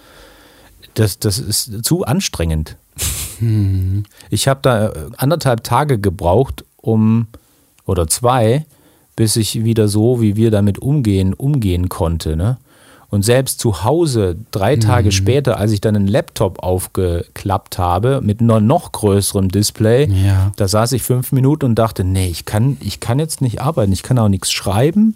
das, 0.95 1.19
das 1.19 1.39
ist 1.39 1.85
zu 1.85 2.05
anstrengend. 2.05 2.79
Ich 4.31 4.49
habe 4.49 4.61
da 4.63 4.89
äh, 4.89 4.93
anderthalb 5.17 5.65
Tage 5.65 5.99
gebraucht, 5.99 6.65
um, 6.77 7.27
oder 7.87 8.07
zwei, 8.09 8.65
bis 9.17 9.37
ich 9.37 9.65
wieder 9.65 9.89
so, 9.89 10.21
wie 10.21 10.37
wir 10.37 10.51
damit 10.51 10.79
umgehen, 10.79 11.35
umgehen 11.35 11.89
konnte. 11.89 12.37
Ne? 12.37 12.57
Und 13.11 13.25
selbst 13.25 13.61
zu 13.61 13.85
Hause, 13.85 14.37
drei 14.51 14.77
Tage 14.77 15.13
später, 15.13 15.57
als 15.59 15.71
ich 15.73 15.81
dann 15.81 15.95
einen 15.95 16.09
Laptop 16.09 16.63
aufgeklappt 16.63 17.79
habe, 17.79 18.21
mit 18.23 18.41
einer 18.41 18.61
noch 18.61 18.91
größerem 18.93 19.51
Display, 19.51 20.07
Ja. 20.07 20.53
da 20.57 20.67
saß 20.67 20.93
ich 20.93 21.03
fünf 21.03 21.31
Minuten 21.33 21.67
und 21.67 21.75
dachte, 21.77 22.03
nee, 22.05 22.27
ich 22.29 22.45
kann, 22.45 22.77
ich 22.81 22.99
kann 23.01 23.19
jetzt 23.19 23.41
nicht 23.41 23.61
arbeiten, 23.61 23.93
ich 23.93 24.03
kann 24.03 24.19
auch 24.19 24.29
nichts 24.29 24.51
schreiben, 24.51 25.15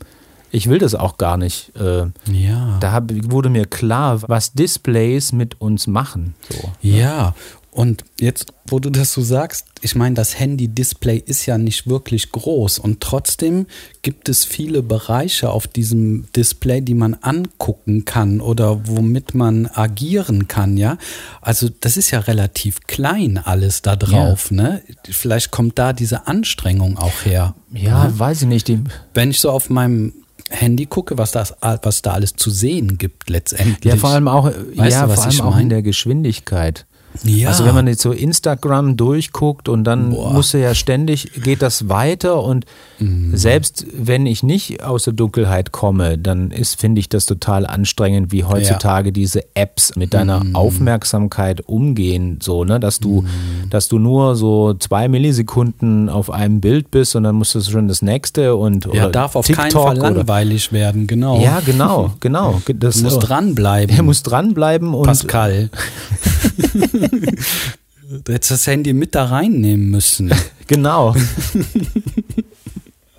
ich 0.50 0.68
will 0.70 0.78
das 0.78 0.94
auch 0.94 1.18
gar 1.18 1.36
nicht. 1.36 1.72
Äh, 1.76 2.06
Ja. 2.32 2.76
da 2.80 2.92
hab, 2.92 3.10
wurde 3.32 3.48
mir 3.50 3.66
klar, 3.66 4.22
was 4.28 4.52
Displays 4.52 5.32
mit 5.32 5.60
uns 5.60 5.86
machen. 5.88 6.34
So. 6.50 6.70
Ja, 6.80 7.34
und 7.70 8.04
jetzt, 8.18 8.52
wo 8.66 8.78
du 8.78 8.90
das 8.90 9.12
so 9.12 9.22
sagst, 9.22 9.66
ich 9.82 9.94
meine, 9.94 10.14
das 10.14 10.38
Handy-Display 10.38 11.22
ist 11.24 11.46
ja 11.46 11.58
nicht 11.58 11.86
wirklich 11.86 12.32
groß 12.32 12.78
und 12.78 13.00
trotzdem 13.00 13.66
gibt 14.02 14.28
es 14.28 14.44
viele 14.44 14.82
Bereiche 14.82 15.50
auf 15.50 15.66
diesem 15.66 16.26
Display, 16.34 16.80
die 16.80 16.94
man 16.94 17.14
angucken 17.14 18.04
kann 18.04 18.40
oder 18.40 18.86
womit 18.88 19.34
man 19.34 19.66
agieren 19.66 20.48
kann, 20.48 20.76
ja. 20.76 20.98
Also 21.40 21.68
das 21.80 21.96
ist 21.96 22.10
ja 22.10 22.20
relativ 22.20 22.80
klein 22.86 23.38
alles 23.38 23.82
da 23.82 23.96
drauf, 23.96 24.50
ne? 24.50 24.82
Vielleicht 25.08 25.50
kommt 25.50 25.78
da 25.78 25.92
diese 25.92 26.26
Anstrengung 26.26 26.98
auch 26.98 27.24
her. 27.24 27.54
Ja, 27.72 28.12
weiß 28.18 28.42
ich 28.42 28.48
nicht. 28.48 28.72
Wenn 29.14 29.30
ich 29.30 29.40
so 29.40 29.50
auf 29.50 29.70
meinem 29.70 30.14
Handy 30.50 30.86
gucke, 30.86 31.18
was, 31.18 31.32
das, 31.32 31.54
was 31.60 32.02
da 32.02 32.12
alles 32.12 32.34
zu 32.34 32.50
sehen 32.50 32.98
gibt 32.98 33.28
letztendlich. 33.28 33.92
ja, 33.92 33.98
vor 33.98 34.10
allem 34.10 34.28
auch, 34.28 34.46
Weißt 34.46 34.96
ja, 34.96 35.02
du, 35.04 35.10
was 35.10 35.20
vor 35.20 35.44
allem 35.46 35.54
auch 35.54 35.58
in 35.58 35.68
der 35.68 35.82
Geschwindigkeit. 35.82 36.86
Ja. 37.24 37.48
Also 37.48 37.64
wenn 37.64 37.74
man 37.74 37.86
jetzt 37.86 38.02
so 38.02 38.12
Instagram 38.12 38.96
durchguckt 38.96 39.68
und 39.68 39.84
dann 39.84 40.10
Boah. 40.10 40.32
muss 40.32 40.54
er 40.54 40.60
ja 40.60 40.74
ständig, 40.74 41.32
geht 41.42 41.62
das 41.62 41.88
weiter 41.88 42.42
und 42.42 42.64
Mhm. 43.00 43.36
selbst 43.36 43.86
wenn 43.96 44.26
ich 44.26 44.42
nicht 44.42 44.82
aus 44.82 45.04
der 45.04 45.12
Dunkelheit 45.12 45.70
komme, 45.70 46.18
dann 46.18 46.50
ist, 46.50 46.80
finde 46.80 46.98
ich 47.00 47.08
das 47.08 47.26
total 47.26 47.64
anstrengend, 47.64 48.32
wie 48.32 48.42
heutzutage 48.44 49.12
diese 49.12 49.44
Apps 49.54 49.94
mit 49.94 50.14
deiner 50.14 50.42
Mhm. 50.42 50.56
Aufmerksamkeit 50.56 51.60
umgehen, 51.68 52.38
so, 52.42 52.64
ne, 52.64 52.80
dass 52.80 52.98
du, 52.98 53.24
dass 53.70 53.86
du 53.88 53.98
nur 54.00 54.34
so 54.34 54.74
zwei 54.74 55.08
Millisekunden 55.08 56.08
auf 56.08 56.30
einem 56.30 56.60
Bild 56.60 56.90
bist 56.90 57.14
und 57.14 57.22
dann 57.22 57.36
musst 57.36 57.54
du 57.54 57.60
schon 57.60 57.86
das 57.88 58.02
nächste 58.02 58.56
und 58.56 58.84
ja, 58.86 58.90
oder 58.90 59.10
darf 59.10 59.36
auf 59.36 59.46
TikTok 59.46 59.62
keinen 59.62 59.72
Fall 59.72 59.98
oder, 59.98 60.10
langweilig 60.10 60.72
werden, 60.72 61.06
genau. 61.06 61.40
Ja, 61.40 61.60
genau, 61.64 62.12
genau. 62.20 62.60
Das, 62.74 62.96
Du 62.96 63.04
musst 63.04 63.28
dranbleiben. 63.28 63.94
Er 63.96 64.02
muss 64.02 64.22
dranbleiben 64.24 64.92
und 64.94 65.04
Pascal. 65.06 65.70
du 67.10 68.32
hättest 68.32 68.50
das 68.52 68.66
Handy 68.66 68.92
mit 68.92 69.14
da 69.14 69.24
reinnehmen 69.26 69.90
müssen. 69.90 70.32
Genau. 70.66 71.14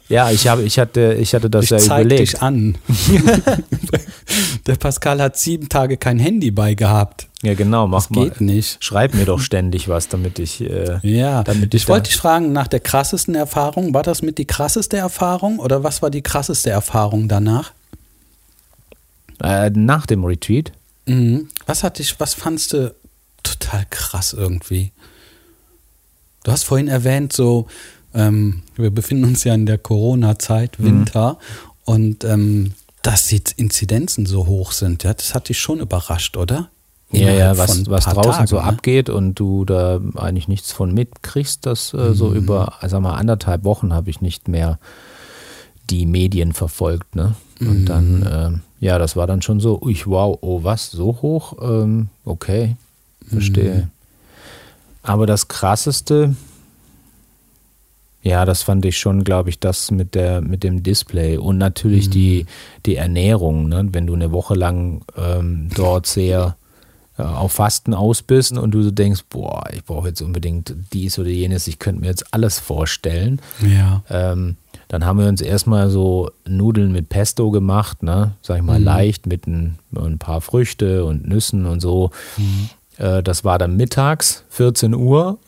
ja, 0.08 0.32
ich 0.32 0.48
habe, 0.48 0.64
ich 0.64 0.78
hatte, 0.80 1.16
ich 1.20 1.34
hatte 1.34 1.50
das 1.50 1.66
Ich 1.66 1.70
ja 1.72 1.78
zeig 1.78 2.06
überlegt. 2.06 2.34
dich 2.34 2.42
an. 2.42 2.78
Der 4.68 4.76
Pascal 4.76 5.22
hat 5.22 5.38
sieben 5.38 5.70
Tage 5.70 5.98
kein 5.98 6.20
Handy 6.20 6.52
bei 6.52 6.74
gehabt. 6.76 7.28
Ja, 7.42 7.54
genau, 7.56 7.88
mach 7.88 8.04
Das 8.04 8.10
mal. 8.12 8.26
geht 8.30 8.42
nicht. 8.42 8.84
Schreib 8.84 9.14
mir 9.16 9.26
doch 9.26 9.40
ständig 9.40 9.88
was, 9.88 10.08
damit 10.10 10.40
ich. 10.40 10.62
Äh, 10.62 11.00
Ja, 11.04 11.44
damit 11.44 11.74
ich 11.74 11.84
da- 11.86 11.90
wollte 11.94 12.10
dich 12.10 12.18
fragen, 12.18 12.52
nach 12.52 12.68
der 12.68 12.80
krassesten 12.82 13.34
Erfahrung, 13.36 13.94
war 13.94 14.04
das 14.04 14.22
mit 14.22 14.38
die 14.38 14.46
krasseste 14.46 14.98
Erfahrung 14.98 15.60
oder 15.60 15.84
was 15.84 16.02
war 16.02 16.10
die 16.12 16.22
krasseste 16.22 16.70
Erfahrung 16.70 17.28
danach? 17.28 17.72
äh, 19.42 19.70
nach 19.70 20.06
dem 20.06 20.26
Retreat. 20.26 20.72
Mhm. 21.06 21.48
Was 21.66 21.84
hat 21.84 21.98
dich, 22.00 22.20
was 22.20 22.34
fandst 22.34 22.74
du 22.74 22.94
total 23.44 23.86
krass 23.90 24.34
irgendwie? 24.34 24.92
Du 26.44 26.52
hast 26.52 26.64
vorhin 26.64 26.88
erwähnt, 26.88 27.34
so, 27.34 27.68
ähm, 28.14 28.64
wir 28.76 28.92
befinden 28.92 29.26
uns 29.26 29.44
ja 29.44 29.54
in 29.54 29.66
der 29.66 29.78
Corona-Zeit, 29.78 30.82
Winter, 30.82 31.38
und 31.86 32.24
ähm, 32.24 32.74
dass 33.02 33.28
die 33.28 33.42
Inzidenzen 33.58 34.26
so 34.26 34.46
hoch 34.48 34.72
sind, 34.72 35.04
ja, 35.04 35.14
das 35.14 35.34
hat 35.34 35.50
dich 35.50 35.60
schon 35.60 35.80
überrascht, 35.80 36.38
oder? 36.38 36.70
Ja, 37.12 37.32
ja, 37.32 37.58
was, 37.58 37.90
was 37.90 38.06
draußen 38.06 38.32
Tagen, 38.32 38.48
so 38.48 38.58
ne? 38.58 38.64
abgeht 38.64 39.10
und 39.10 39.34
du 39.36 39.66
da 39.66 40.00
eigentlich 40.16 40.48
nichts 40.48 40.72
von 40.72 40.94
mitkriegst, 40.94 41.66
das 41.66 41.94
äh, 41.94 42.14
so 42.14 42.34
über, 42.34 42.74
sag 42.86 43.02
mal, 43.02 43.16
anderthalb 43.16 43.64
Wochen 43.64 43.94
habe 43.94 44.12
ich 44.12 44.22
nicht 44.22 44.48
mehr 44.48 44.78
die 45.90 46.06
Medien 46.06 46.54
verfolgt, 46.54 47.16
ne? 47.16 47.34
Und 47.60 47.86
dann, 47.86 48.30
ähm, 48.32 48.62
ja, 48.80 49.00
das 49.00 49.16
war 49.16 49.28
dann 49.28 49.42
schon 49.42 49.60
so, 49.60 49.82
ich 49.90 50.08
wow, 50.08 50.38
oh 50.42 50.64
was, 50.64 50.92
so 50.92 51.18
hoch? 51.22 51.54
Ähm, 51.62 52.10
okay, 52.26 52.78
verstehe. 53.28 53.90
Aber 55.04 55.26
das 55.26 55.48
krasseste, 55.48 56.36
ja, 58.22 58.46
das 58.46 58.64
fand 58.64 58.86
ich 58.86 58.98
schon, 58.98 59.24
glaube 59.24 59.50
ich, 59.50 59.60
das 59.60 59.92
mit 59.92 60.14
der 60.14 60.42
mit 60.42 60.64
dem 60.64 60.84
Display 60.84 61.38
und 61.38 61.58
natürlich 61.58 62.10
die 62.10 62.46
die 62.86 62.96
Ernährung, 62.96 63.70
ne? 63.70 63.88
wenn 63.92 64.08
du 64.08 64.14
eine 64.14 64.32
Woche 64.32 64.56
lang 64.56 65.02
ähm, 65.16 65.70
dort 65.74 66.06
sehr 66.06 66.58
äh, 67.18 67.24
auf 67.24 67.54
Fasten 67.54 67.94
aus 67.94 68.22
bist 68.22 68.58
und 68.58 68.72
du 68.72 68.82
so 68.82 68.92
denkst, 68.92 69.26
boah, 69.30 69.64
ich 69.74 69.84
brauche 69.84 70.08
jetzt 70.08 70.22
unbedingt 70.22 70.74
dies 70.94 71.20
oder 71.20 71.30
jenes, 71.30 71.68
ich 71.68 71.78
könnte 71.80 72.02
mir 72.02 72.08
jetzt 72.08 72.34
alles 72.34 72.60
vorstellen. 72.60 73.42
Ja. 73.62 74.04
Ähm, 74.10 74.58
dann 74.88 75.06
haben 75.06 75.20
wir 75.20 75.28
uns 75.28 75.42
erstmal 75.42 75.90
so 75.90 76.32
Nudeln 76.48 76.92
mit 76.92 77.10
Pesto 77.10 77.52
gemacht, 77.52 78.04
ne? 78.04 78.34
Sag 78.42 78.58
ich 78.58 78.64
mal, 78.64 78.82
leicht 78.82 79.28
mit 79.28 79.48
ein, 79.48 79.78
ein 79.96 80.18
paar 80.18 80.42
Früchte 80.42 81.06
und 81.06 81.28
Nüssen 81.28 81.66
und 81.66 81.80
so. 81.80 82.12
Äh, 82.38 82.42
das 83.00 83.44
war 83.46 83.58
dann 83.58 83.78
mittags, 83.78 84.44
14 84.50 84.94
Uhr. 84.94 85.40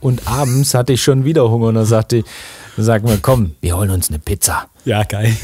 Und 0.00 0.26
abends 0.26 0.72
hatte 0.74 0.94
ich 0.94 1.02
schon 1.02 1.24
wieder 1.24 1.50
Hunger 1.50 1.66
und 1.66 1.74
dann 1.74 1.84
sagte 1.84 2.18
ich, 2.18 2.24
dann 2.80 2.86
sagten 2.86 3.08
wir, 3.08 3.18
komm, 3.20 3.52
wir 3.60 3.76
holen 3.76 3.90
uns 3.90 4.08
eine 4.08 4.18
Pizza. 4.18 4.64
Ja, 4.86 5.02
geil. 5.02 5.36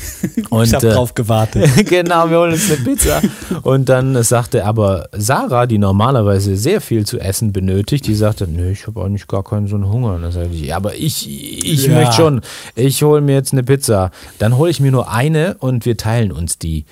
Und, 0.49 0.65
ich 0.65 0.73
habe 0.73 0.89
äh, 0.89 0.93
drauf 0.95 1.13
gewartet. 1.15 1.69
genau, 1.87 2.31
wir 2.31 2.39
holen 2.39 2.53
uns 2.55 2.71
eine 2.71 2.83
Pizza. 2.83 3.21
Und 3.63 3.91
dann 3.91 4.23
sagte 4.23 4.65
aber 4.65 5.11
Sarah, 5.13 5.67
die 5.67 5.77
normalerweise 5.77 6.57
sehr 6.57 6.81
viel 6.81 7.05
zu 7.05 7.19
essen 7.21 7.53
benötigt, 7.53 8.07
die 8.07 8.15
sagte, 8.15 8.49
nö, 8.49 8.71
ich 8.71 8.87
habe 8.87 9.05
eigentlich 9.05 9.27
gar 9.29 9.45
keinen 9.45 9.67
so 9.67 9.75
einen 9.77 9.91
Hunger. 9.91 10.15
Und 10.15 10.23
dann 10.23 10.33
sagte 10.33 10.55
ich, 10.55 10.63
ja, 10.63 10.77
aber 10.77 10.95
ich, 10.95 11.29
ich 11.29 11.87
Ja. 11.87 11.95
möchte 11.97 12.15
schon, 12.15 12.41
ich 12.75 13.03
hole 13.03 13.21
mir 13.21 13.35
jetzt 13.35 13.53
eine 13.53 13.63
Pizza. 13.63 14.11
Dann 14.39 14.57
hole 14.57 14.71
ich 14.71 14.81
mir 14.81 14.91
nur 14.91 15.13
eine 15.13 15.57
und 15.59 15.85
wir 15.85 15.99
teilen 15.99 16.33
uns 16.33 16.59
die. 16.59 16.87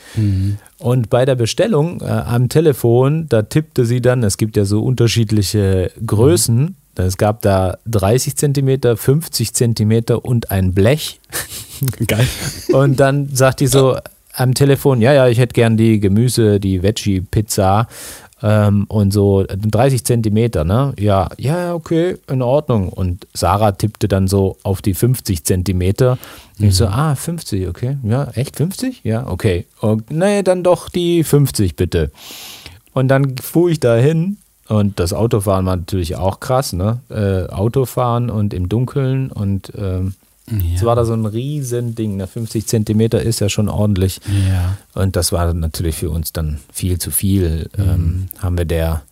Und 0.78 1.08
bei 1.08 1.24
der 1.24 1.36
Bestellung 1.36 2.02
äh, 2.02 2.04
am 2.04 2.50
Telefon, 2.50 3.26
da 3.30 3.40
tippte 3.40 3.86
sie 3.86 4.02
dann, 4.02 4.22
es 4.22 4.36
gibt 4.36 4.58
ja 4.58 4.66
so 4.66 4.82
unterschiedliche 4.82 5.92
Größen. 6.04 6.76
Es 6.96 7.16
gab 7.16 7.42
da 7.42 7.78
30 7.86 8.36
Zentimeter, 8.36 8.96
50 8.96 9.54
Zentimeter 9.54 10.24
und 10.24 10.50
ein 10.50 10.72
Blech. 10.72 11.20
Geil. 12.06 12.26
Und 12.72 13.00
dann 13.00 13.28
sagt 13.34 13.60
die 13.60 13.66
so 13.66 13.96
am 14.32 14.54
Telefon, 14.54 15.00
ja, 15.00 15.12
ja, 15.12 15.28
ich 15.28 15.38
hätte 15.38 15.52
gern 15.52 15.76
die 15.76 16.00
Gemüse, 16.00 16.58
die 16.58 16.82
Veggie-Pizza 16.82 17.86
ähm, 18.42 18.84
und 18.88 19.12
so 19.12 19.44
30 19.46 20.04
Zentimeter, 20.04 20.64
ne? 20.64 20.92
Ja, 20.98 21.28
ja, 21.38 21.74
okay, 21.74 22.16
in 22.28 22.42
Ordnung. 22.42 22.88
Und 22.88 23.26
Sarah 23.32 23.72
tippte 23.72 24.08
dann 24.08 24.28
so 24.28 24.56
auf 24.62 24.82
die 24.82 24.94
50 24.94 25.44
Zentimeter. 25.44 26.18
Und 26.58 26.66
ich 26.66 26.74
so, 26.74 26.86
ah, 26.86 27.14
50, 27.14 27.68
okay. 27.68 27.96
Ja, 28.02 28.28
echt 28.34 28.56
50? 28.56 29.02
Ja, 29.04 29.26
okay. 29.28 29.66
Und, 29.80 30.10
nee, 30.10 30.42
dann 30.42 30.62
doch 30.62 30.88
die 30.88 31.24
50 31.24 31.76
bitte. 31.76 32.10
Und 32.92 33.08
dann 33.08 33.36
fuhr 33.38 33.70
ich 33.70 33.80
da 33.80 33.96
hin 33.96 34.38
und 34.68 34.98
das 34.98 35.12
Autofahren 35.12 35.66
war 35.66 35.76
natürlich 35.76 36.16
auch 36.16 36.40
krass, 36.40 36.72
ne? 36.72 37.00
Äh, 37.10 37.52
Autofahren 37.52 38.30
und 38.30 38.54
im 38.54 38.68
Dunkeln 38.68 39.30
und 39.30 39.72
ähm, 39.76 40.14
es 40.74 40.84
war 40.84 40.94
da 40.94 41.06
so 41.06 41.14
ein 41.14 41.24
riesen 41.24 41.94
Ding, 41.94 42.16
ne? 42.16 42.26
50 42.26 42.66
Zentimeter 42.66 43.22
ist 43.22 43.40
ja 43.40 43.48
schon 43.48 43.68
ordentlich. 43.68 44.20
Ja. 44.26 44.76
Und 44.94 45.16
das 45.16 45.32
war 45.32 45.52
natürlich 45.54 45.96
für 45.96 46.10
uns 46.10 46.32
dann 46.32 46.60
viel 46.70 46.98
zu 46.98 47.10
viel. 47.10 47.70
Ähm, 47.78 48.28
haben 48.38 48.58
wir 48.58 48.66
der, 48.66 49.02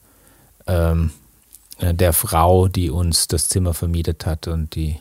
ähm, 0.67 1.11
äh, 1.79 1.95
der 1.95 2.13
Frau, 2.13 2.69
die 2.69 2.91
uns 2.91 3.29
das 3.29 3.49
Zimmer 3.49 3.73
vermietet 3.73 4.27
hat 4.27 4.47
und 4.47 4.75
die 4.75 4.99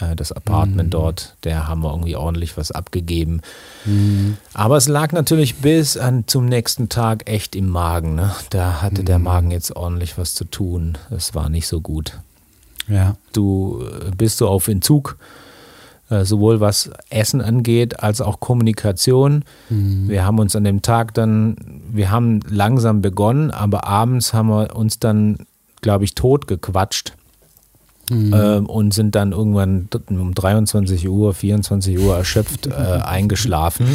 äh, 0.00 0.16
das 0.16 0.32
Apartment 0.32 0.94
dort, 0.94 1.36
der 1.44 1.68
haben 1.68 1.82
wir 1.82 1.90
irgendwie 1.90 2.16
ordentlich 2.16 2.56
was 2.56 2.70
abgegeben. 2.70 3.40
Aber 4.52 4.76
es 4.76 4.88
lag 4.88 5.12
natürlich 5.12 5.56
bis 5.56 5.96
an 5.96 6.24
zum 6.26 6.46
nächsten 6.46 6.88
Tag 6.88 7.28
echt 7.28 7.54
im 7.54 7.68
Magen. 7.68 8.14
Ne? 8.14 8.34
Da 8.50 8.82
hatte 8.82 9.04
der 9.04 9.18
Magen 9.18 9.50
jetzt 9.50 9.74
ordentlich 9.76 10.18
was 10.18 10.34
zu 10.34 10.44
tun. 10.44 10.98
Das 11.10 11.34
war 11.34 11.48
nicht 11.48 11.66
so 11.66 11.80
gut. 11.80 12.18
Ja. 12.88 13.16
Du 13.32 13.82
äh, 13.82 14.10
bist 14.16 14.38
so 14.38 14.48
auf 14.48 14.68
Entzug, 14.68 15.16
äh, 16.10 16.24
sowohl 16.24 16.60
was 16.60 16.90
Essen 17.08 17.40
angeht, 17.40 18.00
als 18.00 18.20
auch 18.20 18.40
Kommunikation. 18.40 19.44
Wir 19.68 20.24
haben 20.24 20.38
uns 20.38 20.54
an 20.54 20.64
dem 20.64 20.82
Tag 20.82 21.14
dann, 21.14 21.56
wir 21.90 22.10
haben 22.10 22.40
langsam 22.48 23.00
begonnen, 23.00 23.50
aber 23.50 23.86
abends 23.86 24.34
haben 24.34 24.48
wir 24.48 24.76
uns 24.76 24.98
dann, 24.98 25.38
glaube 25.80 26.04
ich, 26.04 26.14
tot 26.14 26.46
gequatscht. 26.46 27.14
Ähm, 28.10 28.66
und 28.66 28.92
sind 28.94 29.14
dann 29.14 29.32
irgendwann 29.32 29.88
um 30.10 30.34
23 30.34 31.08
Uhr, 31.08 31.34
24 31.34 31.98
Uhr 31.98 32.16
erschöpft 32.16 32.66
äh, 32.68 32.72
eingeschlafen. 32.72 33.86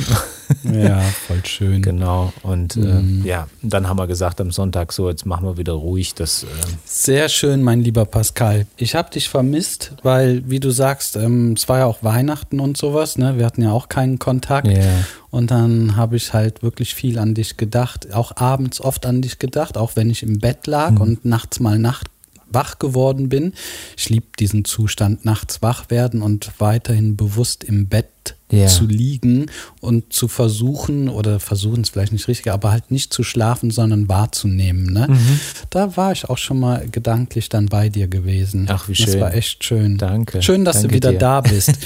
Ja, 0.63 0.99
voll 0.99 1.45
schön. 1.45 1.81
genau. 1.81 2.33
Und 2.41 2.75
äh, 2.75 3.01
ja, 3.23 3.47
dann 3.61 3.87
haben 3.87 3.99
wir 3.99 4.07
gesagt 4.07 4.41
am 4.41 4.51
Sonntag 4.51 4.91
so, 4.93 5.09
jetzt 5.09 5.25
machen 5.25 5.45
wir 5.45 5.57
wieder 5.57 5.73
ruhig. 5.73 6.15
Das, 6.15 6.43
äh, 6.43 6.47
Sehr 6.85 7.29
schön, 7.29 7.61
mein 7.63 7.81
lieber 7.81 8.05
Pascal. 8.05 8.65
Ich 8.77 8.95
habe 8.95 9.11
dich 9.11 9.29
vermisst, 9.29 9.93
weil, 10.01 10.41
wie 10.49 10.59
du 10.59 10.71
sagst, 10.71 11.15
ähm, 11.15 11.53
es 11.53 11.69
war 11.69 11.79
ja 11.79 11.85
auch 11.85 12.03
Weihnachten 12.03 12.59
und 12.59 12.77
sowas. 12.77 13.17
Ne? 13.17 13.37
Wir 13.37 13.45
hatten 13.45 13.61
ja 13.61 13.71
auch 13.71 13.89
keinen 13.89 14.17
Kontakt. 14.17 14.67
Ja. 14.67 14.83
Und 15.29 15.51
dann 15.51 15.95
habe 15.95 16.15
ich 16.15 16.33
halt 16.33 16.63
wirklich 16.63 16.95
viel 16.95 17.19
an 17.19 17.35
dich 17.35 17.55
gedacht. 17.57 18.11
Auch 18.13 18.35
abends 18.37 18.81
oft 18.81 19.05
an 19.05 19.21
dich 19.21 19.37
gedacht, 19.37 19.77
auch 19.77 19.91
wenn 19.95 20.09
ich 20.09 20.23
im 20.23 20.39
Bett 20.39 20.65
lag 20.65 20.91
Mhm. 20.91 21.01
und 21.01 21.25
nachts 21.25 21.59
mal 21.59 21.77
nacht 21.77 22.07
wach 22.51 22.79
geworden 22.79 23.29
bin. 23.29 23.53
Ich 23.97 24.09
liebe 24.09 24.27
diesen 24.39 24.65
Zustand, 24.65 25.25
nachts 25.25 25.61
wach 25.61 25.89
werden 25.89 26.21
und 26.21 26.51
weiterhin 26.59 27.15
bewusst 27.17 27.63
im 27.63 27.87
Bett 27.87 28.07
Ja. 28.51 28.65
zu 28.65 28.85
liegen 28.87 29.45
und 29.79 30.11
zu 30.11 30.27
versuchen, 30.27 31.07
oder 31.07 31.39
versuchen 31.39 31.81
es 31.81 31.89
vielleicht 31.89 32.11
nicht 32.13 32.27
richtig, 32.27 32.51
aber 32.51 32.71
halt 32.71 32.89
nicht 32.89 33.13
zu 33.13 33.21
schlafen, 33.23 33.69
sondern 33.69 34.09
wahrzunehmen. 34.09 34.91
Ne? 34.91 35.05
Mhm. 35.07 35.39
Da 35.69 35.95
war 35.97 36.11
ich 36.11 36.27
auch 36.29 36.39
schon 36.39 36.59
mal 36.59 36.87
gedanklich 36.89 37.49
dann 37.49 37.67
bei 37.67 37.89
dir 37.89 38.07
gewesen. 38.07 38.65
Ach, 38.69 38.87
wie 38.89 38.93
Das 38.95 39.11
schön. 39.11 39.19
war 39.21 39.35
echt 39.35 39.63
schön. 39.63 39.97
Danke. 39.99 40.41
Schön, 40.41 40.65
dass 40.65 40.77
Danke 40.77 40.87
du 40.89 40.95
wieder 40.95 41.11
dir. 41.11 41.19
da 41.19 41.41
bist. 41.41 41.73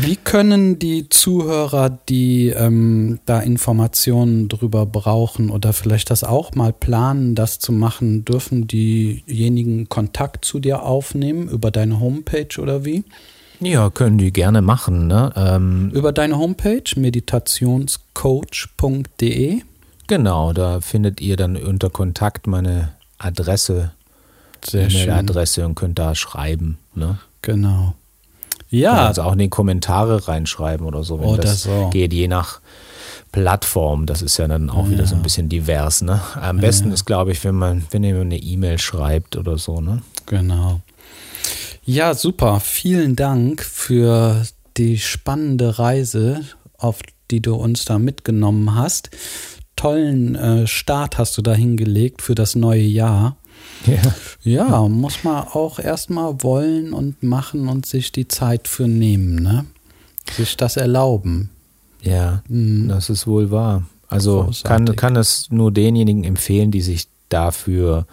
Wie 0.00 0.14
können 0.14 0.78
die 0.78 1.08
Zuhörer, 1.08 1.90
die 2.08 2.50
ähm, 2.50 3.18
da 3.26 3.40
Informationen 3.40 4.48
drüber 4.48 4.86
brauchen 4.86 5.50
oder 5.50 5.72
vielleicht 5.72 6.10
das 6.10 6.22
auch 6.22 6.54
mal 6.54 6.72
planen, 6.72 7.34
das 7.34 7.58
zu 7.58 7.72
machen, 7.72 8.24
dürfen 8.24 8.68
diejenigen 8.68 9.88
Kontakt 9.88 10.44
zu 10.44 10.60
dir 10.60 10.84
aufnehmen 10.84 11.48
über 11.48 11.72
deine 11.72 11.98
Homepage 11.98 12.60
oder 12.60 12.84
wie? 12.84 13.02
Ja, 13.60 13.90
können 13.90 14.18
die 14.18 14.32
gerne 14.32 14.62
machen. 14.62 15.06
Ne? 15.06 15.32
Ähm, 15.36 15.90
Über 15.92 16.12
deine 16.12 16.38
Homepage 16.38 16.82
meditationscoach.de. 16.96 19.62
genau, 20.06 20.52
da 20.52 20.80
findet 20.80 21.20
ihr 21.20 21.36
dann 21.36 21.56
unter 21.56 21.90
Kontakt 21.90 22.46
meine 22.46 22.92
Adresse. 23.18 23.92
E-Mail-Adresse 24.72 25.64
und 25.64 25.76
könnt 25.76 25.98
da 26.00 26.14
schreiben. 26.16 26.78
Ne? 26.94 27.18
Genau. 27.42 27.94
Ja. 28.70 28.94
Ja, 28.94 29.06
Also 29.06 29.22
auch 29.22 29.32
in 29.32 29.38
die 29.38 29.48
Kommentare 29.48 30.28
reinschreiben 30.28 30.84
oder 30.86 31.02
so, 31.04 31.20
wenn 31.20 31.28
Oder 31.28 31.42
das 31.44 31.62
so. 31.62 31.88
geht, 31.90 32.12
je 32.12 32.28
nach 32.28 32.60
Plattform. 33.32 34.04
Das 34.06 34.20
ist 34.20 34.36
ja 34.36 34.48
dann 34.48 34.68
auch 34.68 34.90
wieder 34.90 35.06
so 35.06 35.14
ein 35.14 35.22
bisschen 35.22 35.48
divers. 35.48 36.02
Ne? 36.02 36.20
Am 36.34 36.58
besten 36.58 36.90
ist, 36.92 37.04
glaube 37.04 37.32
ich, 37.32 37.42
wenn 37.44 37.54
man, 37.54 37.86
wenn 37.90 38.02
ihr 38.04 38.20
eine 38.20 38.36
E-Mail 38.36 38.78
schreibt 38.78 39.36
oder 39.36 39.58
so. 39.58 39.80
Ne? 39.80 40.02
Genau. 40.26 40.80
Ja, 41.88 42.12
super. 42.12 42.60
Vielen 42.60 43.16
Dank 43.16 43.62
für 43.62 44.42
die 44.76 44.98
spannende 44.98 45.78
Reise, 45.78 46.42
auf 46.76 46.98
die 47.30 47.40
du 47.40 47.54
uns 47.54 47.86
da 47.86 47.98
mitgenommen 47.98 48.74
hast. 48.74 49.08
Tollen 49.74 50.34
äh, 50.34 50.66
Start 50.66 51.16
hast 51.16 51.38
du 51.38 51.42
da 51.42 51.54
hingelegt 51.54 52.20
für 52.20 52.34
das 52.34 52.56
neue 52.56 52.82
Jahr. 52.82 53.38
Ja. 53.86 54.02
Ja, 54.42 54.88
muss 54.88 55.24
man 55.24 55.48
auch 55.48 55.78
erstmal 55.78 56.42
wollen 56.42 56.92
und 56.92 57.22
machen 57.22 57.68
und 57.68 57.86
sich 57.86 58.12
die 58.12 58.28
Zeit 58.28 58.68
für 58.68 58.86
nehmen, 58.86 59.36
ne? 59.36 59.64
Sich 60.36 60.58
das 60.58 60.76
erlauben. 60.76 61.48
Ja, 62.02 62.42
das 62.48 63.08
ist 63.08 63.26
wohl 63.26 63.50
wahr. 63.50 63.84
Also 64.08 64.42
Großartig. 64.42 64.62
kann, 64.64 64.96
kann 64.96 65.16
es 65.16 65.46
nur 65.50 65.72
denjenigen 65.72 66.24
empfehlen, 66.24 66.70
die 66.70 66.82
sich 66.82 67.08
dafür, 67.30 68.06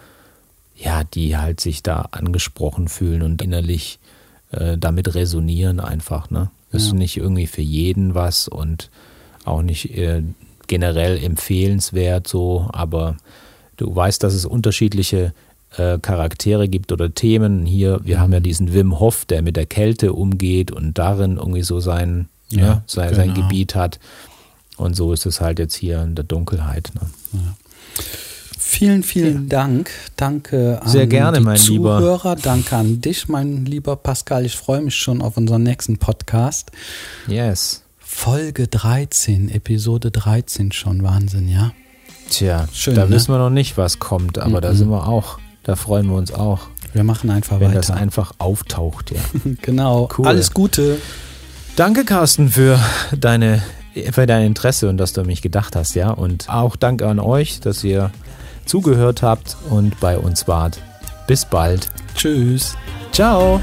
ja, 0.76 1.04
die 1.04 1.36
halt 1.36 1.60
sich 1.60 1.82
da 1.82 2.08
angesprochen 2.10 2.88
fühlen 2.88 3.22
und 3.22 3.42
innerlich 3.42 3.98
äh, 4.50 4.76
damit 4.78 5.14
resonieren 5.14 5.80
einfach, 5.80 6.30
ne? 6.30 6.50
Das 6.72 6.82
ja. 6.82 6.88
ist 6.88 6.94
nicht 6.94 7.16
irgendwie 7.16 7.46
für 7.46 7.62
jeden 7.62 8.14
was 8.14 8.48
und 8.48 8.90
auch 9.44 9.62
nicht 9.62 9.96
äh, 9.96 10.22
generell 10.66 11.22
empfehlenswert 11.22 12.26
so, 12.26 12.68
aber 12.72 13.16
du 13.76 13.94
weißt, 13.94 14.22
dass 14.22 14.34
es 14.34 14.44
unterschiedliche 14.44 15.32
äh, 15.76 15.98
Charaktere 15.98 16.68
gibt 16.68 16.92
oder 16.92 17.14
Themen. 17.14 17.66
Hier, 17.66 18.00
wir 18.02 18.20
haben 18.20 18.32
ja 18.32 18.40
diesen 18.40 18.72
Wim 18.74 18.98
Hof, 18.98 19.24
der 19.24 19.42
mit 19.42 19.56
der 19.56 19.66
Kälte 19.66 20.12
umgeht 20.12 20.70
und 20.70 20.98
darin 20.98 21.36
irgendwie 21.36 21.62
so 21.62 21.80
sein, 21.80 22.28
ja, 22.50 22.58
ja 22.58 22.82
sein, 22.86 23.10
genau. 23.10 23.20
sein, 23.20 23.34
Gebiet 23.34 23.74
hat. 23.74 23.98
Und 24.76 24.94
so 24.94 25.12
ist 25.12 25.26
es 25.26 25.40
halt 25.40 25.58
jetzt 25.58 25.74
hier 25.74 26.02
in 26.02 26.14
der 26.14 26.24
Dunkelheit. 26.24 26.90
Ne? 26.94 27.00
Ja. 27.32 27.54
Vielen, 28.68 29.04
vielen 29.04 29.44
ja. 29.44 29.48
Dank. 29.48 29.90
Danke 30.16 30.82
an 30.82 30.88
Sehr 30.88 31.06
gerne, 31.06 31.38
die 31.38 31.44
mein 31.44 31.56
Zuhörer. 31.56 32.34
Lieber. 32.34 32.42
Danke 32.42 32.76
an 32.76 33.00
dich, 33.00 33.28
mein 33.28 33.64
lieber 33.64 33.94
Pascal. 33.94 34.44
Ich 34.44 34.56
freue 34.56 34.82
mich 34.82 34.96
schon 34.96 35.22
auf 35.22 35.36
unseren 35.36 35.62
nächsten 35.62 35.98
Podcast. 35.98 36.72
Yes. 37.28 37.84
Folge 38.00 38.66
13, 38.66 39.50
Episode 39.50 40.10
13 40.10 40.72
schon. 40.72 41.04
Wahnsinn, 41.04 41.48
ja? 41.48 41.72
Tja, 42.28 42.66
Schön, 42.72 42.96
da 42.96 43.04
ne? 43.06 43.10
wissen 43.12 43.32
wir 43.32 43.38
noch 43.38 43.50
nicht, 43.50 43.78
was 43.78 44.00
kommt, 44.00 44.36
aber 44.36 44.50
mm 44.50 44.56
-mm. 44.56 44.60
da 44.60 44.74
sind 44.74 44.90
wir 44.90 45.06
auch. 45.06 45.38
Da 45.62 45.76
freuen 45.76 46.08
wir 46.08 46.16
uns 46.16 46.32
auch. 46.32 46.66
Wir 46.92 47.04
machen 47.04 47.30
einfach 47.30 47.60
wenn 47.60 47.68
weiter. 47.68 47.70
Wenn 47.70 47.76
das 47.76 47.90
einfach 47.92 48.32
auftaucht, 48.38 49.12
ja. 49.12 49.20
genau. 49.62 50.08
Cool. 50.18 50.26
Alles 50.26 50.52
Gute. 50.52 50.98
Danke, 51.76 52.04
Carsten, 52.04 52.48
für 52.50 52.80
deine 53.16 53.62
für 54.12 54.26
dein 54.26 54.44
Interesse 54.44 54.90
und 54.90 54.98
dass 54.98 55.14
du 55.14 55.22
an 55.22 55.28
mich 55.28 55.40
gedacht 55.40 55.76
hast, 55.76 55.94
ja. 55.94 56.10
Und 56.10 56.50
auch 56.50 56.76
danke 56.76 57.06
an 57.06 57.18
euch, 57.20 57.60
dass 57.60 57.82
ihr 57.82 58.10
zugehört 58.66 59.22
habt 59.22 59.56
und 59.70 59.98
bei 60.00 60.18
uns 60.18 60.46
wart. 60.46 60.78
Bis 61.26 61.44
bald. 61.44 61.88
Tschüss. 62.14 62.76
Ciao. 63.12 63.60